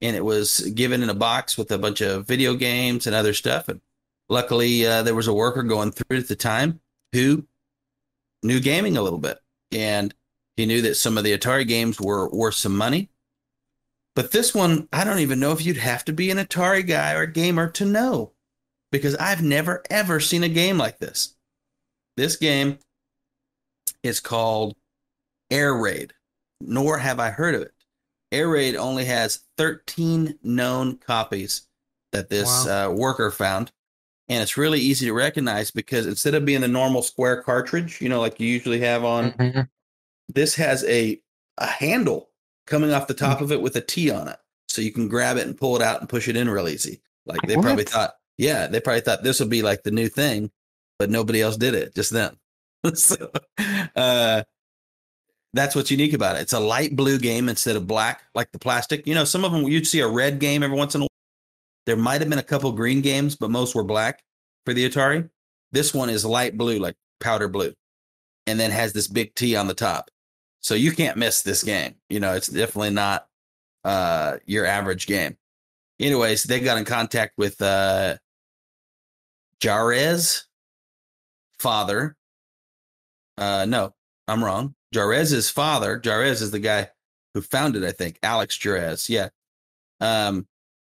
and 0.01 0.15
it 0.17 0.25
was 0.25 0.61
given 0.75 1.03
in 1.03 1.11
a 1.11 1.15
box 1.15 1.57
with 1.57 1.71
a 1.71 1.79
bunch 1.79 2.01
of 2.01 2.27
video 2.27 2.55
games 2.55 3.07
and 3.07 3.17
other 3.17 3.35
stuff. 3.35 3.69
And 3.69 3.81
luckily, 4.29 4.87
uh, 4.87 5.03
there 5.03 5.15
was 5.15 5.29
a 5.29 5.35
worker 5.35 5.63
going 5.63 5.93
through 5.93 6.19
at 6.19 6.29
the 6.29 6.37
time 6.37 6.81
who 7.13 7.47
knew 8.43 8.61
gaming 8.61 8.97
a 8.97 9.03
little 9.03 9.19
bit. 9.19 9.39
And 9.73 10.15
he 10.57 10.67
knew 10.67 10.83
that 10.83 10.97
some 10.97 11.19
of 11.19 11.25
the 11.25 11.37
Atari 11.37 11.67
games 11.67 12.01
were 12.01 12.29
worth 12.31 12.55
some 12.55 12.77
money. 12.77 13.11
But 14.15 14.33
this 14.33 14.55
one, 14.55 14.89
I 14.93 15.05
don't 15.05 15.19
even 15.19 15.41
know 15.41 15.53
if 15.53 15.65
you'd 15.65 15.77
have 15.77 16.05
to 16.07 16.13
be 16.13 16.31
an 16.31 16.39
Atari 16.39 16.87
guy 16.87 17.13
or 17.13 17.27
gamer 17.27 17.69
to 17.73 17.85
know 17.85 18.33
because 18.91 19.15
I've 19.17 19.43
never 19.43 19.83
ever 19.91 20.21
seen 20.21 20.43
a 20.43 20.49
game 20.49 20.79
like 20.79 20.99
this. 20.99 21.35
This 22.17 22.37
game 22.37 22.79
is 24.03 24.21
called 24.21 24.75
Air 25.51 25.75
Raid, 25.75 26.15
nor 26.63 26.97
have 26.97 27.21
I 27.21 27.29
heard 27.31 27.55
of 27.55 27.63
it. 27.63 27.75
Air 28.33 28.49
Raid 28.49 28.77
only 28.77 29.05
has 29.05 29.41
13 29.57 30.39
known 30.43 30.99
copies 30.99 31.63
that 32.13 32.29
this 32.29 32.67
uh, 32.67 32.93
worker 32.95 33.31
found. 33.31 33.73
And 34.29 34.43
it's 34.43 34.57
really 34.57 34.81
easy 34.81 35.07
to 35.07 35.13
recognize 35.13 35.71
because 35.71 36.07
instead 36.07 36.35
of 36.35 36.45
being 36.45 36.61
the 36.61 36.69
normal 36.69 37.03
square 37.03 37.43
cartridge, 37.43 38.01
you 38.01 38.09
know, 38.09 38.21
like 38.21 38.41
you 38.41 38.49
usually 38.49 38.81
have 38.81 39.05
on 39.05 39.33
Mhm. 39.33 39.69
this 40.29 40.57
has 40.57 40.83
a 40.85 41.21
a 41.59 41.67
handle 41.67 42.31
coming 42.67 42.93
off 42.93 43.07
the 43.07 43.15
top 43.15 43.41
of 43.41 43.53
it 43.53 43.63
with 43.63 43.77
a 43.77 43.81
T 43.81 44.11
on 44.11 44.27
it, 44.29 44.39
so 44.69 44.83
you 44.83 44.91
can 44.93 45.07
grab 45.09 45.37
it 45.37 45.47
and 45.47 45.57
pull 45.57 45.77
it 45.77 45.83
out 45.83 46.01
and 46.01 46.09
push 46.09 46.27
it 46.29 46.37
in 46.37 46.51
real 46.51 46.69
easy. 46.69 47.01
Like 47.25 47.41
they 47.43 47.55
probably 47.55 47.85
thought, 47.85 48.15
yeah, 48.37 48.67
they 48.67 48.81
probably 48.81 49.01
thought 49.01 49.23
this 49.23 49.39
would 49.41 49.49
be 49.49 49.63
like 49.63 49.85
the 49.85 49.91
new 49.93 50.09
thing, 50.09 50.51
but 50.99 51.09
nobody 51.09 51.41
else 51.41 51.57
did 51.57 51.75
it 51.75 51.95
just 51.95 52.11
then. 52.11 52.37
so, 52.95 53.31
uh, 53.95 54.43
that's 55.57 55.75
what's 55.75 55.91
unique 55.91 56.13
about 56.13 56.37
it. 56.37 56.43
It's 56.43 56.53
a 56.53 56.61
light 56.61 56.97
blue 56.97 57.19
game 57.19 57.49
instead 57.49 57.77
of 57.77 57.87
black, 57.87 58.23
like 58.35 58.51
the 58.53 58.59
plastic. 58.59 59.07
You 59.07 59.15
know, 59.15 59.25
some 59.25 59.45
of 59.45 59.53
them 59.53 59.63
you'd 59.65 59.87
see 59.87 60.01
a 60.01 60.09
red 60.09 60.39
game 60.39 60.63
every 60.63 60.77
once 60.77 60.95
in 60.95 61.03
a 61.03 61.05
while. 61.05 61.09
There 61.87 61.97
might 61.97 62.21
have 62.21 62.31
been 62.31 62.39
a 62.39 62.45
couple 62.45 62.71
green 62.73 63.01
games, 63.01 63.37
but 63.37 63.51
most 63.51 63.75
were 63.75 63.85
black 63.85 64.23
for 64.65 64.75
the 64.75 64.89
Atari. 64.89 65.29
This 65.73 65.95
one 65.95 66.11
is 66.11 66.25
light 66.25 66.57
blue, 66.57 66.79
like 66.79 66.97
powder 67.21 67.49
blue, 67.49 67.73
and 68.47 68.59
then 68.59 68.71
has 68.71 68.93
this 68.93 69.09
big 69.09 69.35
T 69.35 69.57
on 69.57 69.69
the 69.69 69.75
top. 69.75 70.11
So 70.61 70.75
you 70.75 70.93
can't 70.93 71.17
miss 71.17 71.43
this 71.43 71.63
game. 71.63 71.95
You 72.09 72.21
know, 72.21 72.35
it's 72.35 72.49
definitely 72.49 72.91
not 72.91 73.27
uh 73.85 74.39
your 74.47 74.67
average 74.67 75.07
game. 75.07 75.37
Anyways, 76.01 76.45
they 76.45 76.61
got 76.61 76.79
in 76.79 76.85
contact 76.85 77.35
with 77.39 77.61
uh 77.63 78.17
Jarez 79.61 80.45
father. 81.59 82.17
Uh 83.39 83.67
no, 83.69 83.95
I'm 84.29 84.43
wrong. 84.43 84.76
Jarez's 84.95 85.51
father, 85.51 86.01
Jarez 86.01 86.43
is 86.43 86.51
the 86.51 86.59
guy 86.59 86.91
who 87.35 87.43
founded, 87.43 87.85
I 87.85 87.93
think, 87.93 88.19
Alex 88.23 88.57
Jarez, 88.57 89.09
yeah. 89.09 89.29
Um 90.01 90.47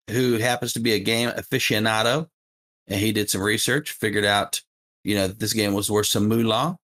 who 0.10 0.38
happens 0.38 0.74
to 0.74 0.80
be 0.80 0.94
a 0.94 1.00
game 1.00 1.30
aficionado 1.30 2.28
and 2.88 3.00
he 3.00 3.12
did 3.12 3.30
some 3.30 3.42
research, 3.42 3.92
figured 3.92 4.26
out, 4.26 4.62
you 5.04 5.14
know, 5.16 5.28
that 5.28 5.40
this 5.40 5.54
game 5.54 5.74
was 5.74 5.90
worth 5.92 6.08
some 6.08 6.28
moolah 6.28 6.78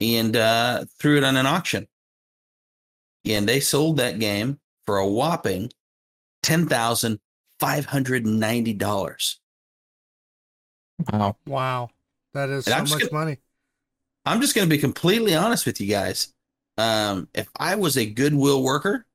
and 0.00 0.36
uh 0.36 0.84
threw 0.98 1.16
it 1.18 1.24
on 1.24 1.36
an 1.36 1.46
auction 1.46 1.86
and 3.24 3.48
they 3.48 3.60
sold 3.60 3.98
that 3.98 4.18
game 4.18 4.58
for 4.86 4.98
a 4.98 5.06
whopping 5.06 5.70
ten 6.42 6.66
thousand 6.66 7.20
five 7.60 7.84
hundred 7.86 8.24
and 8.26 8.40
ninety 8.40 8.72
dollars. 8.72 9.38
Wow. 11.12 11.36
Wow. 11.46 11.90
That 12.34 12.48
is 12.48 12.66
And 12.66 12.88
so 12.88 12.94
much 12.94 13.02
gonna- 13.10 13.12
money. 13.24 13.36
I'm 14.24 14.40
just 14.40 14.54
going 14.54 14.68
to 14.68 14.74
be 14.74 14.80
completely 14.80 15.34
honest 15.34 15.66
with 15.66 15.80
you 15.80 15.88
guys. 15.88 16.32
Um, 16.82 17.28
if 17.32 17.48
I 17.56 17.76
was 17.76 17.96
a 17.96 18.04
Goodwill 18.06 18.62
worker, 18.62 19.06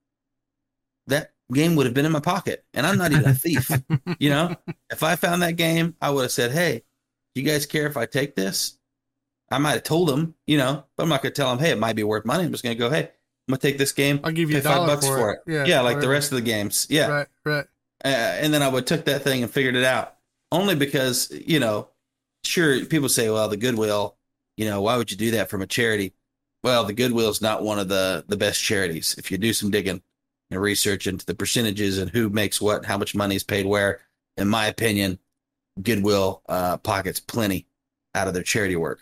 that 1.07 1.31
game 1.51 1.75
would 1.75 1.85
have 1.85 1.93
been 1.93 2.05
in 2.05 2.11
my 2.13 2.21
pocket, 2.21 2.63
and 2.73 2.85
I'm 2.85 2.97
not 2.97 3.11
even 3.11 3.25
a 3.25 3.33
thief. 3.33 3.69
you 4.19 4.29
know, 4.29 4.55
if 4.89 5.03
I 5.03 5.17
found 5.17 5.41
that 5.41 5.57
game, 5.57 5.95
I 6.01 6.11
would 6.11 6.21
have 6.23 6.31
said, 6.31 6.51
"Hey, 6.51 6.83
you 7.35 7.43
guys 7.43 7.65
care 7.65 7.85
if 7.87 7.97
I 7.97 8.05
take 8.05 8.35
this?" 8.35 8.77
I 9.51 9.57
might 9.57 9.73
have 9.73 9.83
told 9.83 10.09
them, 10.09 10.35
you 10.45 10.57
know, 10.57 10.83
but 10.95 11.03
I'm 11.03 11.09
not 11.09 11.21
going 11.21 11.33
to 11.33 11.41
tell 11.41 11.49
them, 11.49 11.59
"Hey, 11.59 11.71
it 11.71 11.77
might 11.79 11.95
be 11.95 12.03
worth 12.03 12.25
money." 12.25 12.45
I'm 12.45 12.51
just 12.51 12.63
going 12.63 12.75
to 12.75 12.79
go, 12.79 12.89
"Hey, 12.89 13.03
I'm 13.03 13.51
going 13.51 13.59
to 13.59 13.67
take 13.67 13.77
this 13.77 13.91
game. 13.91 14.21
I'll 14.23 14.31
give 14.31 14.49
you 14.49 14.61
five 14.61 14.87
bucks 14.87 15.05
for, 15.05 15.17
for 15.17 15.31
it. 15.31 15.39
it." 15.47 15.53
Yeah, 15.53 15.65
Yeah, 15.65 15.81
like 15.81 15.99
the 15.99 16.09
rest 16.09 16.31
of 16.31 16.37
the 16.37 16.41
games. 16.43 16.87
Yeah, 16.89 17.07
Right, 17.07 17.27
right. 17.43 17.65
uh, 18.05 18.07
and 18.07 18.53
then 18.53 18.61
I 18.61 18.69
would 18.69 18.87
took 18.87 19.05
that 19.05 19.23
thing 19.23 19.43
and 19.43 19.51
figured 19.51 19.75
it 19.75 19.83
out. 19.83 20.15
Only 20.53 20.75
because 20.75 21.31
you 21.45 21.59
know, 21.59 21.89
sure, 22.45 22.85
people 22.85 23.09
say, 23.09 23.29
"Well, 23.29 23.49
the 23.49 23.57
Goodwill, 23.57 24.15
you 24.55 24.65
know, 24.65 24.81
why 24.81 24.95
would 24.95 25.11
you 25.11 25.17
do 25.17 25.31
that 25.31 25.49
from 25.49 25.61
a 25.61 25.67
charity?" 25.67 26.13
Well, 26.63 26.83
the 26.83 26.93
Goodwill 26.93 27.29
is 27.29 27.41
not 27.41 27.63
one 27.63 27.79
of 27.79 27.87
the 27.87 28.25
the 28.27 28.37
best 28.37 28.61
charities. 28.61 29.15
If 29.17 29.31
you 29.31 29.37
do 29.37 29.53
some 29.53 29.71
digging 29.71 30.01
and 30.49 30.61
research 30.61 31.07
into 31.07 31.25
the 31.25 31.35
percentages 31.35 31.97
and 31.97 32.09
who 32.09 32.29
makes 32.29 32.61
what, 32.61 32.85
how 32.85 32.97
much 32.97 33.15
money 33.15 33.35
is 33.35 33.43
paid 33.43 33.65
where, 33.65 34.01
in 34.37 34.47
my 34.47 34.67
opinion, 34.67 35.19
Goodwill 35.81 36.41
uh, 36.47 36.77
pockets 36.77 37.19
plenty 37.19 37.67
out 38.15 38.27
of 38.27 38.33
their 38.33 38.43
charity 38.43 38.75
work. 38.75 39.01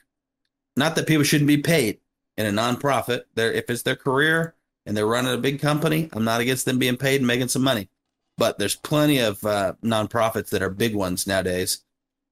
Not 0.75 0.95
that 0.95 1.07
people 1.07 1.23
shouldn't 1.23 1.47
be 1.47 1.59
paid 1.59 1.99
in 2.35 2.45
a 2.45 2.51
nonprofit. 2.51 3.23
They're, 3.35 3.53
if 3.53 3.69
it's 3.69 3.83
their 3.83 3.95
career 3.95 4.55
and 4.85 4.97
they're 4.97 5.05
running 5.05 5.33
a 5.33 5.37
big 5.37 5.61
company, 5.61 6.09
I'm 6.13 6.25
not 6.25 6.41
against 6.41 6.65
them 6.65 6.79
being 6.79 6.97
paid 6.97 7.17
and 7.17 7.27
making 7.27 7.47
some 7.47 7.63
money 7.63 7.89
but 8.37 8.57
there's 8.57 8.75
plenty 8.75 9.19
of 9.19 9.43
uh, 9.45 9.73
nonprofits 9.83 10.49
that 10.49 10.61
are 10.61 10.69
big 10.69 10.95
ones 10.95 11.27
nowadays 11.27 11.83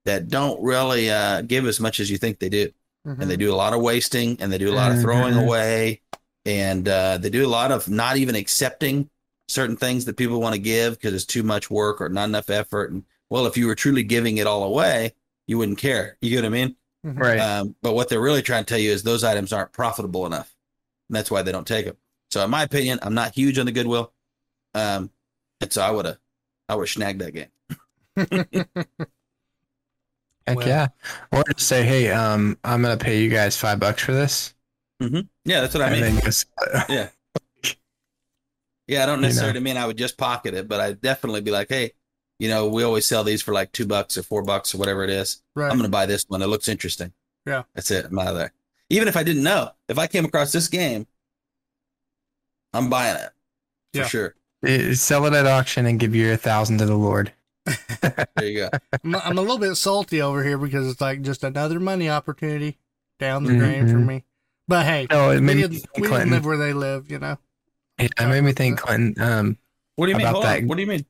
that 0.06 0.28
don't 0.28 0.62
really 0.62 1.10
uh, 1.10 1.42
give 1.42 1.66
as 1.66 1.80
much 1.80 2.00
as 2.00 2.12
you 2.12 2.18
think 2.18 2.40
they 2.40 2.50
do, 2.50 2.72
Mhm. 3.06 3.22
and 3.22 3.30
they 3.30 3.38
do 3.38 3.54
a 3.54 3.56
lot 3.56 3.74
of 3.74 3.82
wasting, 3.82 4.38
and 4.40 4.52
they 4.52 4.58
do 4.58 4.72
a 4.72 4.76
lot 4.76 4.92
of 4.92 5.02
throwing 5.02 5.34
Mhm. 5.34 5.44
away, 5.44 6.02
and 6.46 6.88
uh, 6.88 7.18
they 7.18 7.30
do 7.30 7.46
a 7.46 7.48
lot 7.50 7.72
of 7.72 7.90
not 7.90 8.18
even 8.18 8.36
accepting 8.36 9.10
certain 9.48 9.76
things 9.76 10.06
that 10.06 10.16
people 10.18 10.40
want 10.42 10.54
to 10.56 10.60
give 10.60 10.94
because 10.94 11.14
it's 11.14 11.26
too 11.26 11.44
much 11.44 11.70
work 11.70 12.00
or 12.02 12.10
not 12.10 12.30
enough 12.30 12.50
effort. 12.50 12.92
And 12.92 13.04
well, 13.30 13.46
if 13.46 13.58
you 13.58 13.68
were 13.68 13.76
truly 13.76 14.04
giving 14.04 14.38
it 14.38 14.48
all 14.48 14.64
away, 14.64 15.14
you 15.48 15.58
wouldn't 15.58 15.78
care. 15.78 16.18
You 16.22 16.30
get 16.30 16.38
what 16.38 16.46
I 16.46 16.50
mean? 16.50 16.76
Mhm. 17.06 17.20
Right. 17.20 17.40
Um, 17.40 17.76
but 17.82 17.94
what 17.94 18.08
they're 18.08 18.22
really 18.22 18.42
trying 18.42 18.64
to 18.64 18.70
tell 18.70 18.80
you 18.80 18.92
is 18.92 19.04
those 19.04 19.24
items 19.26 19.52
aren't 19.52 19.74
profitable 19.74 20.26
enough. 20.26 20.56
And 21.10 21.16
that's 21.18 21.30
why 21.30 21.42
they 21.42 21.52
don't 21.52 21.68
take 21.68 21.86
them. 21.86 21.98
So 22.32 22.44
in 22.44 22.50
my 22.50 22.64
opinion, 22.64 23.00
I'm 23.02 23.14
not 23.14 23.36
huge 23.36 23.60
on 23.60 23.66
the 23.66 23.74
Goodwill. 23.74 24.14
Um, 24.74 25.12
and 25.60 25.72
so 25.72 25.82
I 25.82 25.92
would 25.92 26.06
have, 26.06 26.18
I 26.70 26.76
would 26.76 26.84
have 26.84 26.90
snagged 26.90 27.20
that 27.22 27.34
game. 27.34 27.50
Heck 30.48 30.58
Well- 30.58 30.68
yeah. 30.68 30.88
Or 31.32 31.44
just 31.56 31.68
say, 31.68 31.84
hey, 31.86 32.12
um, 32.12 32.58
I'm 32.64 32.82
gonna 32.82 32.98
pay 32.98 33.22
you 33.22 33.30
guys 33.30 33.56
five 33.58 33.80
bucks 33.80 34.04
for 34.04 34.12
this. 34.14 34.54
Yeah, 35.00 35.60
that's 35.62 35.74
what 35.74 35.84
I 35.84 35.90
mean. 35.90 36.02
then 36.02 36.22
just 36.22 36.48
Yeah, 38.88 39.04
I 39.04 39.06
don't 39.06 39.18
you 39.18 39.22
know. 39.24 39.28
necessarily 39.28 39.60
mean 39.60 39.78
I 39.78 39.86
would 39.86 39.98
just 39.98 40.18
pocket 40.18 40.54
it, 40.54 40.68
but 40.68 40.80
I'd 40.80 41.02
definitely 41.02 41.42
be 41.42 41.52
like, 41.52 41.68
hey, 41.70 41.92
you 42.40 42.50
know, 42.50 42.68
we 42.68 42.84
always 42.84 43.06
sell 43.06 43.24
these 43.24 43.42
for 43.42 43.54
like 43.54 43.72
two 43.72 43.86
bucks 43.86 44.18
or 44.18 44.24
four 44.24 44.44
bucks 44.44 44.74
or 44.76 44.78
whatever 44.78 45.04
it 45.04 45.10
is. 45.10 45.42
Right. 45.56 45.66
I'm 45.72 45.78
going 45.78 45.84
to 45.84 45.90
buy 45.90 46.06
this 46.06 46.26
one. 46.28 46.42
It 46.42 46.48
looks 46.48 46.68
interesting. 46.68 47.14
Yeah. 47.46 47.64
That's 47.76 47.92
it. 47.92 48.06
I'm 48.06 48.20
out 48.20 48.28
of 48.28 48.36
there. 48.36 48.52
Even 48.90 49.08
if 49.08 49.16
I 49.16 49.24
didn't 49.24 49.44
know, 49.44 49.72
if 49.88 49.98
I 49.98 50.08
came 50.08 50.26
across 50.26 50.52
this 50.52 50.68
game, 50.68 51.08
I'm 52.74 52.90
buying 52.90 53.16
it 53.18 53.30
for 53.94 54.00
Yeah. 54.00 54.08
sure. 54.08 54.36
eh, 54.66 54.94
sell 54.94 55.26
it 55.26 55.34
at 55.34 55.46
auction 55.46 55.86
and 55.86 56.00
give 56.00 56.14
your 56.16 56.36
thousand 56.36 56.78
to 56.80 56.86
the 56.86 56.96
Lord. 56.96 57.32
There 58.36 58.46
you 58.48 58.58
go. 58.60 58.70
I'm, 59.04 59.16
I'm 59.16 59.38
a 59.38 59.42
little 59.42 59.58
bit 59.58 59.76
salty 59.76 60.22
over 60.22 60.44
here 60.44 60.58
because 60.58 60.88
it's 60.90 61.00
like 61.02 61.22
just 61.22 61.44
another 61.44 61.80
money 61.80 62.10
opportunity 62.10 62.78
down 63.20 63.44
the 63.44 63.54
drain 63.56 63.88
for 63.88 63.96
Mhm. 63.96 64.06
me. 64.06 64.24
But 64.68 64.86
hey, 64.86 65.08
No, 65.10 65.30
it 65.32 65.36
we 65.36 65.42
made 65.42 65.56
me 65.58 65.62
didn't, 65.64 65.78
think 65.78 65.90
we 65.96 66.02
didn't 66.04 66.12
Clinton. 66.14 66.30
live 66.32 66.46
where 66.46 66.58
they 66.58 66.74
live, 66.74 67.10
you 67.12 67.20
know. 67.20 67.38
It 67.98 68.12
made 68.20 68.42
me 68.42 68.52
think 68.54 68.80
Clinton. 68.80 69.16
Um, 69.24 69.58
What 69.96 70.08
do 70.08 70.12
you 70.12 70.18
mean? 70.18 70.26
About 70.28 70.34
Hold 70.36 70.46
on. 70.46 70.52
that- 70.52 70.64
What 70.68 70.76
do 70.76 70.82
you 70.82 70.88
mean? 70.88 71.06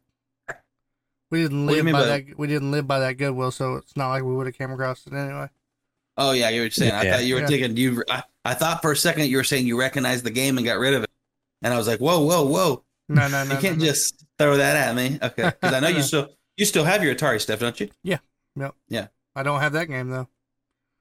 We 1.31 1.41
didn't 1.43 1.65
What 1.65 1.71
do 1.71 1.77
you 1.77 1.83
live 1.83 1.93
by 1.93 1.99
by 2.01 2.05
that. 2.05 2.37
We 2.37 2.47
didn't 2.47 2.71
live 2.71 2.87
by 2.87 2.99
that 2.99 3.13
Goodwill, 3.17 3.49
so 3.51 3.75
it's 3.75 3.95
not 3.97 4.09
like 4.09 4.23
we 4.23 4.35
would 4.35 4.45
have 4.45 4.55
came 4.57 4.71
across 4.71 5.07
it 5.07 5.13
anyway. 5.13 5.49
Oh 6.15 6.31
yeah, 6.33 6.49
you 6.49 6.61
were 6.61 6.69
saying. 6.69 6.91
I 6.91 7.09
thought 7.09 7.25
you 7.25 7.33
were 7.35 7.41
Yeah. 7.41 7.47
thinking 7.47 7.75
you. 7.77 8.03
I, 8.07 8.21
I 8.45 8.53
thought 8.53 8.83
for 8.83 8.91
a 8.91 8.95
second 8.95 9.27
you 9.29 9.37
were 9.37 9.43
saying 9.43 9.65
you 9.65 9.79
recognized 9.79 10.23
the 10.25 10.29
game 10.29 10.57
and 10.57 10.65
got 10.65 10.77
rid 10.77 10.93
of 10.93 11.03
it, 11.03 11.09
and 11.63 11.73
I 11.73 11.77
was 11.77 11.87
like, 11.87 11.99
whoa, 11.99 12.19
whoa, 12.23 12.43
whoa! 12.45 12.83
No, 13.09 13.27
no, 13.29 13.43
no. 13.45 13.55
you 13.55 13.59
can't 13.59 13.79
no, 13.79 13.85
no. 13.85 13.89
just 13.91 14.23
throw 14.37 14.57
that 14.57 14.75
at 14.75 14.95
me, 14.95 15.17
okay? 15.23 15.45
Because 15.59 15.73
I 15.73 15.79
know 15.79 15.87
you 15.87 16.03
still 16.03 16.29
you 16.57 16.65
still 16.65 16.83
have 16.83 17.03
your 17.03 17.15
Atari 17.15 17.39
stuff, 17.41 17.59
don't 17.59 17.79
you? 17.79 17.89
Yeah. 18.03 18.19
Yep. 18.55 18.75
Yeah. 18.89 19.07
I 19.35 19.43
don't 19.43 19.59
have 19.61 19.73
that 19.73 19.87
game 19.87 20.09
though. 20.09 20.27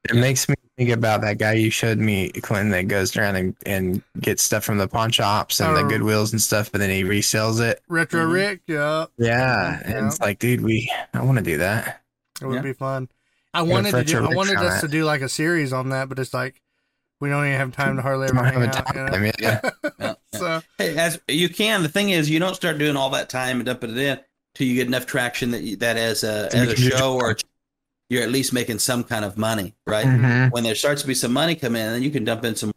it 0.09 0.17
makes 0.17 0.49
me 0.49 0.55
think 0.77 0.91
about 0.91 1.21
that 1.21 1.39
guy 1.39 1.53
you 1.53 1.71
showed 1.71 1.99
me, 1.99 2.29
Clinton, 2.31 2.71
that 2.71 2.89
goes 2.89 3.17
around 3.17 3.37
and, 3.37 3.55
and 3.67 4.03
gets 4.21 4.43
stuff 4.43 4.65
from 4.65 4.79
the 4.79 4.89
pawn 4.89 5.13
shops 5.13 5.61
and 5.61 5.77
the 5.77 5.81
Oh. 5.83 5.85
Goodwills 5.89 6.33
and 6.33 6.41
stuff, 6.43 6.73
but 6.73 6.79
then 6.79 6.91
he 6.91 7.05
resells 7.05 7.61
it. 7.61 7.81
Retro 7.89 8.27
Mhm. 8.27 8.33
Rick, 8.33 8.61
yeah, 8.67 9.07
Yeah, 9.19 9.29
Yeah. 9.89 9.97
and 9.99 10.07
it's 10.09 10.19
like, 10.21 10.39
dude, 10.41 10.63
we 10.63 10.91
I 11.15 11.23
want 11.23 11.39
to 11.39 11.45
do 11.45 11.59
that. 11.59 12.01
it 12.41 12.47
would 12.47 12.57
Yeah. 12.57 12.63
be 12.63 12.73
fun. 12.73 13.09
I 13.55 13.63
wanted 13.63 13.93
to 13.93 14.03
do. 14.03 14.15
Retro 14.21 14.33
I 14.33 14.35
wanted 14.35 14.57
us 14.57 14.81
that. 14.81 14.87
to 14.87 14.89
do 14.89 15.05
like 15.05 15.21
a 15.21 15.29
series 15.29 15.73
on 15.73 15.91
that, 15.91 16.09
but 16.09 16.19
it's 16.19 16.35
like 16.35 16.61
we 17.21 17.29
don't 17.29 17.47
even 17.47 17.59
have 17.59 17.71
time 17.73 17.95
to 17.97 18.03
hardly 18.03 18.27
ever 18.29 18.43
have 18.43 18.55
hang 18.55 18.63
a 18.65 18.67
out. 18.67 18.95
you 18.97 19.01
know? 19.03 19.09
time. 19.09 19.25
Yeah, 19.27 19.33
Yeah, 19.39 19.71
yeah. 20.01 20.15
So 20.35 20.63
Hey, 20.79 20.97
as 20.97 21.21
you 21.29 21.49
can. 21.49 21.83
The 21.85 21.89
thing 21.89 22.11
is, 22.11 22.29
you 22.29 22.41
don't 22.41 22.57
start 22.57 22.79
doing 22.79 22.97
all 22.97 23.11
that 23.11 23.29
time 23.31 23.59
and 23.59 23.67
dumping 23.67 23.91
it 23.91 23.99
in 23.99 24.19
till 24.55 24.67
you 24.67 24.75
get 24.75 24.87
enough 24.87 25.07
traction 25.07 25.51
that 25.53 25.63
you, 25.63 25.77
that 25.77 25.97
as 25.97 26.25
a 26.25 26.49
as 26.55 26.69
a 26.73 26.77
show 26.77 27.15
or 27.15 27.37
you're 28.11 28.23
at 28.23 28.31
least 28.31 28.53
making 28.53 28.79
some 28.79 29.03
kind 29.05 29.25
of 29.25 29.39
money, 29.39 29.75
right? 29.87 30.05
Mhm. 30.07 30.51
When 30.53 30.65
there 30.65 30.75
starts 30.75 31.01
to 31.03 31.09
be 31.09 31.15
some 31.15 31.33
money 31.33 31.55
come 31.55 31.75
in, 31.77 31.93
then 31.93 32.03
you 32.03 32.11
can 32.11 32.25
dump 32.25 32.45
in 32.45 32.55
some. 32.55 32.73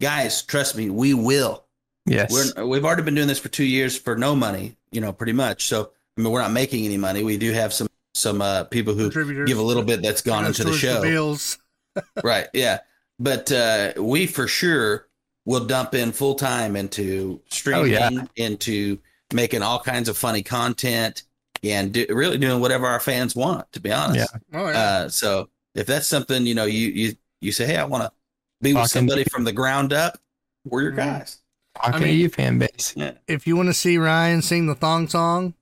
Guys, 0.00 0.42
trust 0.42 0.76
me, 0.76 0.90
we 0.90 1.14
will. 1.14 1.64
yes, 2.06 2.30
We're 2.56 2.66
we've 2.66 2.84
already 2.84 3.02
been 3.02 3.14
doing 3.14 3.28
this 3.28 3.38
for 3.38 3.48
two 3.48 3.64
years 3.64 3.98
for 3.98 4.16
no 4.16 4.36
money, 4.36 4.76
you 4.90 5.00
know, 5.00 5.12
pretty 5.12 5.32
much. 5.32 5.66
So 5.66 5.90
I 6.16 6.20
mean, 6.20 6.30
we're 6.32 6.40
not 6.42 6.52
making 6.52 6.84
any 6.84 6.96
money. 6.96 7.22
We 7.24 7.36
do 7.36 7.52
have 7.52 7.72
some 7.72 7.88
some 8.14 8.40
uh, 8.42 8.64
people 8.64 8.94
who 8.94 9.10
give 9.46 9.58
a 9.58 9.62
little 9.62 9.82
bit 9.82 10.02
that's 10.02 10.22
gone 10.22 10.44
into 10.46 10.62
the 10.64 10.70
towards 10.70 10.80
show, 10.80 11.02
bills. 11.02 11.58
right? 12.24 12.48
Yeah, 12.52 12.78
but 13.18 13.50
uh, 13.50 13.92
we 13.96 14.26
for 14.26 14.46
sure 14.46 15.08
will 15.44 15.64
dump 15.64 15.94
in 15.94 16.12
full 16.12 16.34
time 16.34 16.76
into 16.76 17.40
streaming, 17.48 17.80
Oh, 17.82 17.84
yeah. 17.84 18.10
into 18.36 18.98
making 19.32 19.62
all 19.62 19.78
kinds 19.80 20.08
of 20.08 20.16
funny 20.16 20.42
content, 20.42 21.22
and 21.62 21.92
do, 21.92 22.06
really 22.10 22.38
doing 22.38 22.60
whatever 22.60 22.86
our 22.86 23.00
fans 23.00 23.34
want. 23.36 23.70
To 23.72 23.80
be 23.80 23.92
honest, 23.92 24.32
Oh 24.52 24.68
yeah. 24.70 24.78
uh, 24.80 25.08
so 25.08 25.48
if 25.74 25.86
that's 25.86 26.06
something 26.06 26.46
you 26.46 26.54
know, 26.54 26.64
you 26.64 26.88
you 26.88 27.16
you 27.40 27.52
say, 27.52 27.66
hey, 27.66 27.76
I 27.76 27.84
want 27.84 28.04
to 28.04 28.12
be 28.60 28.74
with 28.74 28.88
somebody 28.90 29.24
from 29.24 29.44
the 29.44 29.52
ground 29.52 29.92
up. 29.92 30.18
We're 30.64 30.82
your 30.82 30.92
Mhm. 30.92 30.96
guys. 30.96 31.38
talking 31.76 31.94
I 31.94 31.98
to 31.98 32.04
mean- 32.06 32.18
you, 32.18 32.28
fan 32.28 32.58
base. 32.58 32.92
Yeah. 32.96 33.12
if 33.28 33.46
you 33.46 33.56
want 33.56 33.68
to 33.68 33.74
see 33.74 33.98
Ryan 33.98 34.42
sing 34.42 34.66
the 34.66 34.74
thong 34.74 35.06
song, 35.08 35.54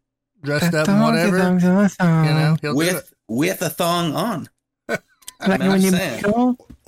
dressed 0.43 0.73
up 0.75 0.89
and 0.89 1.03
whatever, 1.03 1.37
you 1.37 1.59
know, 1.61 2.57
he'll 2.63 2.73
do 2.75 2.81
it. 2.81 2.95
with 2.95 3.13
with 3.29 3.61
a 3.63 3.69
thong 3.71 4.15
on. 4.15 4.49
like 4.89 5.01
I'm 5.41 5.59
when 5.69 5.83
you 5.83 5.91
saying. 5.91 6.25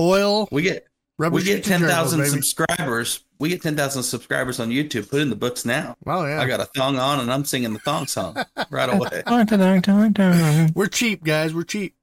Oil, 0.00 0.48
We 0.50 0.62
get 0.62 0.86
rubber 1.18 1.34
we 1.36 1.42
get 1.42 1.56
sheets 1.56 1.70
and 1.70 1.80
ten 1.82 1.88
gerbils, 1.88 1.92
thousand 1.92 2.20
baby. 2.20 2.30
subscribers. 2.30 3.24
We 3.38 3.48
get 3.50 3.62
ten 3.62 3.76
thousand 3.76 4.02
subscribers 4.04 4.60
on 4.60 4.70
YouTube. 4.70 5.10
Put 5.10 5.20
in 5.20 5.30
the 5.30 5.36
books 5.36 5.64
now. 5.64 5.96
Oh 6.06 6.24
yeah, 6.26 6.40
I 6.40 6.46
got 6.46 6.60
a 6.60 6.64
thong 6.66 6.96
on 6.98 7.20
and 7.20 7.32
I'm 7.32 7.44
singing 7.44 7.72
the 7.72 7.78
thong 7.80 8.06
song 8.06 8.36
right 8.70 8.88
away. 8.92 9.22
we're 10.74 10.86
cheap, 10.88 11.22
guys. 11.24 11.52
We're 11.54 11.64
cheap. 11.64 11.96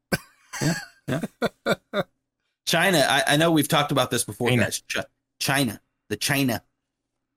Yeah. 0.62 1.22
China, 2.66 3.06
I, 3.08 3.24
I 3.28 3.38
know 3.38 3.52
we've 3.52 3.68
talked 3.68 3.92
about 3.92 4.10
this 4.12 4.24
before, 4.24 4.50
China. 4.50 4.64
guys. 4.64 4.82
Ch- 4.88 4.98
China, 5.40 5.80
the 6.10 6.16
China 6.16 6.64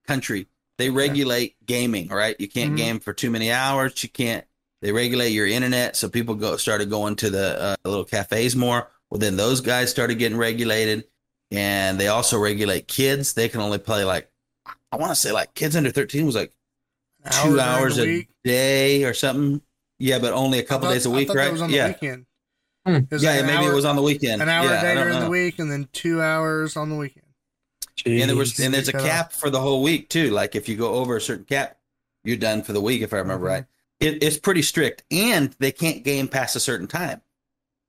country, 0.07 0.47
they 0.79 0.89
regulate 0.91 1.57
gaming, 1.67 2.09
right? 2.09 2.35
You 2.39 2.49
can't 2.49 2.73
Mhm. 2.73 2.77
game 2.79 3.01
for 3.01 3.13
too 3.13 3.31
many 3.31 3.53
hours. 3.53 4.03
You 4.03 4.09
can't. 4.09 4.45
They 4.81 4.93
regulate 4.93 5.31
your 5.31 5.47
internet, 5.47 5.97
so 5.97 6.09
people 6.09 6.35
go 6.37 6.57
started 6.57 6.89
going 6.89 7.17
to 7.17 7.31
the 7.31 7.61
uh, 7.61 7.77
little 7.85 8.05
cafes 8.05 8.55
more. 8.57 8.89
Well, 9.11 9.19
then 9.19 9.37
those 9.37 9.61
guys 9.61 9.91
started 9.91 10.19
getting 10.19 10.39
regulated, 10.39 11.05
and 11.51 11.99
they 11.99 12.09
also 12.09 12.39
regulate 12.39 12.89
kids. 12.89 13.35
They 13.35 13.49
can 13.49 13.61
only 13.61 13.79
play 13.79 14.05
like 14.05 14.31
I 14.93 14.97
want 14.97 15.11
to 15.13 15.17
say 15.17 15.33
like 15.33 15.55
kids 15.55 15.77
under 15.77 15.91
thirteen 15.91 16.27
was 16.27 16.35
like 16.35 16.53
two 17.43 17.61
hours 17.61 17.97
the 17.97 18.03
a 18.03 18.07
week. 18.07 18.29
day 18.45 19.05
or 19.05 19.15
something. 19.15 19.61
Yeah, 19.99 20.19
but 20.19 20.33
only 20.33 20.59
a 20.59 20.63
couple 20.63 20.87
thought- 20.89 20.95
days 20.95 21.07
a 21.07 21.11
week, 21.11 21.29
thought 21.29 21.35
that 21.35 21.43
right? 21.43 21.53
was 21.53 21.63
on 21.63 21.71
the 21.71 21.77
Yeah, 21.77 21.89
weekend. 21.89 22.27
Hmm. 22.87 22.93
Yeah. 23.11 23.33
like 23.37 23.45
maybe 23.47 23.65
hour- 23.65 23.73
it 23.73 23.75
was 23.75 23.85
on 23.85 23.97
the 23.97 24.03
weekend. 24.03 24.41
an 24.41 24.49
hour 24.49 24.65
yeah, 24.65 24.75
a 24.77 24.79
I 24.79 24.83
day 24.83 24.95
don't 24.95 25.07
during 25.09 25.21
the 25.25 25.31
week, 25.31 25.59
and 25.59 25.71
then 25.71 25.89
two 25.93 26.23
hours 26.23 26.77
on 26.77 26.89
the 26.89 26.97
weekend. 26.97 27.25
And 28.07 28.31
there 28.31 28.37
was 28.37 28.59
and 28.61 28.73
there's 28.73 28.89
a 28.89 28.93
cap 28.93 29.33
for 29.33 29.51
the 29.51 29.61
whole 29.61 29.83
week 29.83 30.09
too. 30.09 30.31
Like 30.31 30.55
if 30.55 30.69
you 30.69 30.77
go 30.77 30.95
over 30.95 31.17
a 31.17 31.21
certain 31.21 31.45
cap, 31.45 31.77
you're 32.25 32.37
done 32.37 32.63
for 32.63 32.73
the 32.73 32.81
week. 32.81 33.03
If 33.03 33.13
I 33.13 33.17
remember 33.19 33.47
Mhm. 33.47 33.51
right, 33.51 33.65
it, 33.99 34.23
it's 34.23 34.39
pretty 34.39 34.63
strict, 34.63 35.03
and 35.11 35.55
they 35.59 35.73
can't 35.73 36.05
game 36.05 36.29
past 36.29 36.55
a 36.55 36.61
certain 36.61 36.87
time. 36.87 37.21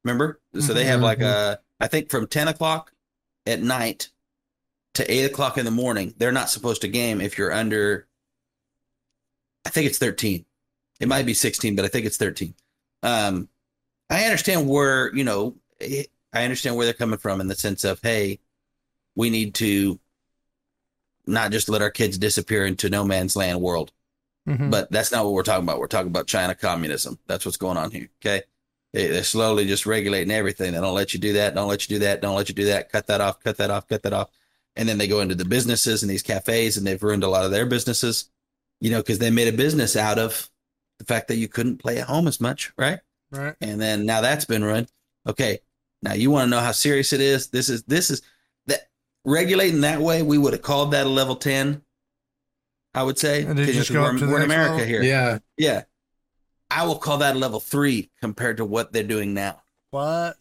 Remember, 0.03 0.39
so 0.60 0.74
they 0.74 0.86
have 0.86 1.01
like 1.01 1.22
a 1.22 1.60
I 1.80 1.88
think 1.88 2.10
from 2.10 2.26
ten 2.26 2.47
o'clock 2.47 2.91
at 3.50 3.62
night 3.62 4.10
to 4.95 5.12
eight 5.12 5.26
o'clock 5.26 5.58
in 5.58 5.66
the 5.66 5.72
morning. 5.72 6.14
They're 6.18 6.32
not 6.32 6.50
supposed 6.50 6.82
to 6.82 6.88
game 6.88 7.22
if 7.22 7.38
you're 7.38 7.52
under. 7.54 8.08
I 9.66 9.70
think 9.70 9.88
it's 9.88 9.97
thirteen. 9.97 10.45
It 11.00 11.08
might 11.08 11.26
be 11.26 11.34
sixteen, 11.34 11.76
but 11.76 11.86
I 11.86 11.88
think 11.88 12.06
it's 12.06 12.18
thirteen. 12.18 12.54
Um, 13.04 13.50
I 14.10 14.24
understand 14.24 14.68
where 14.68 15.14
you 15.16 15.24
know. 15.24 15.56
eh, 15.82 16.04
I 16.32 16.43
understand 16.43 16.76
where 16.76 16.86
they're 16.86 16.93
coming 16.93 17.18
from 17.18 17.41
in 17.41 17.47
the 17.47 17.56
sense 17.56 17.84
of 17.84 18.00
hey, 18.04 18.39
we 19.16 19.30
need 19.30 19.56
to 19.56 20.00
not 21.26 21.52
just 21.52 21.70
let 21.70 21.82
our 21.82 21.89
kids 21.91 22.18
disappear 22.18 22.66
into 22.66 22.89
no 22.89 23.04
man's 23.04 23.36
land 23.36 23.62
world. 23.62 23.91
Mhm. 24.47 24.70
But 24.72 24.91
that's 24.91 25.12
not 25.12 25.26
what 25.26 25.34
we're 25.34 25.43
talking 25.43 25.64
about. 25.64 25.80
We're 25.80 25.88
talking 25.88 26.08
about 26.10 26.28
China 26.28 26.56
communism. 26.56 27.20
That's 27.28 27.45
what's 27.45 27.58
going 27.58 27.78
on 27.78 27.91
here. 27.91 28.10
Okay. 28.22 28.43
They, 28.94 29.08
they're 29.08 29.24
slowly 29.24 29.66
just 29.68 29.86
regulating 29.86 30.32
everything. 30.32 30.74
They 30.74 30.80
don't 30.82 30.96
let 30.96 31.14
you 31.14 31.20
do 31.20 31.34
that. 31.34 31.54
Don't 31.56 31.68
let 31.68 31.88
you 31.88 31.96
do 31.96 32.00
that. 32.06 32.22
Don't 32.22 32.36
let 32.36 32.50
you 32.50 32.56
do 32.56 32.66
that. 32.66 32.92
Cut 32.92 33.08
that 33.08 33.22
off. 33.22 33.40
Cut 33.44 33.58
that 33.58 33.70
off. 33.70 33.88
Cut 33.88 34.04
that 34.04 34.14
off. 34.14 34.30
And 34.76 34.88
then 34.90 34.98
they 34.98 35.08
go 35.08 35.20
into 35.22 35.36
the 35.36 35.46
businesses 35.46 36.02
and 36.04 36.10
these 36.10 36.22
cafes 36.24 36.78
and 36.78 36.86
they've 36.88 37.02
ruined 37.02 37.24
a 37.24 37.28
lot 37.30 37.46
of 37.46 37.52
their 37.52 37.66
businesses, 37.66 38.30
you 38.80 38.90
know, 38.90 38.98
because 38.98 39.20
they 39.20 39.30
made 39.30 39.54
a 39.54 39.56
business 39.58 39.96
out 39.96 40.18
of 40.18 40.50
the 40.98 41.06
fact 41.06 41.28
that 41.28 41.36
you 41.38 41.48
couldn't 41.48 41.78
play 41.78 41.98
at 42.00 42.08
home 42.08 42.28
as 42.28 42.40
much. 42.42 42.72
Right. 42.78 43.00
right. 43.32 43.56
And 43.62 43.80
then 43.80 44.06
now 44.06 44.22
that's 44.22 44.46
been 44.46 44.64
ruined. 44.64 44.92
Okay. 45.28 45.60
Now 46.02 46.14
you 46.14 46.32
want 46.32 46.46
to 46.46 46.50
know 46.50 46.62
how 46.62 46.72
serious 46.72 47.14
it 47.14 47.22
is? 47.22 47.48
This 47.48 47.70
is, 47.70 47.84
this 47.84 48.10
is 48.10 48.22
that 48.68 48.88
regulating 49.26 49.82
that 49.82 50.00
way. 50.00 50.24
We 50.24 50.38
would 50.38 50.54
have 50.54 50.62
called 50.62 50.92
that 50.92 51.06
a 51.06 51.10
level 51.10 51.36
10. 51.36 51.82
I 52.96 53.04
would 53.04 53.20
say. 53.20 53.44
And 53.44 53.56
did 53.56 53.68
you 53.68 53.74
'cause 53.74 53.76
just 53.82 53.92
go 53.94 54.02
we're, 54.02 54.10
up 54.14 54.18
to 54.18 54.26
the 54.26 54.32
we're 54.32 54.38
in 54.40 54.44
America 54.46 54.72
level? 54.74 54.88
here. 54.88 55.04
Yeah, 55.04 55.38
Yeah. 55.58 55.84
I 56.72 56.86
will 56.86 56.97
call 56.97 57.17
that 57.20 57.36
a 57.36 57.39
level 57.39 57.59
three 57.59 58.09
compared 58.22 58.57
to 58.57 58.65
what 58.65 58.93
they're 58.93 59.03
doing 59.03 59.34
now. 59.34 59.61
What? 59.91 60.38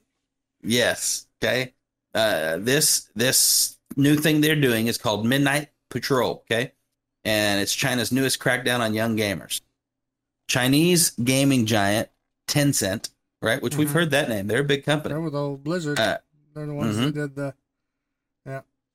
Yes. 0.62 1.26
Okay. 1.42 1.74
Uh, 2.14 2.58
this 2.58 3.08
this 3.14 3.78
new 3.96 4.16
thing 4.16 4.40
they're 4.40 4.56
doing 4.56 4.86
is 4.86 4.98
called 4.98 5.24
Midnight 5.26 5.68
Patrol. 5.90 6.44
Okay, 6.50 6.72
and 7.24 7.60
it's 7.60 7.74
China's 7.74 8.12
newest 8.12 8.40
crackdown 8.40 8.80
on 8.80 8.94
young 8.94 9.16
gamers. 9.16 9.60
Chinese 10.48 11.10
gaming 11.10 11.66
giant 11.66 12.08
Tencent 12.48 13.10
right? 13.40 13.62
Which 13.62 13.76
we've 13.76 13.88
Mhm. 13.88 13.92
heard 13.92 14.10
that 14.10 14.28
name. 14.28 14.46
They're 14.46 14.62
a 14.62 14.64
big 14.64 14.84
company. 14.84 15.12
They're 15.12 15.20
with 15.20 15.34
old 15.34 15.62
Blizzard. 15.62 15.98
Uh, 15.98 16.18
They're 16.54 16.66
the 16.66 16.74
ones 16.74 16.96
mhm. 16.96 17.04
that 17.04 17.14
did 17.14 17.34
the 17.36 17.54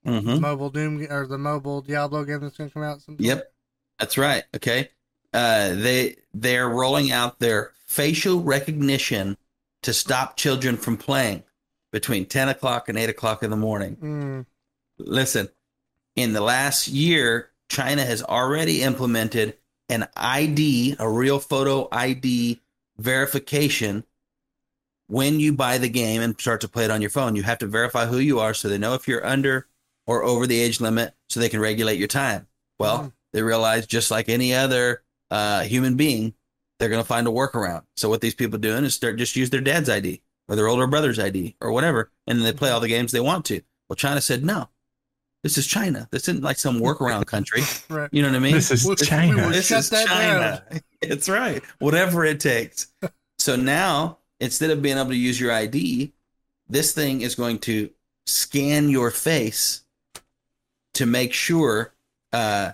Mhm. 0.05 0.41
mobile 0.41 0.69
Doom 0.69 1.07
or 1.09 1.25
the 1.25 1.37
mobile 1.37 1.81
Diablo 1.81 2.25
game 2.25 2.41
that's 2.41 2.57
gonna 2.57 2.69
come 2.69 2.83
out. 2.83 3.01
sometime. 3.01 3.25
Yep, 3.25 3.53
that's 3.99 4.17
right. 4.17 4.43
Okay, 4.53 4.91
uh, 5.33 5.73
they 5.73 6.15
they're 6.33 6.69
rolling 6.69 7.11
out 7.11 7.39
their 7.39 7.71
facial 7.85 8.41
recognition 8.41 9.37
to 9.83 9.93
stop 9.93 10.37
children 10.37 10.77
from 10.77 10.97
playing 10.97 11.43
between 11.91 12.25
ten 12.25 12.49
o'clock 12.49 12.89
and 12.89 12.97
eight 12.97 13.09
o'clock 13.09 13.43
in 13.43 13.49
the 13.49 13.55
morning. 13.57 13.95
Mm, 13.97 14.45
Listen, 14.99 15.49
in 16.15 16.33
the 16.33 16.41
last 16.41 16.87
year, 16.87 17.49
China 17.69 18.03
has 18.05 18.21
already 18.23 18.81
implemented 18.83 19.57
an 19.89 20.07
ID, 20.15 20.95
a 20.99 21.09
real 21.09 21.39
photo 21.39 21.87
ID 21.91 22.61
verification. 22.97 24.03
When 25.07 25.39
you 25.39 25.53
buy 25.53 25.77
the 25.77 25.89
game 25.89 26.21
and 26.21 26.39
start 26.39 26.61
to 26.61 26.67
play 26.67 26.85
it 26.85 26.91
on 26.91 27.01
your 27.01 27.09
phone, 27.09 27.35
you 27.35 27.43
have 27.43 27.57
to 27.59 27.67
verify 27.67 28.05
who 28.05 28.17
you 28.19 28.39
are 28.39 28.53
so 28.53 28.69
they 28.69 28.77
know 28.77 28.93
if 28.93 29.07
you're 29.07 29.25
under 29.25 29.67
or 30.07 30.23
over 30.23 30.47
the 30.47 30.59
age 30.59 30.79
limit 30.79 31.13
so 31.29 31.39
they 31.39 31.49
can 31.49 31.59
regulate 31.59 31.97
your 31.99 32.07
time. 32.07 32.47
Well, 32.79 32.99
Mhm. 32.99 33.11
they 33.33 33.41
realize 33.43 33.85
just 33.85 34.09
like 34.11 34.29
any 34.29 34.53
other 34.53 35.03
uh, 35.33 35.63
human 35.63 35.95
being, 35.95 36.33
they're 36.77 36.89
going 36.89 37.01
to 37.01 37.07
find 37.07 37.27
a 37.27 37.31
workaround. 37.31 37.83
So 37.95 38.07
what 38.07 38.21
these 38.21 38.35
people 38.35 38.59
doing 38.59 38.83
is 38.85 38.93
start 38.93 39.17
just 39.17 39.35
use 39.35 39.49
their 39.49 39.61
dad's 39.61 39.89
ID 39.89 40.21
or 40.47 40.55
their 40.55 40.67
older 40.67 40.85
brother's 40.85 41.17
ID 41.17 41.55
or 41.59 41.71
whatever, 41.71 42.11
and 42.27 42.37
then 42.37 42.45
they 42.45 42.53
play 42.53 42.69
all 42.69 42.79
the 42.79 42.87
games 42.87 43.11
they 43.11 43.19
want 43.19 43.45
to. 43.45 43.61
Well, 43.89 43.95
China 43.95 44.21
said 44.21 44.43
no. 44.43 44.69
This 45.41 45.57
is 45.57 45.65
China. 45.65 46.07
This 46.11 46.27
isn't 46.29 46.43
like 46.43 46.57
some 46.57 46.79
workaround 46.79 47.25
country. 47.25 47.63
right. 47.89 48.09
You 48.13 48.21
know 48.21 48.29
what 48.29 48.35
I 48.37 48.39
mean? 48.39 48.53
This 48.53 48.69
is 48.71 48.85
Well, 48.85 48.95
China. 48.95 49.35
we 49.35 49.41
will 49.41 49.49
This 49.49 49.71
is 49.71 49.89
that 49.89 50.07
China. 50.07 50.63
It's 51.01 51.27
right. 51.27 51.61
Whatever 51.79 52.23
it 52.23 52.39
takes. 52.39 52.87
so 53.37 53.57
now, 53.57 54.19
instead 54.39 54.69
of 54.69 54.81
being 54.81 54.97
able 54.97 55.09
to 55.09 55.17
use 55.17 55.39
your 55.39 55.51
ID, 55.51 56.13
this 56.69 56.93
thing 56.93 57.21
is 57.21 57.35
going 57.35 57.59
to 57.59 57.89
scan 58.25 58.87
your 58.87 59.11
face 59.11 59.81
to 60.93 61.05
make 61.05 61.33
sure, 61.33 61.93
uh, 62.31 62.71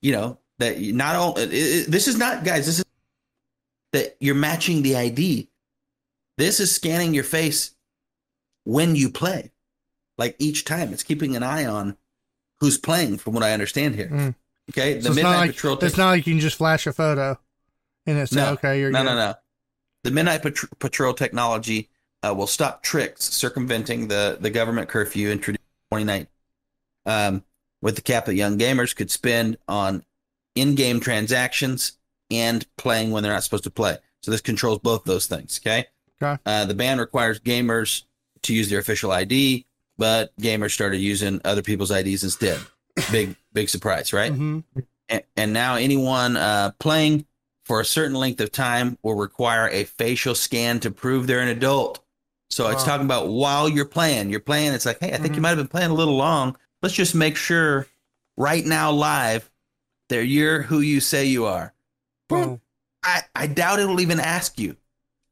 you 0.00 0.12
know, 0.12 0.38
that 0.58 0.80
not 0.80 1.16
all. 1.16 1.38
It, 1.38 1.52
it- 1.52 1.90
this 1.90 2.08
is 2.08 2.16
not, 2.18 2.44
guys. 2.44 2.66
This 2.66 2.78
is 2.80 2.84
that 3.92 4.16
you're 4.20 4.34
matching 4.34 4.82
the 4.82 4.96
ID. 4.96 5.48
This 6.36 6.60
is 6.60 6.74
scanning 6.74 7.14
your 7.14 7.24
face 7.24 7.74
when 8.64 8.94
you 8.94 9.10
play, 9.10 9.50
like 10.18 10.36
each 10.38 10.64
time. 10.64 10.92
It's 10.92 11.02
keeping 11.02 11.34
an 11.36 11.42
eye 11.42 11.64
on 11.64 11.96
who's 12.60 12.78
playing, 12.78 13.18
from 13.18 13.34
what 13.34 13.42
I 13.42 13.52
understand 13.52 13.94
here. 13.94 14.08
Mm. 14.08 14.34
Okay, 14.70 14.94
the 14.94 15.02
So 15.02 15.08
it's 15.08 15.16
Midnight 15.16 15.30
not 15.32 15.38
like 15.40 15.50
Patrol. 15.52 15.78
it's 15.78 15.96
not 15.96 16.10
like 16.10 16.26
you 16.26 16.34
can 16.34 16.40
just 16.40 16.56
flash 16.58 16.86
a 16.86 16.92
photo 16.92 17.38
and 18.06 18.18
it's 18.18 18.32
No. 18.32 18.50
okay. 18.52 18.78
You're 18.78 18.90
No, 18.90 18.98
good. 19.00 19.04
no, 19.06 19.14
no. 19.16 19.34
The 20.04 20.10
Midnight 20.10 20.42
Patr- 20.42 20.68
Patrol 20.78 21.14
technology 21.14 21.88
uh, 22.22 22.34
will 22.36 22.46
stop 22.46 22.82
tricks 22.82 23.24
circumventing 23.24 24.08
the, 24.08 24.36
the 24.40 24.50
government 24.50 24.88
curfew 24.88 25.30
introduced 25.30 25.62
in 25.92 25.98
2019 25.98 26.26
um, 27.06 27.44
with 27.80 27.96
the 27.96 28.02
cap 28.02 28.26
that 28.26 28.34
young 28.34 28.58
gamers 28.58 28.94
could 28.94 29.10
spend 29.10 29.56
on 29.66 30.04
in 30.54 30.74
game 30.74 31.00
transactions 31.00 31.92
and 32.30 32.66
playing 32.76 33.10
when 33.10 33.22
they're 33.22 33.32
not 33.32 33.44
supposed 33.44 33.64
to 33.64 33.70
play. 33.70 33.96
So 34.22 34.30
this 34.30 34.40
controls 34.40 34.78
both 34.80 35.04
those 35.04 35.26
things. 35.26 35.60
Okay. 35.62 35.86
Okay. 36.20 36.40
Uh, 36.44 36.64
the 36.64 36.74
ban 36.74 36.98
requires 36.98 37.38
gamers 37.40 38.02
to 38.42 38.54
use 38.54 38.68
their 38.68 38.80
official 38.80 39.12
ID, 39.12 39.66
but 39.96 40.36
gamers 40.36 40.72
started 40.72 40.98
using 40.98 41.40
other 41.44 41.62
people's 41.62 41.90
IDs 41.90 42.24
instead. 42.24 42.58
Big, 43.12 43.36
big 43.52 43.68
surprise, 43.68 44.12
right? 44.12 44.32
Mhm. 44.32 44.64
and, 45.08 45.22
and 45.36 45.52
now 45.52 45.76
anyone 45.76 46.36
uh, 46.36 46.72
playing 46.80 47.24
for 47.64 47.80
a 47.80 47.84
certain 47.84 48.14
length 48.16 48.40
of 48.40 48.50
time 48.50 48.98
will 49.02 49.14
require 49.14 49.68
a 49.68 49.84
facial 49.84 50.34
scan 50.34 50.80
to 50.80 50.90
prove 50.90 51.26
they're 51.26 51.40
an 51.40 51.48
adult. 51.48 52.04
So 52.50 52.68
it's 52.68 52.82
Wow. 52.82 52.86
talking 52.86 53.04
about 53.06 53.28
while 53.28 53.68
you're 53.68 53.84
playing. 53.84 54.30
You're 54.30 54.40
playing. 54.40 54.72
It's 54.72 54.86
like, 54.86 54.98
hey, 55.00 55.12
I 55.12 55.18
think 55.18 55.34
you 55.34 55.38
Mhm. 55.40 55.42
might 55.42 55.48
have 55.50 55.58
been 55.58 55.68
playing 55.68 55.90
a 55.90 55.94
little 55.94 56.16
long. 56.16 56.56
Let's 56.82 56.94
just 56.94 57.14
make 57.14 57.36
sure 57.36 57.86
right 58.36 58.64
now, 58.66 58.90
live, 58.90 59.48
that 60.08 60.26
you're 60.26 60.62
who 60.62 60.80
you 60.80 61.00
say 61.00 61.24
you 61.26 61.44
are. 61.46 61.72
Boom. 62.28 62.60
I, 63.02 63.22
I 63.34 63.46
doubt 63.46 63.78
it'll 63.78 64.00
even 64.00 64.20
ask 64.20 64.58
you. 64.58 64.76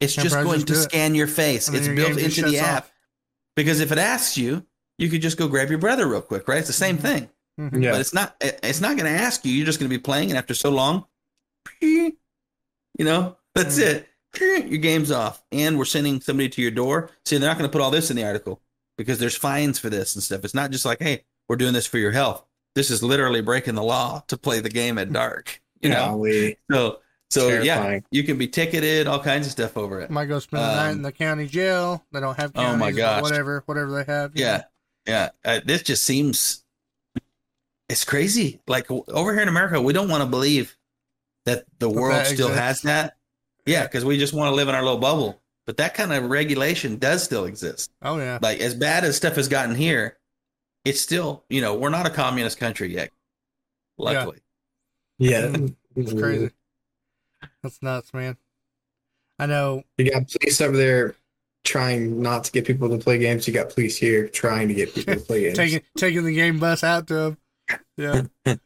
It's 0.01 0.17
Yeah, 0.17 0.23
just 0.25 0.35
probably 0.35 0.51
going 0.59 0.61
just 0.61 0.67
to 0.67 0.73
do 0.75 0.79
it. 0.81 0.83
scan 0.83 1.15
your 1.15 1.27
face. 1.27 1.69
And 1.69 1.77
It's 1.77 1.87
your 1.87 1.97
built 1.97 2.19
into 2.19 2.43
the 2.43 2.59
app. 2.59 2.85
off. 2.85 2.93
Because 3.57 3.81
if 3.81 3.91
it 3.93 3.99
asks 3.99 4.37
you, 4.37 4.65
you 4.99 5.09
could 5.09 5.23
just 5.23 5.37
go 5.39 5.49
grab 5.49 5.69
your 5.71 5.79
brother 5.79 6.07
real 6.07 6.21
quick, 6.23 6.47
right? 6.49 6.59
It's 6.59 6.67
the 6.67 6.73
same 6.73 6.99
Mhm. 6.99 7.03
thing 7.03 7.31
Mhm. 7.61 7.83
Yeah. 7.83 7.91
but 7.93 8.01
it's 8.03 8.13
not 8.15 8.37
it's 8.41 8.81
not 8.83 8.97
going 8.99 9.11
to 9.13 9.19
ask 9.23 9.45
you 9.47 9.53
you're 9.53 9.65
just 9.67 9.79
going 9.81 9.91
to 9.91 9.95
be 9.97 10.01
playing 10.03 10.29
and 10.31 10.37
after 10.39 10.53
so 10.55 10.69
long 10.71 11.07
you 11.81 12.13
know 12.99 13.37
that's 13.55 13.79
Mm. 13.79 13.83
it 13.83 14.09
your 14.71 14.79
game's 14.79 15.11
off 15.11 15.43
and 15.53 15.79
we're 15.79 15.85
sending 15.87 16.21
somebody 16.21 16.49
to 16.51 16.61
your 16.63 16.71
door 16.71 17.11
see 17.25 17.39
they're 17.39 17.49
not 17.49 17.57
going 17.59 17.69
to 17.69 17.73
put 17.73 17.81
all 17.81 17.91
this 17.91 18.11
in 18.11 18.17
the 18.17 18.25
article 18.25 18.61
because 18.99 19.19
there's 19.19 19.37
fines 19.37 19.79
for 19.79 19.89
this 19.89 20.15
and 20.15 20.23
stuff 20.23 20.45
it's 20.45 20.53
not 20.55 20.71
just 20.71 20.85
like 20.85 21.01
hey 21.01 21.25
we're 21.49 21.57
doing 21.57 21.73
this 21.73 21.87
for 21.87 21.97
your 21.99 22.13
health 22.13 22.45
this 22.77 22.91
is 22.93 23.03
literally 23.03 23.41
breaking 23.41 23.75
the 23.75 23.83
law 23.83 24.23
to 24.29 24.37
play 24.37 24.61
the 24.61 24.69
game 24.71 24.99
at 24.99 25.13
dark 25.13 25.61
you 25.83 25.91
know 25.91 26.07
Golly. 26.11 26.57
so 26.71 27.01
so 27.31 27.61
yeah 27.61 27.99
you 28.13 28.23
can 28.23 28.39
be 28.39 28.47
ticketed 28.47 29.09
all 29.09 29.19
kinds 29.21 29.47
of 29.47 29.51
stuff 29.53 29.77
over 29.77 30.01
it 30.01 30.11
Might 30.11 30.27
go 30.27 30.39
spend 30.39 30.63
the 30.63 30.75
night 30.77 30.91
Um, 30.91 30.97
in 30.99 31.03
the 31.03 31.11
county 31.13 31.47
jail. 31.49 32.05
They 32.13 32.21
don't 32.21 32.37
have 32.39 32.53
Oh 32.55 32.77
my 32.77 32.93
but 32.93 32.97
gosh. 32.97 33.23
whatever, 33.23 33.63
whatever 33.67 33.91
they 33.91 34.13
have. 34.13 34.33
Yeah, 34.37 34.59
know. 34.59 34.63
yeah. 35.09 35.29
Uh, 35.45 35.61
this 35.65 35.83
just 35.83 36.05
seems 36.05 36.63
it's 37.89 38.05
crazy. 38.05 38.61
Like 38.67 38.91
over 38.91 39.33
here 39.33 39.43
in 39.43 39.49
America, 39.49 39.81
we 39.81 39.93
don't 39.93 40.09
want 40.09 40.23
to 40.23 40.29
believe 40.29 40.77
that 41.45 41.65
the 41.79 41.89
world 41.89 42.15
that 42.17 42.27
still 42.27 42.49
has 42.49 42.83
that. 42.83 43.17
Yeah, 43.65 43.83
because 43.85 44.05
we 44.05 44.19
just 44.19 44.33
want 44.35 44.51
to 44.51 44.55
live 44.55 44.69
in 44.69 44.75
our 44.75 44.83
little 44.83 44.99
bubble. 44.99 45.41
But 45.67 45.77
that 45.79 45.95
kind 45.95 46.13
of 46.13 46.31
regulation 46.31 46.97
does 46.99 47.23
still 47.25 47.45
exist. 47.45 47.91
Oh 48.03 48.19
yeah. 48.19 48.39
Like 48.41 48.61
as 48.61 48.75
bad 48.75 49.05
as 49.05 49.17
stuff 49.17 49.35
has 49.37 49.49
gotten 49.49 49.75
here, 49.75 50.19
it's 50.87 51.01
still 51.01 51.43
you 51.51 51.61
know 51.61 51.75
we're 51.75 51.91
not 51.91 52.07
a 52.07 52.11
communist 52.11 52.59
country 52.59 52.95
yet. 52.95 53.11
Luckily, 53.99 54.39
Yeah. 55.19 55.55
It's 55.99 56.13
crazy. 56.13 56.51
That's 57.63 57.81
nuts, 57.81 58.13
man. 58.13 58.37
I 59.39 59.47
know. 59.47 59.83
You 59.97 60.11
got 60.11 60.29
police 60.29 60.61
over 60.61 60.77
there 60.77 61.15
trying 61.65 62.21
not 62.21 62.45
to 62.45 62.53
get 62.53 62.67
people 62.67 62.91
to 62.91 62.99
play 62.99 63.19
games. 63.19 63.49
You 63.49 63.55
got 63.55 63.71
police 63.71 63.97
here 63.97 64.29
trying 64.29 64.69
to 64.69 64.75
get 64.75 64.95
people 64.95 65.15
to 65.15 65.21
play 65.21 65.41
games. 65.45 65.57
Taking 65.57 65.81
taking 65.97 66.25
the 66.27 66.35
game 66.35 66.59
bus 66.59 66.85
out 66.85 67.07
to 67.07 67.15
them. 67.15 67.39
Yeah. 67.97 68.23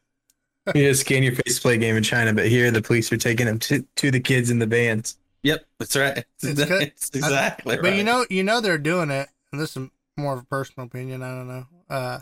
you 0.75 0.89
just 0.89 1.03
scan 1.03 1.23
your 1.23 1.37
face 1.37 1.55
to 1.55 1.63
play 1.63 1.75
a 1.75 1.79
game 1.79 1.97
in 1.97 2.03
China, 2.03 2.33
but 2.33 2.49
here 2.49 2.69
the 2.73 2.83
police 2.83 3.13
are 3.13 3.17
taking 3.17 3.47
them 3.47 3.61
to, 3.61 3.87
to 3.95 4.11
the 4.11 4.19
kids 4.19 4.51
in 4.51 4.59
the 4.59 4.67
bands. 4.67 5.17
yep, 5.45 5.65
that's 5.79 5.95
right. 5.95 6.25
It's. 6.43 6.61
It's 6.61 7.11
exactly 7.11 7.77
right. 7.77 7.83
But 7.83 7.95
you 7.95 8.03
know, 8.03 8.27
you 8.29 8.43
know 8.43 8.61
they're 8.61 8.77
doing 8.77 9.11
it, 9.11 9.29
and 9.53 9.61
this 9.61 9.77
is 9.77 9.89
more 10.17 10.33
of 10.33 10.41
a 10.41 10.47
personal 10.47 10.89
opinion. 10.89 11.23
I 11.23 11.29
don't 11.29 11.47
know. 11.47 11.67
Uh, 11.91 12.21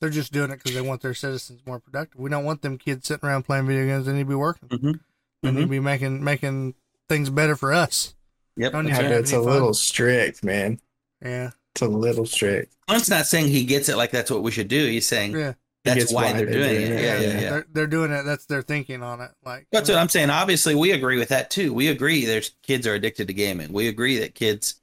they're 0.00 0.10
just 0.10 0.32
doing 0.32 0.50
it 0.50 0.56
because 0.56 0.74
they 0.74 0.80
want 0.80 1.02
their 1.02 1.12
citizens 1.14 1.60
more 1.66 1.78
productive. 1.78 2.18
We 2.20 2.30
don't 2.30 2.44
want 2.44 2.62
them 2.62 2.78
kids 2.78 3.06
sitting 3.06 3.28
around 3.28 3.42
playing 3.44 3.66
video 3.66 3.84
games. 3.86 4.06
And 4.06 4.16
They 4.16 4.20
need 4.20 4.24
to 4.24 4.28
be 4.30 4.34
working. 4.34 4.68
Mhm. 4.70 5.00
They 5.42 5.50
need 5.50 5.58
Mhm. 5.58 5.62
to 5.62 5.66
be 5.68 5.80
making 5.80 6.24
making 6.24 6.74
things 7.08 7.28
better 7.30 7.54
for 7.54 7.72
us. 7.72 8.14
Yep, 8.56 8.72
Don't 8.72 8.88
Yeah, 8.88 8.96
to 8.96 9.02
right. 9.02 9.08
but 9.10 9.18
it's 9.20 9.32
a 9.32 9.36
fun? 9.36 9.44
little 9.44 9.74
strict, 9.74 10.42
man. 10.42 10.80
Yeah, 11.22 11.50
It's 11.74 11.82
a 11.82 11.86
little 11.86 12.24
strict. 12.26 12.74
Hunt's 12.88 13.08
not 13.10 13.26
saying 13.26 13.48
he 13.48 13.64
gets 13.64 13.88
it 13.88 13.96
like 13.96 14.10
that's 14.10 14.30
what 14.30 14.42
we 14.42 14.50
should 14.50 14.68
do. 14.68 14.86
He's 14.86 15.06
saying 15.06 15.32
yeah, 15.32 15.52
that's 15.84 15.98
gets 16.00 16.12
why 16.12 16.24
why 16.24 16.32
they're 16.32 16.46
they're 16.46 16.54
doing 16.54 16.68
doing 16.80 16.92
it. 16.92 17.00
it. 17.00 17.02
Yeah, 17.02 17.20
yeah, 17.20 17.40
yeah. 17.40 17.50
They're 17.50 17.66
they're 17.72 17.86
doing 17.86 18.10
it. 18.12 18.22
That's 18.24 18.46
their 18.46 18.62
thinking 18.62 19.02
on 19.02 19.20
it. 19.20 19.30
Like 19.44 19.66
That's 19.70 19.88
what 19.88 19.98
I'm 19.98 20.08
saying. 20.08 20.30
Obviously, 20.30 20.74
we 20.74 20.92
agree 20.92 21.18
with 21.18 21.28
that 21.28 21.50
too. 21.50 21.72
We 21.74 21.88
agree 21.88 22.24
there's 22.24 22.52
kids 22.62 22.86
are 22.86 22.94
addicted 22.94 23.28
to 23.28 23.34
gaming. 23.34 23.72
We 23.72 23.88
agree 23.88 24.18
that 24.18 24.34
kids, 24.34 24.76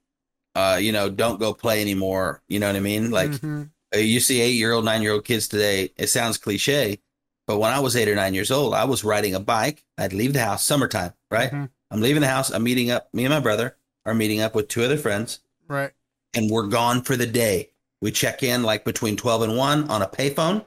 uh, 0.55 0.77
you 0.81 0.91
know, 0.91 1.09
don't 1.09 1.39
go 1.39 1.53
play 1.53 1.81
anymore. 1.81 2.41
You 2.47 2.59
know 2.59 2.67
what 2.67 2.75
I 2.75 2.79
mean? 2.81 3.09
Like 3.11 3.31
Mhm. 3.31 3.69
You 3.95 4.19
see 4.19 4.41
eight 4.41 4.55
year 4.55 4.71
old, 4.73 4.85
nine 4.85 5.01
year 5.01 5.13
old 5.13 5.25
kids 5.25 5.47
today. 5.47 5.91
It 5.97 6.07
sounds 6.07 6.37
cliche, 6.37 6.99
but 7.45 7.59
when 7.59 7.71
I 7.71 7.79
was 7.79 7.95
eight 7.95 8.09
or 8.09 8.15
nine 8.15 8.33
years 8.33 8.51
old, 8.51 8.73
I 8.73 8.83
was 8.85 9.03
riding 9.03 9.35
a 9.35 9.39
bike. 9.39 9.83
I'd 9.97 10.13
leave 10.13 10.33
the 10.33 10.39
house 10.43 10.63
summertime, 10.63 11.13
right? 11.31 11.51
Mhm. 11.51 11.69
I'm 11.91 12.01
leaving 12.01 12.21
the 12.21 12.27
house. 12.27 12.49
I'm 12.51 12.63
meeting 12.63 12.91
up. 12.91 13.07
Me 13.13 13.23
and 13.25 13.33
my 13.33 13.39
brother 13.39 13.77
are 14.05 14.13
meeting 14.13 14.41
up 14.41 14.55
with 14.55 14.67
two 14.67 14.83
other 14.83 14.97
friends, 14.97 15.39
right. 15.67 15.91
and 16.33 16.49
we're 16.51 16.67
gone 16.67 17.01
for 17.01 17.15
the 17.15 17.25
day. 17.27 17.71
We 18.01 18.11
check 18.11 18.43
in 18.43 18.63
like 18.63 18.83
between 18.85 19.15
twelve 19.17 19.41
and 19.41 19.55
one 19.57 19.89
on 19.89 20.01
a 20.01 20.07
payphone. 20.07 20.65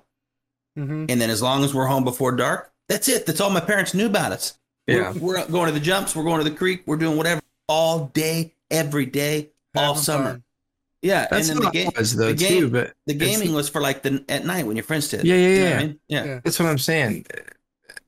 hmm 0.76 1.06
And 1.08 1.20
then 1.20 1.30
as 1.30 1.42
long 1.42 1.62
as 1.64 1.74
we're 1.74 1.86
home 1.86 2.04
before 2.04 2.32
dark, 2.32 2.72
that's 2.88 3.08
it. 3.08 3.26
That's 3.26 3.40
all 3.40 3.50
my 3.50 3.60
parents 3.60 3.92
knew 3.94 4.06
about 4.06 4.32
us. 4.32 4.58
Yeah. 4.86 5.12
We're, 5.12 5.34
we're 5.38 5.46
going 5.46 5.66
to 5.66 5.72
the 5.72 5.78
jumps. 5.84 6.16
We're 6.16 6.24
going 6.24 6.42
to 6.42 6.50
the 6.50 6.56
creek. 6.56 6.82
We're 6.86 6.96
doing 6.96 7.16
whatever 7.16 7.40
all 7.68 8.06
day, 8.14 8.54
every 8.70 9.06
day, 9.06 9.50
all 9.76 9.94
summer. 9.94 10.30
fun. 10.32 10.44
Yeah. 11.02 11.26
That's 11.30 11.48
and 11.48 11.58
then 11.58 11.64
what 11.64 11.72
the 11.72 11.78
game, 11.84 11.90
was 11.96 12.16
though 12.16 12.28
the 12.28 12.34
game- 12.34 12.60
too. 12.60 12.70
But 12.70 12.92
the 13.06 13.14
it's- 13.14 13.38
gaming 13.38 13.54
was 13.54 13.68
for 13.68 13.80
like 13.80 14.02
the 14.02 14.24
at 14.28 14.44
night 14.44 14.66
when 14.66 14.76
your 14.76 14.84
friends 14.84 15.08
did. 15.08 15.24
Yeah, 15.24 15.34
yeah, 15.36 15.48
You 15.48 15.58
know 15.60 15.68
yeah. 15.70 15.76
I 15.76 15.78
mean? 15.86 16.00
yeah. 16.08 16.24
Yeah. 16.24 16.40
That's 16.44 16.58
what 16.58 16.68
I'm 16.68 16.78
saying. 16.78 17.26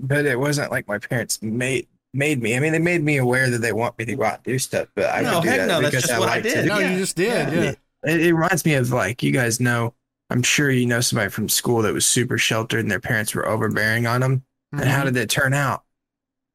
But 0.01 0.27
it 0.27 0.39
wasn't 0.39 0.71
like 0.71 0.89
my 0.89 0.99
parents 0.99 1.41
made 1.43 1.87
made 2.15 2.43
me. 2.43 2.55
I 2.57 2.61
mean, 2.61 2.73
they 2.73 2.79
made 2.79 3.03
me 3.03 3.17
aware 3.17 3.49
that 3.51 3.59
they 3.59 3.73
want 3.73 3.99
me 3.99 4.05
to 4.05 4.17
go 4.17 4.25
out 4.25 4.35
and 4.35 4.45
do 4.45 4.59
stuff. 4.59 4.89
But 4.95 5.07
I 5.15 5.23
No, 5.23 5.37
would 5.37 5.43
do 5.45 5.49
heck 5.49 5.59
that 5.61 5.67
no, 5.69 5.81
that's 5.81 5.91
because 5.95 6.05
just 6.09 6.21
what 6.21 6.29
I 6.29 6.35
like 6.35 6.43
to 6.43 6.49
did. 6.51 6.67
No, 6.67 6.79
it. 6.79 6.91
you 6.91 6.97
just 6.99 7.17
did. 7.17 7.53
Yeah. 7.53 7.61
Yeah. 7.63 7.75
It, 8.15 8.21
it 8.27 8.35
reminds 8.35 8.65
me 8.65 8.75
of 8.75 8.91
like 8.93 9.23
you 9.23 9.33
guys 9.33 9.61
know. 9.61 9.95
I'm 10.31 10.43
sure 10.43 10.71
you 10.71 10.87
know 10.87 11.01
somebody 11.01 11.31
from 11.31 11.49
school 11.49 11.83
that 11.83 11.93
was 11.93 12.07
super 12.07 12.39
sheltered 12.39 12.81
and 12.81 12.91
their 12.91 13.01
parents 13.01 13.35
were 13.35 13.47
overbearing 13.47 14.07
on 14.07 14.23
them. 14.23 14.43
And 14.73 14.85
how 14.85 15.05
did 15.05 15.15
it 15.17 15.29
turn 15.29 15.53
out? 15.53 15.85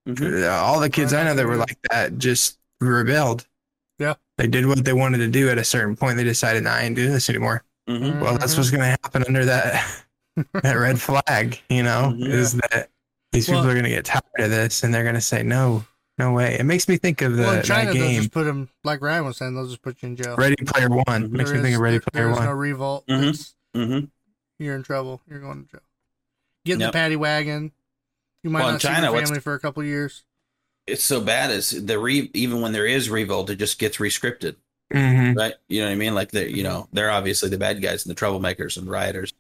Mhm. 0.10 0.44
Uh, 0.44 0.48
All 0.50 0.80
the 0.80 0.90
kids 0.90 1.14
I 1.14 1.24
know 1.24 1.36
that 1.36 1.46
were 1.46 1.58
like 1.58 1.78
that 1.92 2.18
just 2.18 2.58
rebelled. 2.82 3.46
They 4.38 4.48
did 4.48 4.68
what 4.68 4.86
they 4.86 4.94
wanted 4.94 5.18
to 5.20 5.28
do 5.28 5.50
at 5.50 5.58
a 5.58 5.64
certain 5.64 5.96
point. 5.96 6.18
They 6.18 6.24
decided, 6.24 6.64
nah, 6.64 6.74
I 6.76 6.82
ain't 6.84 6.96
doing 6.96 7.12
this 7.12 7.30
anymore. 7.30 7.64
Mhm. 7.90 8.20
Well, 8.22 8.38
that's 8.38 8.56
what's 8.56 8.70
going 8.70 8.82
to 8.82 8.88
happen 9.02 9.24
under 9.28 9.46
that 9.46 9.84
that 10.54 10.74
red 10.76 11.02
flag. 11.02 11.60
You 11.70 11.82
know, 11.84 12.14
Mhm. 12.16 12.28
is 12.30 12.54
that 12.54 12.90
these 13.32 13.50
Well- 13.50 13.60
people 13.62 13.72
are 13.72 13.74
going 13.74 13.86
to 13.86 13.90
get 13.90 14.06
tired 14.06 14.22
of 14.38 14.52
this 14.52 14.84
and 14.84 14.94
they're 14.94 15.02
going 15.04 15.16
to 15.16 15.22
say, 15.22 15.42
no, 15.42 15.86
no 16.20 16.34
way. 16.34 16.56
It 16.60 16.66
makes 16.66 16.88
me 16.88 16.98
think 16.98 17.22
of 17.24 17.36
the 17.36 17.42
well, 17.44 17.50
in 17.52 17.56
that 17.58 17.66
China, 17.66 17.94
they'll 17.94 18.04
game, 18.08 18.22
just 18.22 18.32
put 18.32 18.44
them, 18.44 18.70
like 18.84 19.02
Ryan 19.02 19.26
was 19.26 19.38
saying. 19.38 19.56
They'll 19.56 19.68
just 19.68 19.82
put 19.82 20.02
you 20.04 20.10
in 20.10 20.16
jail. 20.18 20.36
Ready 20.36 20.56
Player 20.64 20.90
One. 20.90 21.32
Makes 21.32 21.50
There 21.50 21.58
me 21.58 21.64
think 21.64 21.76
of 21.76 21.82
Ready 21.82 21.98
there- 21.98 22.02
Player 22.12 22.24
there 22.26 22.32
is 22.34 22.38
One. 22.38 22.46
no 22.46 22.52
revolt. 22.54 23.08
Mhm. 23.08 23.30
It's- 23.30 23.56
Mhm. 23.76 24.10
You're 24.60 24.76
in 24.76 24.84
trouble. 24.84 25.22
You're 25.28 25.40
going 25.40 25.66
to 25.66 25.72
jail. 25.72 25.82
Get 26.66 26.74
in 26.74 26.80
Yep. 26.82 26.92
the 26.92 26.94
paddy 26.94 27.16
wagon. 27.16 27.72
You 28.44 28.50
might 28.52 28.60
Well, 28.60 28.68
in 28.70 28.74
not 28.76 28.82
see 28.82 28.88
China, 28.90 29.08
your 29.08 29.14
what's- 29.14 29.30
family 29.30 29.42
for 29.42 29.54
a 29.56 29.60
couple 29.60 29.84
years. 29.84 30.24
It's 30.88 31.04
so 31.04 31.20
bad 31.22 31.52
as 31.52 31.72
the 31.72 32.00
re 32.00 32.32
even 32.34 32.62
when 32.62 32.72
there 32.72 32.86
is 32.88 33.10
revolt, 33.10 33.50
it 33.50 33.58
just 33.58 33.78
gets 33.78 33.98
rescripted, 33.98 34.56
hmm 34.92 35.34
right? 35.34 35.54
You 35.68 35.82
know 35.82 35.88
what 35.88 35.92
I 35.94 35.96
mean? 35.96 36.16
Like 36.16 36.32
they, 36.32 36.48
you 36.50 36.64
know, 36.64 36.88
they're 36.94 37.12
obviously 37.12 37.50
the 37.50 37.58
bad 37.58 37.82
guys 37.82 38.06
and 38.06 38.16
the 38.16 38.20
troublemakers 38.20 38.78
and 38.78 38.90
rioters, 38.90 39.34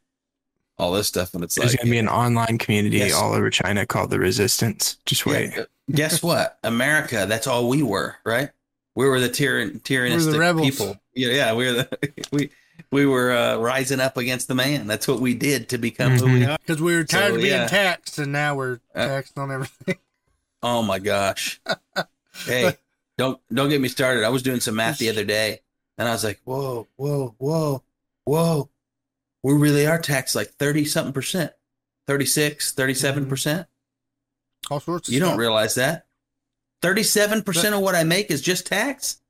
all 0.77 0.91
this 0.91 1.07
stuff, 1.07 1.33
and 1.33 1.43
it's 1.43 1.55
There's 1.55 1.71
like 1.71 1.77
going 1.79 1.87
to 1.87 1.91
be 1.91 1.97
an 1.99 2.09
online 2.09 2.57
community 2.57 2.97
Yes. 2.97 3.13
all 3.13 3.33
over 3.33 3.49
China 3.49 3.85
called 3.85 4.09
the 4.09 4.19
Resistance. 4.19 4.97
Just 5.05 5.25
wait. 5.25 5.53
Yeah, 5.55 5.63
guess 5.89 6.21
what? 6.21 6.59
America, 6.63 7.25
that's 7.27 7.47
all 7.47 7.69
we 7.69 7.81
were, 7.81 8.17
right? 8.25 8.49
We 8.95 9.07
were 9.07 9.19
the 9.19 9.29
tyran- 9.29 9.81
tyrannistic 9.83 10.37
rebels. 10.37 10.69
people. 10.69 10.99
Yeah, 11.13 11.29
yeah, 11.29 11.53
we 11.53 11.65
were 11.67 11.73
the 11.73 12.13
we 12.33 12.49
we 12.91 13.05
were 13.05 13.31
uh, 13.31 13.55
rising 13.57 13.99
up 14.01 14.17
against 14.17 14.47
the 14.49 14.55
man. 14.55 14.85
That's 14.85 15.07
what 15.07 15.19
we 15.21 15.33
did 15.33 15.69
to 15.69 15.77
become 15.77 16.13
who 16.17 16.25
we 16.25 16.41
Mhm. 16.41 16.49
are. 16.53 16.57
Because 16.59 16.81
we 16.81 16.93
were 16.95 17.03
tired 17.05 17.29
So, 17.29 17.35
of 17.35 17.41
being 17.41 17.53
yeah. 17.53 17.67
taxed, 17.67 18.19
and 18.19 18.31
now 18.33 18.55
we're 18.55 18.79
Uh, 18.93 19.07
taxed 19.07 19.37
on 19.37 19.51
everything. 19.51 19.95
Oh 20.63 20.81
my 20.81 20.99
gosh. 20.99 21.61
hey, 22.45 22.73
don't 23.17 23.39
don't 23.53 23.69
get 23.69 23.81
me 23.81 23.87
started. 23.87 24.23
I 24.23 24.29
was 24.29 24.43
doing 24.43 24.59
some 24.59 24.75
math 24.75 24.97
the 24.97 25.09
other 25.09 25.23
day 25.23 25.59
and 25.97 26.07
I 26.07 26.11
was 26.11 26.23
like, 26.23 26.39
whoa, 26.43 26.87
whoa, 26.95 27.35
whoa, 27.37 27.83
whoa. 28.25 28.69
We 29.43 29.53
really 29.53 29.87
are 29.87 29.99
taxed 29.99 30.35
like 30.35 30.49
30 30.49 30.85
something 30.85 31.13
percent. 31.13 31.51
36, 32.07 32.73
37 32.73 33.23
mm-hmm. 33.23 33.29
percent. 33.29 33.67
All 34.69 34.79
sorts 34.79 35.07
of 35.07 35.13
You 35.13 35.19
don't 35.19 35.37
realize 35.37 35.75
that. 35.75 36.05
37 36.81 37.43
percent 37.43 37.75
of 37.75 37.81
what 37.81 37.95
I 37.95 38.03
make 38.03 38.29
is 38.31 38.41
just 38.41 38.67
tax. 38.67 39.21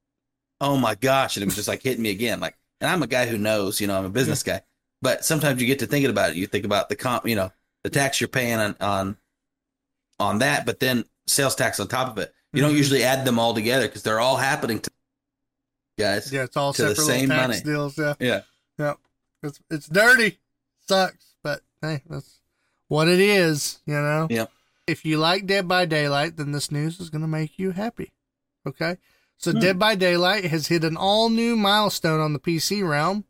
Oh 0.59 0.78
my 0.78 0.95
gosh. 0.95 1.38
And 1.38 1.43
it 1.43 1.45
was 1.45 1.55
just 1.55 1.67
like 1.67 1.84
hitting 1.84 2.03
me 2.03 2.09
again. 2.09 2.39
Like, 2.39 2.57
and 2.82 2.89
I'm 2.89 3.03
a 3.03 3.07
guy 3.07 3.25
who 3.25 3.38
knows, 3.38 3.80
you 3.80 3.88
know, 3.88 3.97
I'm 3.97 4.05
a 4.05 4.09
business 4.09 4.43
guy. 4.43 4.61
But 5.01 5.23
sometimes 5.23 5.61
you 5.61 5.67
get 5.67 5.80
to 5.80 5.88
thinking 5.88 6.09
about 6.09 6.32
it. 6.32 6.38
You 6.38 6.47
think 6.47 6.65
about 6.65 6.89
the 6.89 6.95
comp, 6.95 7.28
you 7.28 7.36
know, 7.36 7.51
the 7.84 7.89
tax 7.89 8.19
you're 8.19 8.28
paying 8.28 8.57
on 8.57 8.75
on 8.82 9.17
on 10.19 10.39
that, 10.39 10.65
but 10.65 10.80
then 10.80 11.05
sales 11.28 11.55
tax 11.55 11.80
on 11.80 11.88
top 11.88 12.09
of 12.09 12.17
it. 12.17 12.34
You 12.53 12.61
don't 12.61 12.73
Mhm. 12.73 12.78
usually 12.78 13.03
add 13.03 13.25
them 13.25 13.38
all 13.39 13.53
together 13.53 13.88
because 13.88 14.03
they're 14.03 14.19
all 14.19 14.38
happening 14.38 14.80
to 14.80 14.89
guys. 15.99 16.32
Yeah, 16.32 16.43
it's 16.43 16.57
all 16.57 16.73
to 16.73 16.82
the 16.82 16.95
separate 16.95 17.05
little 17.05 17.19
same 17.19 17.30
tax 17.30 17.47
money. 17.47 17.61
deals. 17.61 17.97
Yeah, 17.97 18.13
Yeah. 18.19 18.41
yeah. 18.78 18.93
It's 19.43 19.59
it's 19.69 19.88
dirty, 19.88 20.39
sucks, 20.88 21.36
but 21.43 21.61
hey, 21.82 22.01
that's 22.09 22.39
what 22.88 23.07
it 23.07 23.19
is. 23.19 23.80
You 23.86 23.95
know. 23.95 24.28
Yep. 24.30 24.51
If 24.88 25.03
you 25.05 25.17
like 25.17 25.45
Dead 25.45 25.67
by 25.67 25.86
Daylight, 25.86 26.38
then 26.38 26.51
this 26.53 26.71
news 26.71 26.99
is 26.99 27.09
going 27.09 27.21
to 27.21 27.28
make 27.28 27.59
you 27.59 27.71
happy. 27.71 28.13
Okay. 28.65 28.97
So 29.38 29.51
Hmm. 29.51 29.59
Dead 29.59 29.78
by 29.80 29.95
Daylight 29.95 30.45
has 30.45 30.67
hit 30.67 30.84
an 30.84 30.95
all 30.97 31.30
new 31.30 31.55
milestone 31.55 32.19
on 32.21 32.34
the 32.34 32.39
PC 32.39 32.82
realm. 32.88 33.25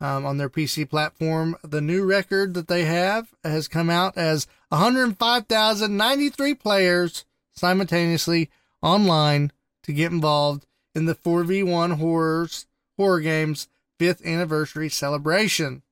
Um, 0.00 0.24
on 0.24 0.36
their 0.36 0.48
PC 0.48 0.88
platform, 0.88 1.56
the 1.64 1.80
new 1.80 2.04
record 2.04 2.54
that 2.54 2.68
they 2.68 2.84
have 2.84 3.34
has 3.42 3.66
come 3.66 3.90
out 3.90 4.16
as 4.16 4.46
105,093 4.68 6.54
players 6.54 7.24
simultaneously 7.52 8.48
online 8.80 9.50
to 9.82 9.92
get 9.92 10.12
involved 10.12 10.66
in 10.94 11.06
the 11.06 11.16
4v1 11.16 11.98
horrors 11.98 12.66
horror 12.98 13.20
games 13.20 13.68
fifth 13.98 14.24
anniversary 14.26 14.88
celebration. 14.88 15.82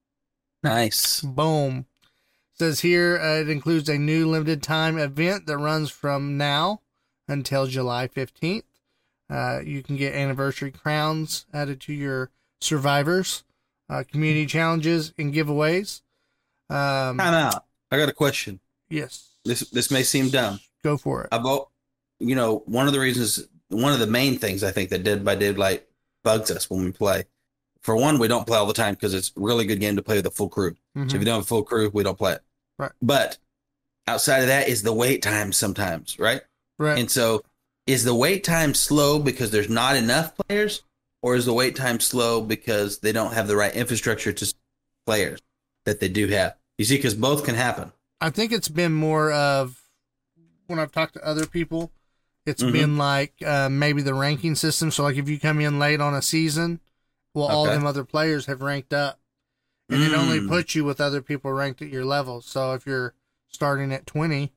Nice. 0.63 1.21
Boom. 1.23 1.87
Says 2.55 2.81
here 2.81 3.19
uh, 3.19 3.41
it 3.41 3.49
includes 3.49 3.89
a 3.89 3.99
new 3.99 4.27
limited 4.27 4.63
time 4.63 4.99
event 4.99 5.47
that 5.47 5.59
runs 5.59 5.91
from 5.91 6.37
now 6.37 6.81
until 7.29 7.67
July 7.67 8.09
15th. 8.09 8.63
Uh, 9.29 9.61
you 9.65 9.83
can 9.83 9.97
get 9.97 10.15
anniversary 10.15 10.71
crowns 10.71 11.47
added 11.53 11.81
to 11.83 11.93
your 11.93 12.31
survivors, 12.61 13.45
uh, 13.89 14.05
community 14.11 14.47
challenges, 14.47 15.13
and 15.19 15.33
giveaways. 15.35 16.03
Um, 16.69 17.19
Time 17.19 17.35
out. 17.35 17.65
I 17.91 17.99
got 17.99 18.09
a 18.09 18.13
question. 18.13 18.61
yes. 18.89 19.31
This 19.45 19.61
this 19.71 19.93
may 19.93 20.03
seem 20.03 20.29
dumb. 20.31 20.59
Go 20.83 20.97
for 20.97 21.23
it. 21.23 21.29
About 21.31 21.69
you 22.19 22.35
know, 22.35 22.65
one 22.67 22.89
of 22.89 22.93
the 22.93 22.99
reasons 22.99 23.47
one 23.69 23.93
of 23.93 24.01
the 24.01 24.07
main 24.09 24.39
things 24.39 24.65
I 24.65 24.73
think 24.73 24.91
that 24.91 25.05
Dead 25.05 25.25
by 25.25 25.37
Daylight 25.37 25.87
bugs 26.25 26.51
us 26.51 26.69
when 26.69 26.85
we 26.85 26.91
play. 26.91 27.25
For 27.83 27.95
one, 27.95 28.19
we 28.19 28.27
don't 28.27 28.45
play 28.47 28.59
all 28.59 28.67
the 28.67 28.73
time 28.73 28.95
because 28.95 29.15
it's 29.15 29.29
a 29.37 29.41
really 29.41 29.65
good 29.65 29.79
game 29.79 29.95
to 29.95 30.03
play 30.03 30.17
with 30.17 30.27
a 30.27 30.31
full 30.33 30.49
crew. 30.49 30.73
So 30.97 31.03
if 31.03 31.09
Mhm. 31.09 31.13
you 31.21 31.25
don't 31.27 31.35
have 31.35 31.43
a 31.45 31.47
full 31.47 31.63
crew, 31.63 31.89
we 31.95 32.03
don't 32.03 32.19
play 32.19 32.33
it. 32.33 32.43
Right. 32.77 32.91
But 33.01 33.39
outside 34.09 34.41
of 34.41 34.49
that 34.49 34.67
is 34.69 34.83
the 34.83 34.93
wait 34.93 35.23
time 35.23 35.53
sometimes, 35.53 36.19
right? 36.19 36.43
Right. 36.79 36.99
And 36.99 37.09
so 37.09 37.45
is 37.87 38.03
the 38.03 38.15
wait 38.17 38.43
time 38.43 38.75
slow 38.75 39.21
because 39.21 39.53
there's 39.53 39.69
not 39.69 39.95
enough 39.95 40.33
players, 40.37 40.83
or 41.27 41.35
is 41.35 41.45
the 41.45 41.53
wait 41.53 41.75
time 41.75 41.99
slow 41.99 42.41
because 42.41 43.01
they 43.01 43.11
don't 43.11 43.33
have 43.35 43.49
the 43.49 43.57
right 43.57 43.75
infrastructure 43.75 44.33
to 44.33 44.55
players 45.07 45.41
that 45.85 45.99
they 45.99 46.09
do 46.09 46.29
have? 46.29 46.55
You 46.79 46.85
see, 46.85 46.95
because 46.99 47.15
both 47.15 47.45
can 47.45 47.57
happen. 47.57 47.91
I 48.21 48.31
think 48.31 48.53
it's 48.53 48.69
been 48.69 48.95
more 48.95 49.33
of 49.33 49.83
when 50.69 50.79
I've 50.79 50.93
talked 50.93 51.15
to 51.15 51.27
other 51.27 51.45
people, 51.45 51.91
it's 52.45 52.63
Mhm. 52.63 52.73
been 52.73 52.97
like 52.97 53.35
uh, 53.45 53.69
maybe 53.69 54.03
the 54.03 54.15
ranking 54.15 54.55
system. 54.55 54.93
So, 54.93 55.03
like 55.03 55.17
if 55.17 55.29
you 55.29 55.41
come 55.41 55.61
in 55.61 55.81
late 55.81 56.01
on 56.01 56.15
a 56.15 56.23
season, 56.23 56.79
well, 57.35 57.49
all 57.49 57.65
them 57.65 57.85
other 57.85 58.05
players 58.05 58.47
have 58.47 58.63
ranked 58.63 58.93
up, 58.93 59.19
and 59.91 60.05
it 60.05 60.13
only 60.13 60.39
Mm. 60.39 60.47
puts 60.49 60.77
you 60.77 60.85
with 60.85 61.01
other 61.01 61.23
people 61.23 61.51
ranked 61.53 61.83
at 61.83 61.89
your 61.89 62.05
level. 62.05 62.41
So, 62.41 62.73
if 62.75 62.87
you're 62.87 63.15
starting 63.49 63.93
at 63.93 64.07
20, 64.07 64.53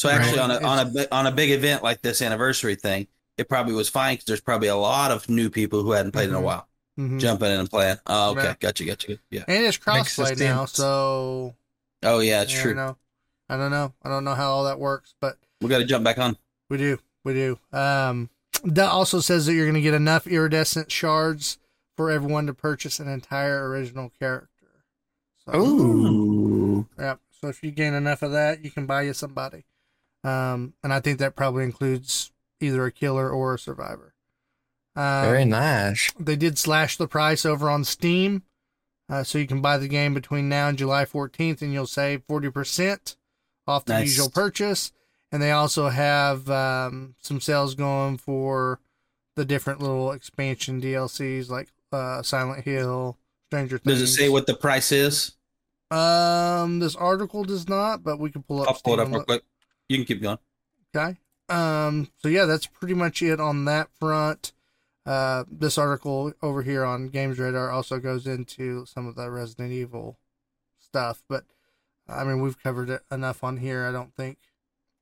So 0.00 0.08
actually, 0.08 0.38
Right. 0.38 0.50
on 0.50 0.50
a 0.50 0.66
on 0.66 0.78
a 0.96 1.08
on 1.14 1.26
a 1.28 1.32
big 1.32 1.50
event 1.50 1.84
like 1.84 2.02
this 2.02 2.20
anniversary 2.20 2.74
thing, 2.74 3.06
it 3.38 3.48
probably 3.48 3.72
was 3.74 3.88
fine 3.88 4.14
because 4.14 4.26
there's 4.26 4.40
probably 4.40 4.68
a 4.68 4.76
lot 4.76 5.10
of 5.10 5.28
new 5.28 5.48
people 5.48 5.82
who 5.82 5.92
hadn't 5.92 6.12
played 6.12 6.28
in 6.28 6.34
a 6.34 6.38
Mhm. 6.38 6.42
while 6.42 6.68
mhm. 6.98 7.18
jumping 7.20 7.50
in 7.50 7.60
and 7.60 7.70
playing. 7.70 7.96
Oh, 8.06 8.32
okay, 8.32 8.42
Yeah. 8.44 8.54
gotcha, 8.60 8.84
gotcha, 8.84 9.18
yeah. 9.30 9.44
and 9.48 9.64
it's 9.64 9.78
Makes 9.86 10.16
crossplay 10.16 10.38
now. 10.38 10.64
So, 10.66 11.54
Oh 12.02 12.18
yeah, 12.20 12.42
it's 12.42 12.52
yeah, 12.54 12.62
true. 12.62 12.72
I 12.72 12.74
know. 12.74 12.96
I 13.48 13.56
don't 13.56 13.70
know. 13.70 13.94
I 14.02 14.08
don't 14.08 14.24
know 14.24 14.34
how 14.34 14.50
all 14.50 14.64
that 14.64 14.78
works, 14.78 15.14
but 15.20 15.38
We 15.60 15.68
got 15.68 15.78
to 15.78 15.84
jump 15.84 16.04
back 16.04 16.18
on. 16.18 16.36
We 16.68 16.76
do. 16.76 16.98
We 17.24 17.32
do. 17.32 17.58
Um, 17.72 18.28
that 18.64 18.90
also 18.90 19.20
says 19.20 19.46
that 19.46 19.54
you're 19.54 19.64
going 19.66 19.74
to 19.74 19.80
get 19.80 19.94
enough 19.94 20.26
iridescent 20.26 20.90
shards 20.92 21.58
for 21.96 22.10
everyone 22.10 22.46
to 22.46 22.54
purchase 22.54 23.00
an 23.00 23.08
entire 23.08 23.68
original 23.68 24.10
character. 24.20 24.48
So, 25.44 25.56
Ooh. 25.58 26.86
yeah. 26.98 27.16
So 27.40 27.48
if 27.48 27.62
you 27.62 27.70
gain 27.70 27.94
enough 27.94 28.22
of 28.22 28.32
that, 28.32 28.64
you 28.64 28.70
can 28.70 28.86
buy 28.86 29.02
you 29.02 29.12
somebody. 29.14 29.64
Um, 30.24 30.74
and 30.82 30.92
I 30.92 31.00
think 31.00 31.18
that 31.18 31.34
probably 31.36 31.64
includes 31.64 32.30
either 32.60 32.84
a 32.86 32.92
killer 32.92 33.30
or 33.30 33.54
a 33.54 33.58
survivor. 33.58 34.14
Um, 34.96 35.24
Very 35.24 35.44
nice. 35.44 36.12
they 36.18 36.36
did 36.36 36.58
slash 36.58 36.96
the 36.96 37.06
price 37.08 37.44
over 37.46 37.70
on 37.70 37.84
Steam. 37.84 38.42
Uh, 39.08 39.22
so 39.24 39.38
you 39.38 39.46
can 39.46 39.62
buy 39.62 39.78
the 39.78 39.88
game 39.88 40.12
between 40.12 40.48
now 40.48 40.68
and 40.68 40.76
July 40.76 41.04
14th 41.04 41.62
and 41.62 41.72
you'll 41.72 41.86
save 41.86 42.26
40% 42.26 43.16
off 43.66 43.84
the 43.86 43.94
Nice. 43.94 44.06
usual 44.08 44.28
purchase. 44.28 44.92
And 45.32 45.42
they 45.42 45.50
also 45.50 45.88
have 45.88 46.48
um, 46.50 47.14
some 47.20 47.40
sales 47.40 47.74
going 47.74 48.18
for 48.18 48.80
the 49.36 49.44
different 49.44 49.80
little 49.80 50.12
expansion 50.12 50.80
DLCs 50.80 51.48
like 51.48 51.68
uh, 51.92 52.22
Silent 52.22 52.64
Hill, 52.64 53.16
Stranger 53.46 53.78
Things. 53.78 54.00
Does 54.00 54.10
it 54.10 54.12
say 54.14 54.28
what 54.28 54.46
the 54.46 54.54
price 54.54 54.90
is? 54.90 55.36
Um, 55.90 56.80
this 56.80 56.96
article 56.96 57.44
does 57.44 57.68
not, 57.68 58.02
but 58.02 58.18
we 58.18 58.30
can 58.30 58.42
pull 58.42 58.62
up. 58.62 58.68
I'll 58.68 58.80
pull 58.82 58.94
it 58.94 59.00
up 59.00 59.08
real 59.08 59.22
quick. 59.24 59.42
You 59.88 59.96
can 59.98 60.04
keep 60.06 60.20
going. 60.22 60.38
Okay. 60.94 61.16
Um, 61.48 62.08
so 62.16 62.28
yeah, 62.28 62.44
that's 62.44 62.66
pretty 62.66 62.94
much 62.94 63.22
it 63.22 63.40
on 63.40 63.64
that 63.66 63.88
front. 63.98 64.52
Uh, 65.06 65.44
this 65.50 65.78
article 65.78 66.32
over 66.42 66.62
here 66.62 66.84
on 66.84 67.08
Games 67.08 67.38
Radar 67.38 67.70
also 67.70 67.98
goes 67.98 68.26
into 68.26 68.84
some 68.84 69.06
of 69.06 69.14
the 69.14 69.30
Resident 69.30 69.72
Evil 69.72 70.18
stuff, 70.78 71.22
but 71.28 71.44
I 72.08 72.24
mean, 72.24 72.42
we've 72.42 72.62
covered 72.62 72.90
it 72.90 73.02
enough 73.10 73.42
on 73.42 73.56
here. 73.58 73.86
I 73.86 73.92
don't 73.92 74.14
think 74.14 74.38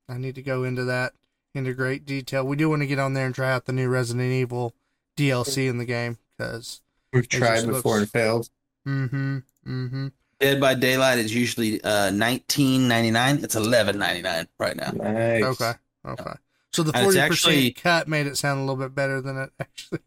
I 0.07 0.17
need 0.17 0.35
to 0.35 0.41
go 0.41 0.63
into 0.63 0.85
that 0.85 1.13
into 1.53 1.73
great 1.73 2.05
detail. 2.05 2.45
We 2.45 2.55
do 2.55 2.69
want 2.69 2.83
to 2.83 2.87
get 2.87 2.99
on 2.99 3.13
there 3.13 3.25
and 3.25 3.35
try 3.35 3.51
out 3.51 3.65
the 3.65 3.73
new 3.73 3.89
Resident 3.89 4.31
Evil 4.31 4.73
DLC 5.17 5.67
in 5.69 5.77
the 5.77 5.85
game 5.85 6.17
because, 6.37 6.81
We've 7.11 7.27
just 7.27 7.43
tried 7.43 7.65
before 7.65 7.93
looks- 7.99 8.01
and 8.03 8.11
failed. 8.11 8.49
mm-hmm, 8.87 9.37
mm-hmm. 9.67 10.07
Dead 10.39 10.61
by 10.61 10.75
Daylight 10.75 11.17
is 11.17 11.33
usually 11.33 11.83
uh, 11.83 12.11
nineteen 12.11 12.87
ninety 12.87 13.09
nine. 13.11 13.43
It's 13.43 13.55
eleven 13.55 13.97
ninety 13.97 14.21
nine 14.21 14.47
right 14.59 14.75
now. 14.77 14.91
Nice. 14.91 15.43
Okay, 15.43 15.71
okay. 16.07 16.33
So 16.73 16.83
the 16.83 16.93
forty 16.93 17.19
percent 17.27 17.75
cut 17.75 18.07
made 18.07 18.27
it 18.27 18.37
sound 18.37 18.59
a 18.59 18.63
little 18.63 18.75
bit 18.75 18.93
better 18.95 19.21
than 19.21 19.37
it 19.37 19.49
actually. 19.59 19.99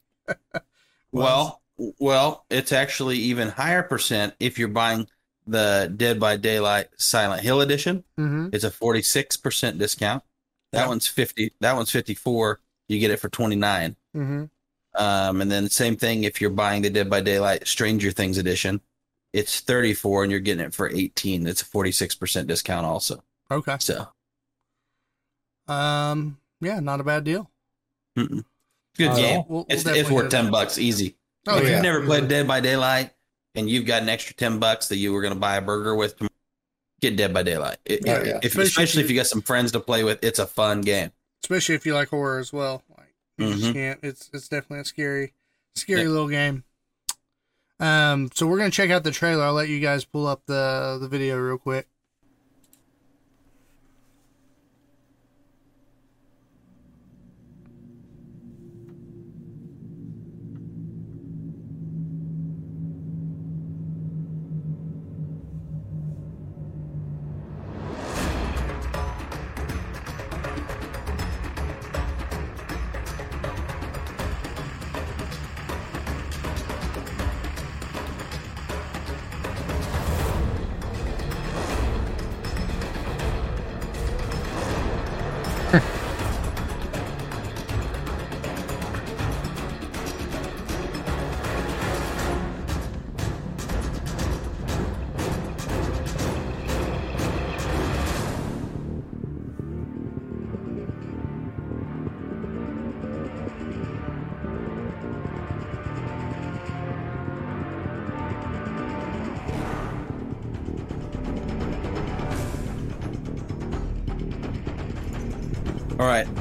Well, 1.12 1.62
well, 1.98 2.44
it's 2.50 2.72
actually 2.72 3.16
even 3.18 3.48
higher 3.48 3.82
percent 3.82 4.34
if 4.38 4.58
you're 4.58 4.68
buying 4.68 5.08
the 5.46 5.92
Dead 5.96 6.20
by 6.20 6.36
Daylight 6.36 6.88
Silent 6.98 7.42
Hill 7.42 7.60
edition. 7.60 8.04
mm-hmm. 8.18 8.48
It's 8.52 8.64
a 8.64 8.70
forty 8.70 9.02
six 9.02 9.36
percent 9.36 9.78
discount. 9.78 10.22
That 10.72 10.82
Yeah. 10.82 10.88
one's 10.88 11.08
fifty. 11.08 11.52
That 11.60 11.74
one's 11.74 11.90
fifty 11.90 12.14
four. 12.14 12.60
You 12.88 12.98
get 13.00 13.10
it 13.10 13.18
for 13.18 13.28
twenty 13.28 13.56
nine. 13.56 13.96
Mm-hmm. 14.16 14.44
Um, 15.02 15.40
and 15.40 15.50
then 15.50 15.68
same 15.68 15.96
thing 15.96 16.24
if 16.24 16.40
you're 16.40 16.50
buying 16.50 16.82
the 16.82 16.90
Dead 16.90 17.08
by 17.08 17.20
Daylight 17.20 17.66
Stranger 17.66 18.10
Things 18.10 18.38
edition, 18.38 18.80
it's 19.32 19.60
34 19.60 20.24
and 20.24 20.32
you're 20.32 20.40
getting 20.40 20.64
it 20.66 20.74
for 20.74 20.90
18. 20.90 21.46
It's 21.46 21.62
a 21.62 21.64
46% 21.64 22.48
discount 22.48 22.84
also. 22.84 23.22
Okay. 23.52 23.76
So 23.78 24.08
Um. 25.70 26.38
Yeah, 26.60 26.80
not 26.80 27.00
a 27.00 27.04
bad 27.04 27.24
deal. 27.24 27.50
mm-mm. 28.18 28.44
good 28.96 29.08
Uh, 29.08 29.16
game. 29.16 29.34
We'll- 29.36 29.46
we'll 29.48 29.66
it's 29.70 29.86
it's 29.86 30.10
worth 30.10 30.30
10 30.30 30.46
that. 30.46 30.50
bucks 30.50 30.76
easy. 30.78 31.16
Oh 31.46 31.56
if 31.58 31.64
yeah. 31.64 31.70
you've 31.74 31.82
never 31.82 32.04
played. 32.04 32.28
Dead 32.28 32.46
by 32.46 32.60
Daylight 32.60 33.12
and 33.54 33.68
you've 33.70 33.86
got 33.86 34.02
an 34.02 34.08
extra 34.08 34.34
10 34.34 34.58
bucks 34.58 34.88
that 34.88 34.96
you 34.96 35.12
were 35.12 35.22
going 35.22 35.32
to 35.34 35.38
buy 35.40 35.56
a 35.56 35.62
burger 35.62 35.94
with, 35.94 36.16
tomorrow, 36.16 36.30
get 37.00 37.16
Dead 37.16 37.32
by 37.32 37.42
Daylight. 37.42 37.78
It- 37.86 38.00
Oh, 38.06 38.10
yeah. 38.22 38.38
if, 38.42 38.44
Especially 38.46 38.62
especially, 38.64 39.00
if 39.00 39.04
if 39.06 39.10
you 39.10 39.16
got 39.16 39.26
some 39.26 39.40
friends 39.42 39.72
to 39.72 39.80
play 39.80 40.04
with, 40.04 40.22
it's 40.22 40.38
a 40.38 40.46
fun 40.46 40.82
game. 40.82 41.12
especially 41.42 41.74
if 41.76 41.86
you 41.86 41.94
like 41.94 42.08
horror 42.10 42.38
as 42.38 42.52
well. 42.52 42.82
Like 42.98 43.14
you 43.38 43.54
just 43.54 43.64
Mhm. 43.64 43.72
can't. 43.72 44.00
It's 44.02 44.28
it's 44.34 44.48
definitely 44.48 44.80
a 44.80 44.84
scary, 44.84 45.32
scary 45.76 46.02
Yeah. 46.02 46.08
little 46.08 46.28
game. 46.28 46.64
Um, 47.78 48.28
so 48.34 48.46
we're 48.46 48.58
gonna 48.58 48.70
check 48.70 48.90
out 48.90 49.04
the 49.04 49.10
trailer. 49.10 49.44
I'll 49.44 49.54
let 49.54 49.68
you 49.70 49.80
guys 49.80 50.04
pull 50.04 50.26
up 50.26 50.42
the 50.46 50.98
the 51.00 51.08
video 51.08 51.38
real 51.38 51.56
quick. 51.56 51.88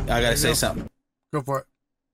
I 0.09 0.21
gotta 0.21 0.37
say 0.37 0.49
go. 0.49 0.53
something. 0.53 0.89
Go 1.33 1.41
for 1.41 1.59
it. 1.59 1.65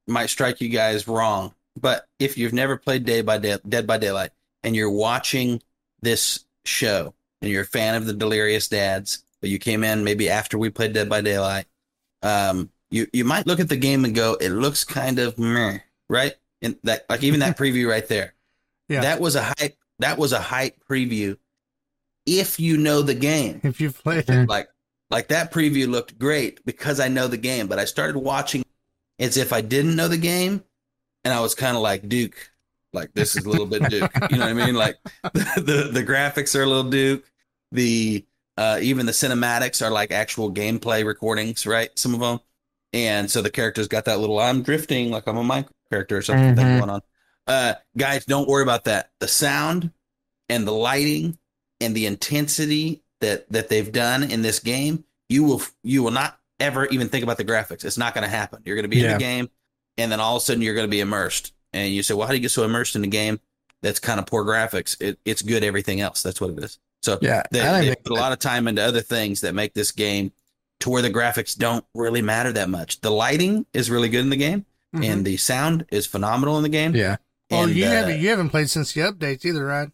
might 0.08 0.30
strike 0.30 0.62
you 0.62 0.70
guys 0.70 1.08
wrong, 1.08 1.54
but 1.80 2.08
if 2.20 2.38
you've 2.38 2.54
never 2.54 2.78
played 2.78 3.06
Day 3.06 3.22
by 3.22 3.38
Day, 3.38 3.58
Dead 3.68 3.88
by 3.88 3.98
Daylight 3.98 4.32
and 4.64 4.76
you're 4.76 4.92
watching 4.92 5.62
this 6.02 6.46
show 6.66 7.14
and 7.42 7.50
you're 7.52 7.64
a 7.64 7.68
fan 7.68 7.96
of 7.96 8.06
the 8.06 8.14
Delirious 8.14 8.68
Dads, 8.68 9.24
but 9.42 9.50
you 9.50 9.60
came 9.60 9.84
in 9.84 10.04
maybe 10.04 10.30
after 10.30 10.58
we 10.58 10.70
played 10.70 10.94
Dead 10.94 11.08
by 11.10 11.22
Daylight, 11.22 11.66
um, 12.22 12.70
you 12.92 13.08
you 13.14 13.24
might 13.26 13.48
look 13.48 13.60
at 13.60 13.70
the 13.70 13.78
game 13.78 14.04
and 14.06 14.14
go, 14.14 14.34
it 14.36 14.50
looks 14.50 14.84
kind 14.84 15.18
of 15.20 15.38
meh, 15.40 15.80
right? 16.10 16.34
And 16.62 16.76
that 16.84 17.06
like 17.10 17.24
even 17.24 17.40
that 17.42 17.58
preview 17.58 17.90
right 17.90 18.08
there, 18.08 18.34
Yeah. 18.90 19.02
that 19.02 19.20
was 19.20 19.36
a 19.36 19.44
hype. 19.44 19.78
That 20.00 20.18
was 20.18 20.34
a 20.34 20.40
hype 20.42 20.76
preview. 20.90 21.38
If 22.26 22.60
you 22.60 22.78
know 22.78 23.02
the 23.02 23.14
game, 23.16 23.62
If 23.64 23.80
you've 23.80 24.02
played 24.04 24.30
it, 24.30 24.50
like 24.50 24.68
like 25.10 25.28
that 25.30 25.52
preview 25.54 25.88
looked 25.88 26.18
great 26.18 26.66
because 26.66 27.00
I 27.00 27.08
know 27.08 27.28
the 27.28 27.38
game, 27.38 27.68
but 27.68 27.80
I 27.80 27.86
started 27.86 28.18
watching 28.20 28.64
as 29.20 29.38
if 29.38 29.54
I 29.54 29.62
didn't 29.62 29.96
know 29.96 30.08
the 30.08 30.18
game, 30.18 30.64
and 31.24 31.34
I 31.34 31.40
was 31.42 31.56
kind 31.56 31.76
of 31.78 31.84
like 31.84 32.10
Duke, 32.10 32.52
like 32.94 33.14
this 33.14 33.36
is 33.36 33.46
a 33.46 33.50
little 33.50 33.66
bit 33.66 33.88
Duke. 33.88 34.12
You 34.30 34.40
know 34.40 34.46
what 34.46 34.52
I 34.52 34.54
mean? 34.54 34.76
Like 34.76 34.98
the 35.34 35.40
the, 35.58 35.90
the 35.92 36.04
graphics 36.04 36.56
are 36.58 36.64
a 36.64 36.68
little 36.68 36.90
Duke. 36.90 37.26
The 37.72 38.26
uh, 38.58 38.80
even 38.82 39.06
the 39.06 39.12
cinematics 39.12 39.86
are 39.86 39.92
like 39.92 40.12
actual 40.12 40.52
gameplay 40.52 41.06
recordings, 41.06 41.66
right? 41.68 41.90
Some 41.98 42.14
of 42.14 42.20
them, 42.22 42.40
and 42.94 43.30
so 43.30 43.42
the 43.42 43.50
characters 43.52 43.88
got 43.88 44.06
that 44.06 44.20
little 44.20 44.40
I'm 44.40 44.64
drifting 44.64 45.12
like 45.12 45.28
I'm 45.28 45.38
a 45.38 45.44
Minecraft 45.44 45.70
character 45.92 46.18
or 46.18 46.22
something 46.22 46.56
thing 46.56 46.66
Mhm. 46.68 46.78
going 46.80 46.90
on. 46.90 47.02
Uh, 47.48 47.74
guys, 47.98 48.26
don't 48.26 48.48
worry 48.48 48.64
about 48.64 48.86
that. 48.86 49.12
The 49.20 49.28
sound 49.28 49.92
and 50.50 50.68
the 50.68 50.72
lighting 50.72 51.38
and 51.80 51.96
the 51.96 52.06
intensity 52.08 53.04
that 53.22 53.50
that 53.52 53.70
they've 53.70 53.92
done 53.92 54.24
in 54.24 54.42
this 54.42 54.60
game, 54.60 55.04
you 55.30 55.44
will 55.44 55.62
you 55.84 56.04
will 56.04 56.12
not 56.12 56.38
ever 56.60 56.86
even 56.88 57.10
think 57.10 57.24
about 57.24 57.38
the 57.38 57.46
graphics. 57.46 57.84
It's 57.86 57.98
not 57.98 58.14
going 58.14 58.24
to 58.24 58.30
happen. 58.30 58.62
You're 58.66 58.76
going 58.76 58.84
to 58.84 58.90
be 58.90 59.04
in 59.04 59.12
the 59.12 59.18
game, 59.20 59.50
and 59.98 60.12
then 60.12 60.20
all 60.20 60.36
of 60.38 60.42
a 60.42 60.46
sudden 60.46 60.62
you're 60.62 60.76
going 60.76 60.88
to 60.88 60.92
be 60.92 61.02
immersed. 61.02 61.54
And 61.74 61.94
you 61.94 62.04
say, 62.04 62.14
"Well, 62.14 62.26
how 62.28 62.32
do 62.32 62.38
you 62.38 62.42
get 62.42 62.52
so 62.52 62.64
immersed 62.64 62.96
in 62.96 63.02
the 63.02 63.08
game 63.08 63.40
that's 63.82 64.00
kind 64.00 64.20
of 64.20 64.26
poor 64.26 64.46
graphics? 64.46 65.00
It, 65.02 65.20
it's 65.26 65.42
good 65.42 65.64
everything 65.64 66.00
else. 66.02 66.24
That's 66.24 66.40
what 66.40 66.52
it 66.52 66.60
is." 66.64 66.80
So 67.04 67.20
Yeah, 67.22 67.44
they, 67.52 67.60
they 67.60 67.82
think 67.90 68.04
put 68.04 68.14
a 68.14 68.20
lot 68.20 68.32
of 68.32 68.40
time 68.40 68.68
into 68.68 68.82
other 68.82 69.02
things 69.02 69.42
that 69.42 69.54
make 69.54 69.74
this 69.74 69.92
game 69.92 70.32
to 70.80 70.90
where 70.90 71.02
the 71.02 71.12
graphics 71.12 71.56
don't 71.58 71.86
really 71.94 72.22
matter 72.22 72.52
that 72.54 72.70
much. 72.70 73.02
The 73.02 73.12
lighting 73.12 73.66
is 73.74 73.92
really 73.92 74.10
good 74.10 74.22
in 74.22 74.30
the 74.30 74.38
game, 74.38 74.66
Mhm. 74.96 75.06
and 75.06 75.26
the 75.26 75.38
sound 75.38 75.86
is 75.92 76.06
phenomenal 76.08 76.58
in 76.58 76.64
the 76.64 76.70
game. 76.70 76.96
Yeah, 76.96 77.18
well, 77.52 77.64
And, 77.66 77.76
you 77.76 77.86
uh, 77.86 77.90
haven't 77.90 78.20
you 78.22 78.30
haven't 78.30 78.50
played 78.50 78.70
since 78.70 78.94
the 78.94 79.02
updates 79.02 79.46
either, 79.46 79.66
right? 79.66 79.90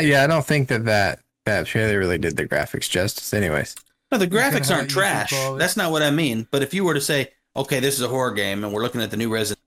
yeah. 0.00 0.24
I 0.24 0.26
don't 0.26 0.46
think 0.46 0.68
that 0.68 0.84
that 0.86 1.20
that 1.48 1.66
They 1.72 1.96
really 1.96 2.18
did 2.18 2.36
the 2.36 2.46
graphics 2.46 2.88
justice. 2.88 3.32
Anyways, 3.34 3.74
No, 4.12 4.18
the 4.18 4.26
graphics 4.26 4.74
aren't 4.74 4.90
trash. 4.90 5.30
quality. 5.30 5.58
That's 5.60 5.76
not 5.76 5.90
what 5.92 6.02
I 6.02 6.10
mean. 6.10 6.46
But 6.50 6.62
if 6.62 6.72
you 6.74 6.84
were 6.84 6.94
to 6.94 7.00
say, 7.00 7.32
okay, 7.56 7.80
this 7.80 7.94
is 7.94 8.02
a 8.02 8.08
horror 8.08 8.32
game 8.32 8.64
and 8.64 8.72
we're 8.72 8.82
looking 8.82 9.02
at 9.02 9.10
the 9.10 9.16
new 9.16 9.32
Resident 9.32 9.58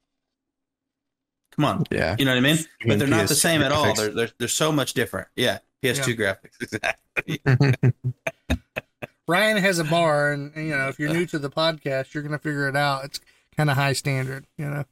Come 1.56 1.66
on. 1.66 1.84
yeah, 1.92 2.16
You 2.18 2.24
know 2.26 2.32
what 2.32 2.38
I 2.38 2.42
mean? 2.42 2.58
You 2.80 2.88
But 2.88 3.00
they're 3.00 3.08
not 3.10 3.28
the 3.28 3.34
PS2 3.34 3.38
same 3.38 3.62
at 3.62 3.72
all. 3.74 3.94
They're, 3.94 4.10
they're, 4.12 4.30
they're 4.40 4.48
so 4.48 4.72
much 4.72 4.94
different. 4.94 5.28
Yeah. 5.36 5.60
PS2 5.84 6.16
graphics. 6.16 6.62
Exactly. 6.62 7.94
Ryan 9.28 9.58
has 9.58 9.80
a 9.80 9.84
bar, 9.84 10.32
and, 10.32 10.52
and, 10.56 10.68
you 10.68 10.76
know 10.78 10.88
if 10.90 11.00
you're 11.00 11.12
new 11.14 11.26
to 11.28 11.40
the 11.40 11.50
podcast, 11.50 12.14
you're 12.14 12.24
gonna 12.24 12.38
figure 12.40 12.68
it 12.68 12.76
out. 12.76 13.06
It's 13.06 13.20
kind 13.56 13.70
of 13.70 13.76
high 13.78 13.94
standard, 13.94 14.46
you 14.58 14.66
know, 14.70 14.84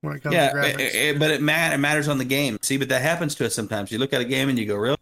when 0.00 0.16
it 0.16 0.22
comes 0.22 0.34
yeah. 0.34 0.52
to 0.52 0.68
it- 0.68 0.80
it- 0.80 1.18
but 1.18 1.30
it, 1.30 1.40
mat- 1.42 1.72
it 1.72 1.78
matters 1.78 2.08
on 2.08 2.18
the 2.18 2.24
game. 2.24 2.58
See, 2.62 2.76
but 2.78 2.88
that 2.88 3.02
happens 3.02 3.34
to 3.36 3.46
us 3.46 3.54
sometimes. 3.54 3.92
You 3.92 3.98
look 3.98 4.12
at 4.12 4.20
a 4.20 4.24
game 4.24 4.48
and 4.48 4.58
you 4.58 4.66
go, 4.66 4.76
really? 4.76 4.96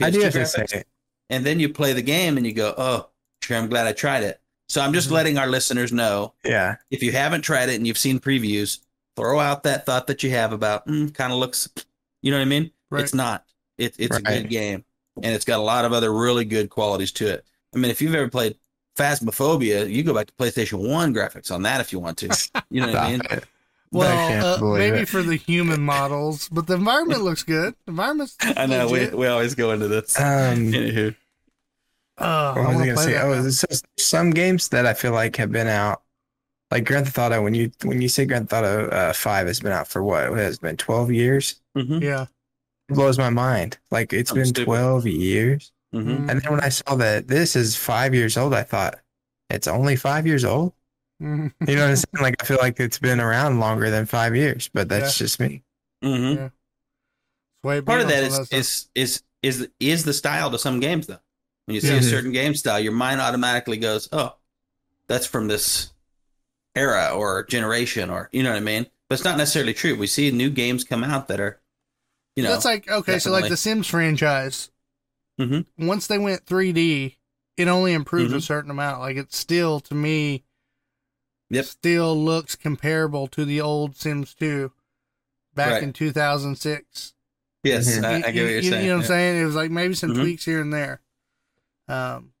I 0.00 0.10
do 0.10 0.18
PS2 0.18 0.22
have 0.22 0.32
to 0.32 0.68
say, 0.68 0.84
And 1.30 1.44
then 1.46 1.60
you 1.60 1.68
play 1.68 1.92
the 1.92 2.02
game 2.02 2.36
and 2.36 2.46
you 2.46 2.52
go, 2.52 2.74
oh, 2.76 3.08
sure, 3.42 3.56
I'm 3.56 3.68
glad 3.68 3.86
I 3.86 3.92
tried 3.92 4.22
it. 4.24 4.40
So 4.68 4.80
I'm 4.80 4.92
just 4.92 5.08
Mhm. 5.08 5.12
letting 5.12 5.38
our 5.38 5.46
listeners 5.48 5.92
know 5.92 6.34
yeah, 6.44 6.76
if 6.90 7.02
you 7.02 7.12
haven't 7.12 7.42
tried 7.42 7.68
it 7.68 7.74
and 7.76 7.86
you've 7.86 7.98
seen 7.98 8.18
previews, 8.20 8.78
throw 9.16 9.38
out 9.38 9.62
that 9.64 9.84
thought 9.84 10.06
that 10.06 10.22
you 10.22 10.30
have 10.30 10.52
about 10.52 10.86
mm, 10.86 11.12
kind 11.14 11.32
of 11.32 11.38
looks, 11.38 11.68
you 12.22 12.30
know 12.30 12.38
what 12.38 12.42
I 12.42 12.46
mean? 12.46 12.70
Right. 12.90 13.02
It's 13.02 13.12
not. 13.14 13.44
It, 13.76 13.94
it's 13.98 14.16
a 14.16 14.22
good 14.22 14.48
game, 14.48 14.84
and 15.16 15.34
it's 15.34 15.44
got 15.44 15.58
a 15.58 15.62
lot 15.62 15.84
of 15.84 15.92
other 15.92 16.12
really 16.12 16.44
good 16.44 16.70
qualities 16.70 17.12
to 17.12 17.26
it. 17.26 17.44
I 17.74 17.78
mean, 17.78 17.90
if 17.90 18.00
you've 18.00 18.14
ever 18.14 18.28
played 18.28 18.56
Phasmophobia, 18.96 19.90
you 19.90 20.02
go 20.02 20.14
back 20.14 20.26
to 20.28 20.32
PlayStation 20.34 20.88
One 20.88 21.14
graphics 21.14 21.50
on 21.50 21.62
that 21.62 21.80
if 21.80 21.92
you 21.92 21.98
want 21.98 22.18
to. 22.18 22.28
You 22.70 22.80
know 22.80 22.88
what 22.88 22.96
I 22.96 23.10
mean? 23.10 23.22
it. 23.30 23.44
I 23.94 23.98
Well, 23.98 24.64
uh, 24.74 24.78
maybe 24.78 24.98
it. 24.98 25.08
for 25.08 25.22
the 25.22 25.36
human 25.36 25.80
models, 25.82 26.48
but 26.50 26.66
the 26.66 26.74
environment 26.74 27.22
looks 27.22 27.42
good. 27.42 27.74
The 27.86 27.90
environment's 27.92 28.36
I 28.56 28.66
know 28.66 28.86
we, 28.88 29.00
legit. 29.00 29.18
we 29.18 29.26
always 29.26 29.54
go 29.54 29.70
into 29.72 29.88
this. 29.88 30.18
Um, 30.18 30.24
Anywho, 30.72 31.14
Oh, 32.18 32.24
what 32.54 32.56
I 32.56 32.58
was 32.58 32.58
I 32.58 32.74
wanna 32.74 32.86
gonna 32.86 32.96
say? 32.98 33.18
Oh, 33.20 33.34
now. 33.34 33.46
it's 33.46 33.82
some 33.98 34.30
games 34.30 34.68
that 34.68 34.86
I 34.86 34.94
feel 34.94 35.12
like 35.12 35.36
have 35.36 35.50
been 35.52 35.66
out. 35.68 36.02
Like 36.70 36.84
Grand 36.84 37.04
Theft 37.06 37.18
Auto, 37.18 37.42
when 37.42 37.54
you 37.54 37.70
when 37.84 38.00
you 38.00 38.08
say 38.08 38.24
Grand 38.24 38.48
Theft 38.48 38.64
Auto 38.64 38.88
uh, 38.88 39.12
Five 39.12 39.46
has 39.46 39.60
been 39.60 39.72
out 39.72 39.88
for 39.88 40.02
what? 40.02 40.30
What 40.30 40.38
has 40.38 40.58
been 40.58 40.76
twelve 40.76 41.10
years? 41.10 41.60
Mhm, 41.76 42.02
yeah. 42.02 42.26
It 42.88 42.94
blows 42.94 43.18
my 43.18 43.30
mind. 43.30 43.78
Like 43.90 44.12
it's 44.12 44.30
I'm 44.30 44.36
been 44.38 44.46
stupid. 44.46 44.64
twelve 44.66 45.06
years. 45.06 45.72
mhm. 45.94 46.28
And 46.30 46.40
then 46.40 46.50
when 46.50 46.60
I 46.60 46.68
saw 46.70 46.94
that 46.96 47.28
this 47.28 47.56
is 47.56 47.76
five 47.76 48.14
years 48.14 48.36
old, 48.38 48.54
I 48.54 48.62
thought 48.62 48.98
it's 49.50 49.66
only 49.68 49.96
five 49.96 50.26
years 50.26 50.44
old. 50.44 50.72
You 51.68 51.76
know 51.76 51.82
what 51.82 51.90
I'm 51.90 51.96
saying? 51.96 52.20
Like 52.20 52.42
I 52.42 52.44
feel 52.44 52.58
like 52.58 52.80
it's 52.80 52.98
been 52.98 53.20
around 53.20 53.60
longer 53.60 53.90
than 53.90 54.06
five 54.06 54.34
years, 54.34 54.68
but 54.74 54.88
that's 54.88 55.16
just 55.16 55.38
me. 55.38 55.62
Mhm. 56.02 56.36
Yeah. 56.36 56.48
Way 57.62 57.80
Part 57.80 58.00
of 58.00 58.08
that 58.08 58.28
beyond 58.28 58.48
is 58.50 58.88
is 58.94 59.22
is 59.42 59.58
is 59.60 59.68
is 59.78 60.04
the 60.04 60.12
style 60.12 60.50
to 60.50 60.58
some 60.58 60.80
games 60.80 61.06
though. 61.06 61.20
When 61.66 61.76
you 61.76 61.80
see 61.80 61.88
Yeah. 61.88 62.00
a 62.00 62.02
certain 62.02 62.32
game 62.32 62.54
style, 62.54 62.80
your 62.80 62.92
mind 62.92 63.20
automatically 63.20 63.76
goes, 63.76 64.08
"Oh, 64.10 64.34
that's 65.06 65.26
from 65.26 65.46
this 65.46 65.92
era 66.74 67.10
or 67.14 67.44
generation," 67.44 68.10
or 68.10 68.28
you 68.32 68.42
know 68.42 68.50
what 68.50 68.56
I 68.56 68.60
mean. 68.60 68.86
But 69.08 69.14
it's 69.16 69.24
not 69.24 69.36
necessarily 69.38 69.74
true. 69.74 69.94
We 69.94 70.08
see 70.08 70.30
new 70.32 70.50
games 70.50 70.82
come 70.84 71.04
out 71.04 71.28
that 71.28 71.38
are, 71.38 71.60
you 72.34 72.42
know, 72.42 72.50
That's 72.50 72.64
like 72.64 72.88
okay, 72.90 73.18
so 73.20 73.30
like 73.30 73.48
the 73.48 73.56
Sims 73.56 73.86
franchise. 73.86 74.70
Mhm. 75.40 75.66
Once 75.78 76.08
they 76.08 76.18
went 76.18 76.46
3D, 76.46 77.16
it 77.56 77.68
only 77.68 77.92
improved 77.92 78.32
a 78.32 78.38
Mhm. 78.38 78.42
certain 78.42 78.70
amount. 78.72 79.00
Like 79.00 79.16
it 79.16 79.32
still, 79.32 79.78
to 79.80 79.94
me, 79.94 80.44
Yep. 81.52 81.64
still 81.66 82.16
looks 82.24 82.56
comparable 82.56 83.26
to 83.28 83.44
the 83.44 83.60
old 83.60 83.96
Sims 83.96 84.34
2. 84.34 84.72
back 85.54 85.72
Right. 85.72 85.82
in 85.82 85.92
2006. 85.92 87.12
Yes, 87.62 87.98
Mhm. 87.98 88.04
I, 88.04 88.14
I 88.14 88.20
get 88.20 88.24
what 88.24 88.34
you're 88.34 88.48
you, 88.60 88.70
saying. 88.70 88.84
You 88.84 88.90
know 88.92 88.96
what 88.96 88.96
I'm 88.96 89.00
yeah. 89.02 89.06
saying? 89.08 89.42
It 89.42 89.44
was 89.44 89.54
like 89.54 89.70
maybe 89.70 89.94
some 89.94 90.10
Mhm. 90.14 90.20
tweaks 90.22 90.44
here 90.46 90.60
and 90.62 90.72
there. 90.72 91.00
Um, 91.88 92.32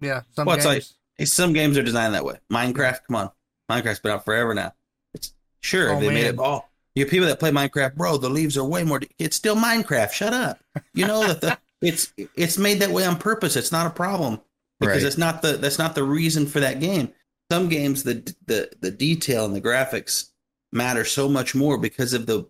yeah, 0.00 0.22
some 0.36 0.46
Well, 0.46 0.56
it's 0.56 0.66
like- 0.66 0.84
games. 1.18 1.32
Some 1.32 1.52
games 1.52 1.78
are 1.78 1.82
designed 1.82 2.12
that 2.14 2.24
way. 2.24 2.38
Minecraft, 2.52 2.98
come 3.06 3.16
on, 3.16 3.30
Minecraft's 3.70 4.00
been 4.00 4.12
out 4.12 4.24
forever 4.24 4.52
now. 4.52 4.74
It's 5.14 5.32
sure 5.60 5.92
Oh, 5.94 6.00
they 6.00 6.08
made 6.08 6.26
it. 6.26 6.36
man. 6.36 6.44
Oh, 6.44 6.64
you 6.94 7.06
people 7.06 7.28
that 7.28 7.38
play 7.40 7.50
Minecraft, 7.50 7.94
bro, 7.94 8.16
the 8.18 8.28
leaves 8.28 8.58
are 8.58 8.64
way 8.64 8.82
more. 8.84 9.00
It's 9.18 9.36
still 9.36 9.56
Minecraft. 9.56 10.12
Shut 10.12 10.34
up. 10.34 10.58
You 10.92 11.06
know 11.06 11.26
that 11.26 11.40
the 11.40 11.58
it's 11.80 12.12
it's 12.36 12.58
made 12.58 12.80
that 12.80 12.90
way 12.90 13.06
on 13.06 13.16
purpose. 13.16 13.56
It's 13.56 13.72
not 13.72 13.86
a 13.86 13.90
problem 13.90 14.40
because 14.80 14.96
Right. 15.02 15.06
it's 15.06 15.16
not 15.18 15.40
the 15.40 15.56
that's 15.56 15.78
not 15.78 15.94
the 15.94 16.02
reason 16.04 16.46
for 16.46 16.60
that 16.60 16.80
game. 16.80 17.12
Some 17.50 17.68
games 17.68 18.02
the 18.02 18.34
the 18.46 18.70
the 18.80 18.90
detail 18.90 19.44
and 19.44 19.54
the 19.54 19.60
graphics 19.60 20.30
matter 20.72 21.04
so 21.04 21.28
much 21.28 21.54
more 21.54 21.78
because 21.78 22.12
of 22.12 22.26
the 22.26 22.48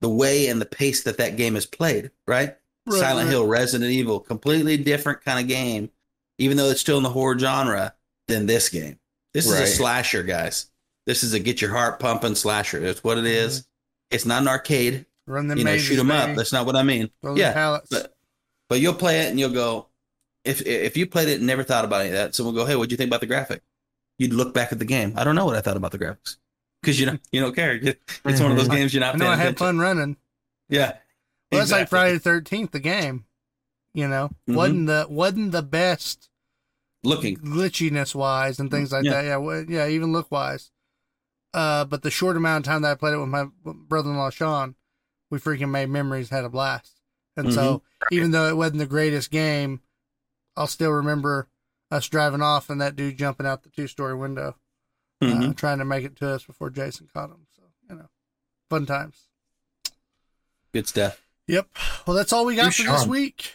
the 0.00 0.08
way 0.08 0.48
and 0.48 0.60
the 0.60 0.66
pace 0.66 1.02
that 1.04 1.18
that 1.18 1.36
game 1.36 1.56
is 1.56 1.66
played. 1.66 2.10
Right. 2.26 2.54
Right, 2.88 3.00
Silent 3.00 3.26
right. 3.26 3.32
Hill, 3.32 3.46
Resident 3.46 3.90
Evil, 3.90 4.20
completely 4.20 4.76
different 4.76 5.24
kind 5.24 5.40
of 5.40 5.48
game, 5.48 5.90
even 6.38 6.56
though 6.56 6.70
it's 6.70 6.80
still 6.80 6.98
in 6.98 7.02
the 7.02 7.10
horror 7.10 7.36
genre 7.36 7.94
than 8.28 8.46
this 8.46 8.68
game. 8.68 9.00
This 9.34 9.46
is 9.46 9.58
a 9.58 9.66
slasher, 9.66 10.22
guys. 10.22 10.70
This 11.04 11.22
is 11.22 11.34
a 11.34 11.40
get 11.40 11.60
your 11.60 11.70
heart 11.72 11.98
pumping 11.98 12.36
slasher. 12.36 12.80
That's 12.80 13.02
what 13.02 13.18
it 13.18 13.26
is. 13.26 13.60
Mm-hmm. 13.60 14.14
It's 14.14 14.26
not 14.26 14.42
an 14.42 14.48
arcade. 14.48 15.06
Run 15.26 15.48
them 15.48 15.58
You 15.58 15.64
know, 15.64 15.76
shoot 15.76 15.96
them 15.96 16.12
up. 16.12 16.36
That's 16.36 16.52
not 16.52 16.64
what 16.64 16.76
I 16.76 16.84
mean. 16.84 17.10
Them 17.22 17.36
yeah, 17.36 17.78
but 17.90 18.14
but 18.68 18.80
you'll 18.80 18.94
play 18.94 19.22
it 19.22 19.30
and 19.30 19.38
you'll 19.38 19.50
go. 19.50 19.88
If 20.44 20.64
if 20.64 20.96
you 20.96 21.06
played 21.06 21.28
it 21.28 21.38
and 21.38 21.46
never 21.46 21.64
thought 21.64 21.84
about 21.84 22.02
any 22.02 22.10
of 22.10 22.14
that, 22.14 22.34
someone 22.34 22.54
will 22.54 22.62
go, 22.62 22.66
"Hey, 22.66 22.76
what'd 22.76 22.92
you 22.92 22.96
think 22.96 23.08
about 23.08 23.20
the 23.20 23.26
graphic?" 23.26 23.62
You'd 24.18 24.32
look 24.32 24.54
back 24.54 24.72
at 24.72 24.78
the 24.78 24.84
game. 24.84 25.12
I 25.16 25.24
don't 25.24 25.34
know 25.34 25.44
what 25.44 25.56
I 25.56 25.60
thought 25.60 25.76
about 25.76 25.92
the 25.92 25.98
graphics 25.98 26.36
because 26.82 26.98
you 26.98 27.06
know 27.06 27.18
you 27.32 27.40
don't 27.40 27.54
care. 27.54 27.74
It's 27.74 27.98
one 28.40 28.50
of 28.50 28.56
those 28.56 28.68
games 28.68 28.94
you're 28.94 29.00
not. 29.02 29.14
I 29.14 29.18
know 29.18 29.26
I 29.26 29.36
had 29.36 29.40
attention. 29.48 29.58
fun 29.58 29.78
running. 29.78 30.16
Yeah. 30.68 30.96
Well, 31.52 31.60
that's 31.60 31.70
like. 31.72 31.88
Friday 31.88 32.14
the 32.14 32.20
Thirteenth, 32.20 32.70
the 32.72 32.80
game. 32.80 33.24
You 33.94 34.08
know, 34.08 34.30
Mhm. 34.48 34.54
wasn't 34.56 34.86
the 34.88 35.06
wasn't 35.08 35.52
the 35.52 35.62
best 35.62 36.28
Looking. 37.04 37.36
glitchiness 37.36 38.14
wise 38.14 38.58
and 38.58 38.70
things 38.70 38.92
like 38.92 39.04
Yeah. 39.04 39.12
that. 39.12 39.24
Yeah, 39.24 39.36
wa- 39.36 39.64
yeah, 39.68 39.86
even 39.88 40.12
look 40.12 40.30
wise. 40.30 40.70
Uh, 41.54 41.84
but 41.86 42.02
the 42.02 42.10
short 42.10 42.36
amount 42.36 42.66
of 42.66 42.70
time 42.70 42.82
that 42.82 42.90
I 42.92 42.94
played 42.94 43.14
it 43.14 43.18
with 43.18 43.28
my 43.30 43.46
brother-in-law 43.64 44.28
Sean, 44.30 44.74
we 45.30 45.38
freaking 45.38 45.70
made 45.70 45.88
memories, 45.88 46.28
had 46.28 46.44
a 46.44 46.50
blast. 46.50 47.00
And 47.36 47.52
so, 47.54 47.78
Mm-hmm. 47.78 48.14
even 48.14 48.30
though 48.32 48.48
it 48.48 48.56
wasn't 48.56 48.78
the 48.80 48.86
greatest 48.86 49.30
game, 49.30 49.80
I'll 50.56 50.66
still 50.66 50.90
remember 50.90 51.48
us 51.90 52.08
driving 52.08 52.42
off 52.42 52.68
and 52.70 52.80
that 52.80 52.96
dude 52.96 53.16
jumping 53.18 53.46
out 53.46 53.62
the 53.62 53.68
two-story 53.68 54.14
window, 54.14 54.56
uh, 55.22 55.26
Mhm. 55.26 55.56
trying 55.56 55.78
to 55.78 55.84
make 55.84 56.04
it 56.04 56.16
to 56.16 56.28
us 56.28 56.44
before 56.44 56.70
Jason 56.70 57.08
caught 57.12 57.30
him. 57.30 57.46
So, 57.56 57.62
you 57.88 57.96
know, 57.96 58.08
fun 58.68 58.86
times. 58.86 59.28
Good 60.72 60.88
stuff. 60.88 61.22
Yep. 61.46 61.68
Well, 62.06 62.16
that's 62.16 62.32
all 62.32 62.44
we 62.44 62.56
got 62.56 62.66
Who's 62.66 62.76
for 62.84 62.92
this 62.92 63.06
week. 63.06 63.54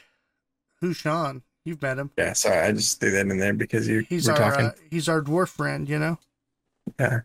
Who's 0.80 0.98
Sean? 0.98 1.44
You've 1.66 1.82
met 1.82 2.00
him. 2.00 2.10
Yeah, 2.18 2.34
sorry, 2.34 2.58
I 2.60 2.72
just 2.72 3.00
threw 3.00 3.12
that 3.12 3.28
in 3.28 3.38
there 3.38 3.54
because 3.54 3.88
you 3.88 4.00
He's 4.00 4.28
were 4.28 4.34
our 4.34 4.52
talking. 4.52 4.66
uh, 4.68 4.72
he's 4.90 5.08
our 5.10 5.22
dwarf 5.22 5.50
friend. 5.50 5.88
You 5.88 6.00
know. 6.00 6.20
yeah. 7.00 7.22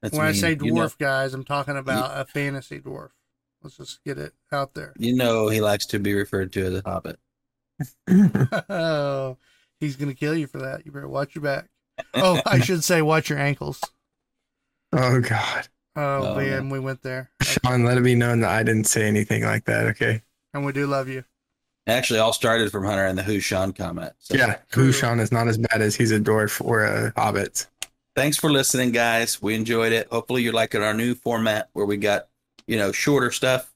That's 0.00 0.16
when 0.16 0.26
I 0.26 0.32
say 0.32 0.56
dwarf, 0.56 0.64
you 0.64 0.74
know, 0.74 0.90
guys, 0.98 1.32
I'm 1.32 1.44
talking 1.44 1.76
about 1.76 2.18
a 2.20 2.24
fantasy 2.24 2.80
dwarf. 2.80 3.10
Let's 3.62 3.76
just 3.76 4.02
get 4.02 4.18
it 4.18 4.32
out 4.50 4.74
there. 4.74 4.92
you 4.98 5.14
know 5.14 5.46
he 5.48 5.60
likes 5.60 5.86
to 5.86 6.00
be 6.00 6.12
referred 6.14 6.52
to 6.54 6.64
as 6.64 6.74
a 6.74 6.82
hobbit. 6.84 7.20
Oh, 8.08 9.36
he's 9.80 9.96
gonna 9.96 10.14
kill 10.14 10.34
you 10.36 10.46
for 10.46 10.58
that. 10.58 10.84
You 10.86 10.92
better 10.92 11.08
watch 11.08 11.34
your 11.34 11.42
back. 11.42 11.66
Oh, 12.14 12.40
I 12.46 12.60
should 12.64 12.84
say, 12.84 13.02
watch 13.02 13.28
your 13.30 13.38
ankles. 13.38 13.80
oh 14.92 15.20
God, 15.20 15.68
Oh, 15.96 16.32
Oh, 16.32 16.36
man, 16.36 16.70
we 16.70 16.78
went 16.80 17.02
there, 17.02 17.30
Sean, 17.42 17.84
let 17.84 17.98
it 17.98 18.04
be 18.04 18.14
known 18.14 18.40
that 18.40 18.50
I 18.50 18.62
didn't 18.62 18.84
say 18.86 19.06
anything 19.06 19.44
like 19.44 19.64
that. 19.66 19.86
Okay. 19.88 20.22
and 20.54 20.64
we 20.64 20.72
do 20.72 20.86
love 20.86 21.08
you. 21.08 21.24
Actually, 21.86 22.20
all 22.20 22.32
started 22.32 22.70
from 22.70 22.84
Hunter 22.84 23.06
and 23.06 23.18
the 23.18 23.24
Who 23.24 23.40
Sean 23.40 23.72
comment. 23.72 24.12
So 24.20 24.36
Yeah, 24.36 24.58
True. 24.70 24.84
who 24.84 24.92
Sean 24.92 25.18
is 25.18 25.32
not 25.32 25.48
as 25.48 25.58
bad 25.58 25.82
as 25.82 25.96
he's 25.96 26.12
a 26.12 26.20
dwarf 26.20 26.64
or 26.64 26.84
a 26.84 27.12
hobbit. 27.16 27.66
thanks 28.14 28.36
for 28.36 28.52
listening, 28.52 28.92
guys. 28.92 29.42
We 29.42 29.54
enjoyed 29.56 29.92
it. 29.92 30.06
Hopefully, 30.12 30.42
you're 30.42 30.52
liking 30.52 30.82
our 30.82 30.94
new 30.94 31.14
format 31.16 31.68
where 31.72 31.84
we 31.86 31.96
got 31.96 32.28
you 32.68 32.76
know 32.78 32.92
shorter 32.92 33.30
stuff. 33.32 33.72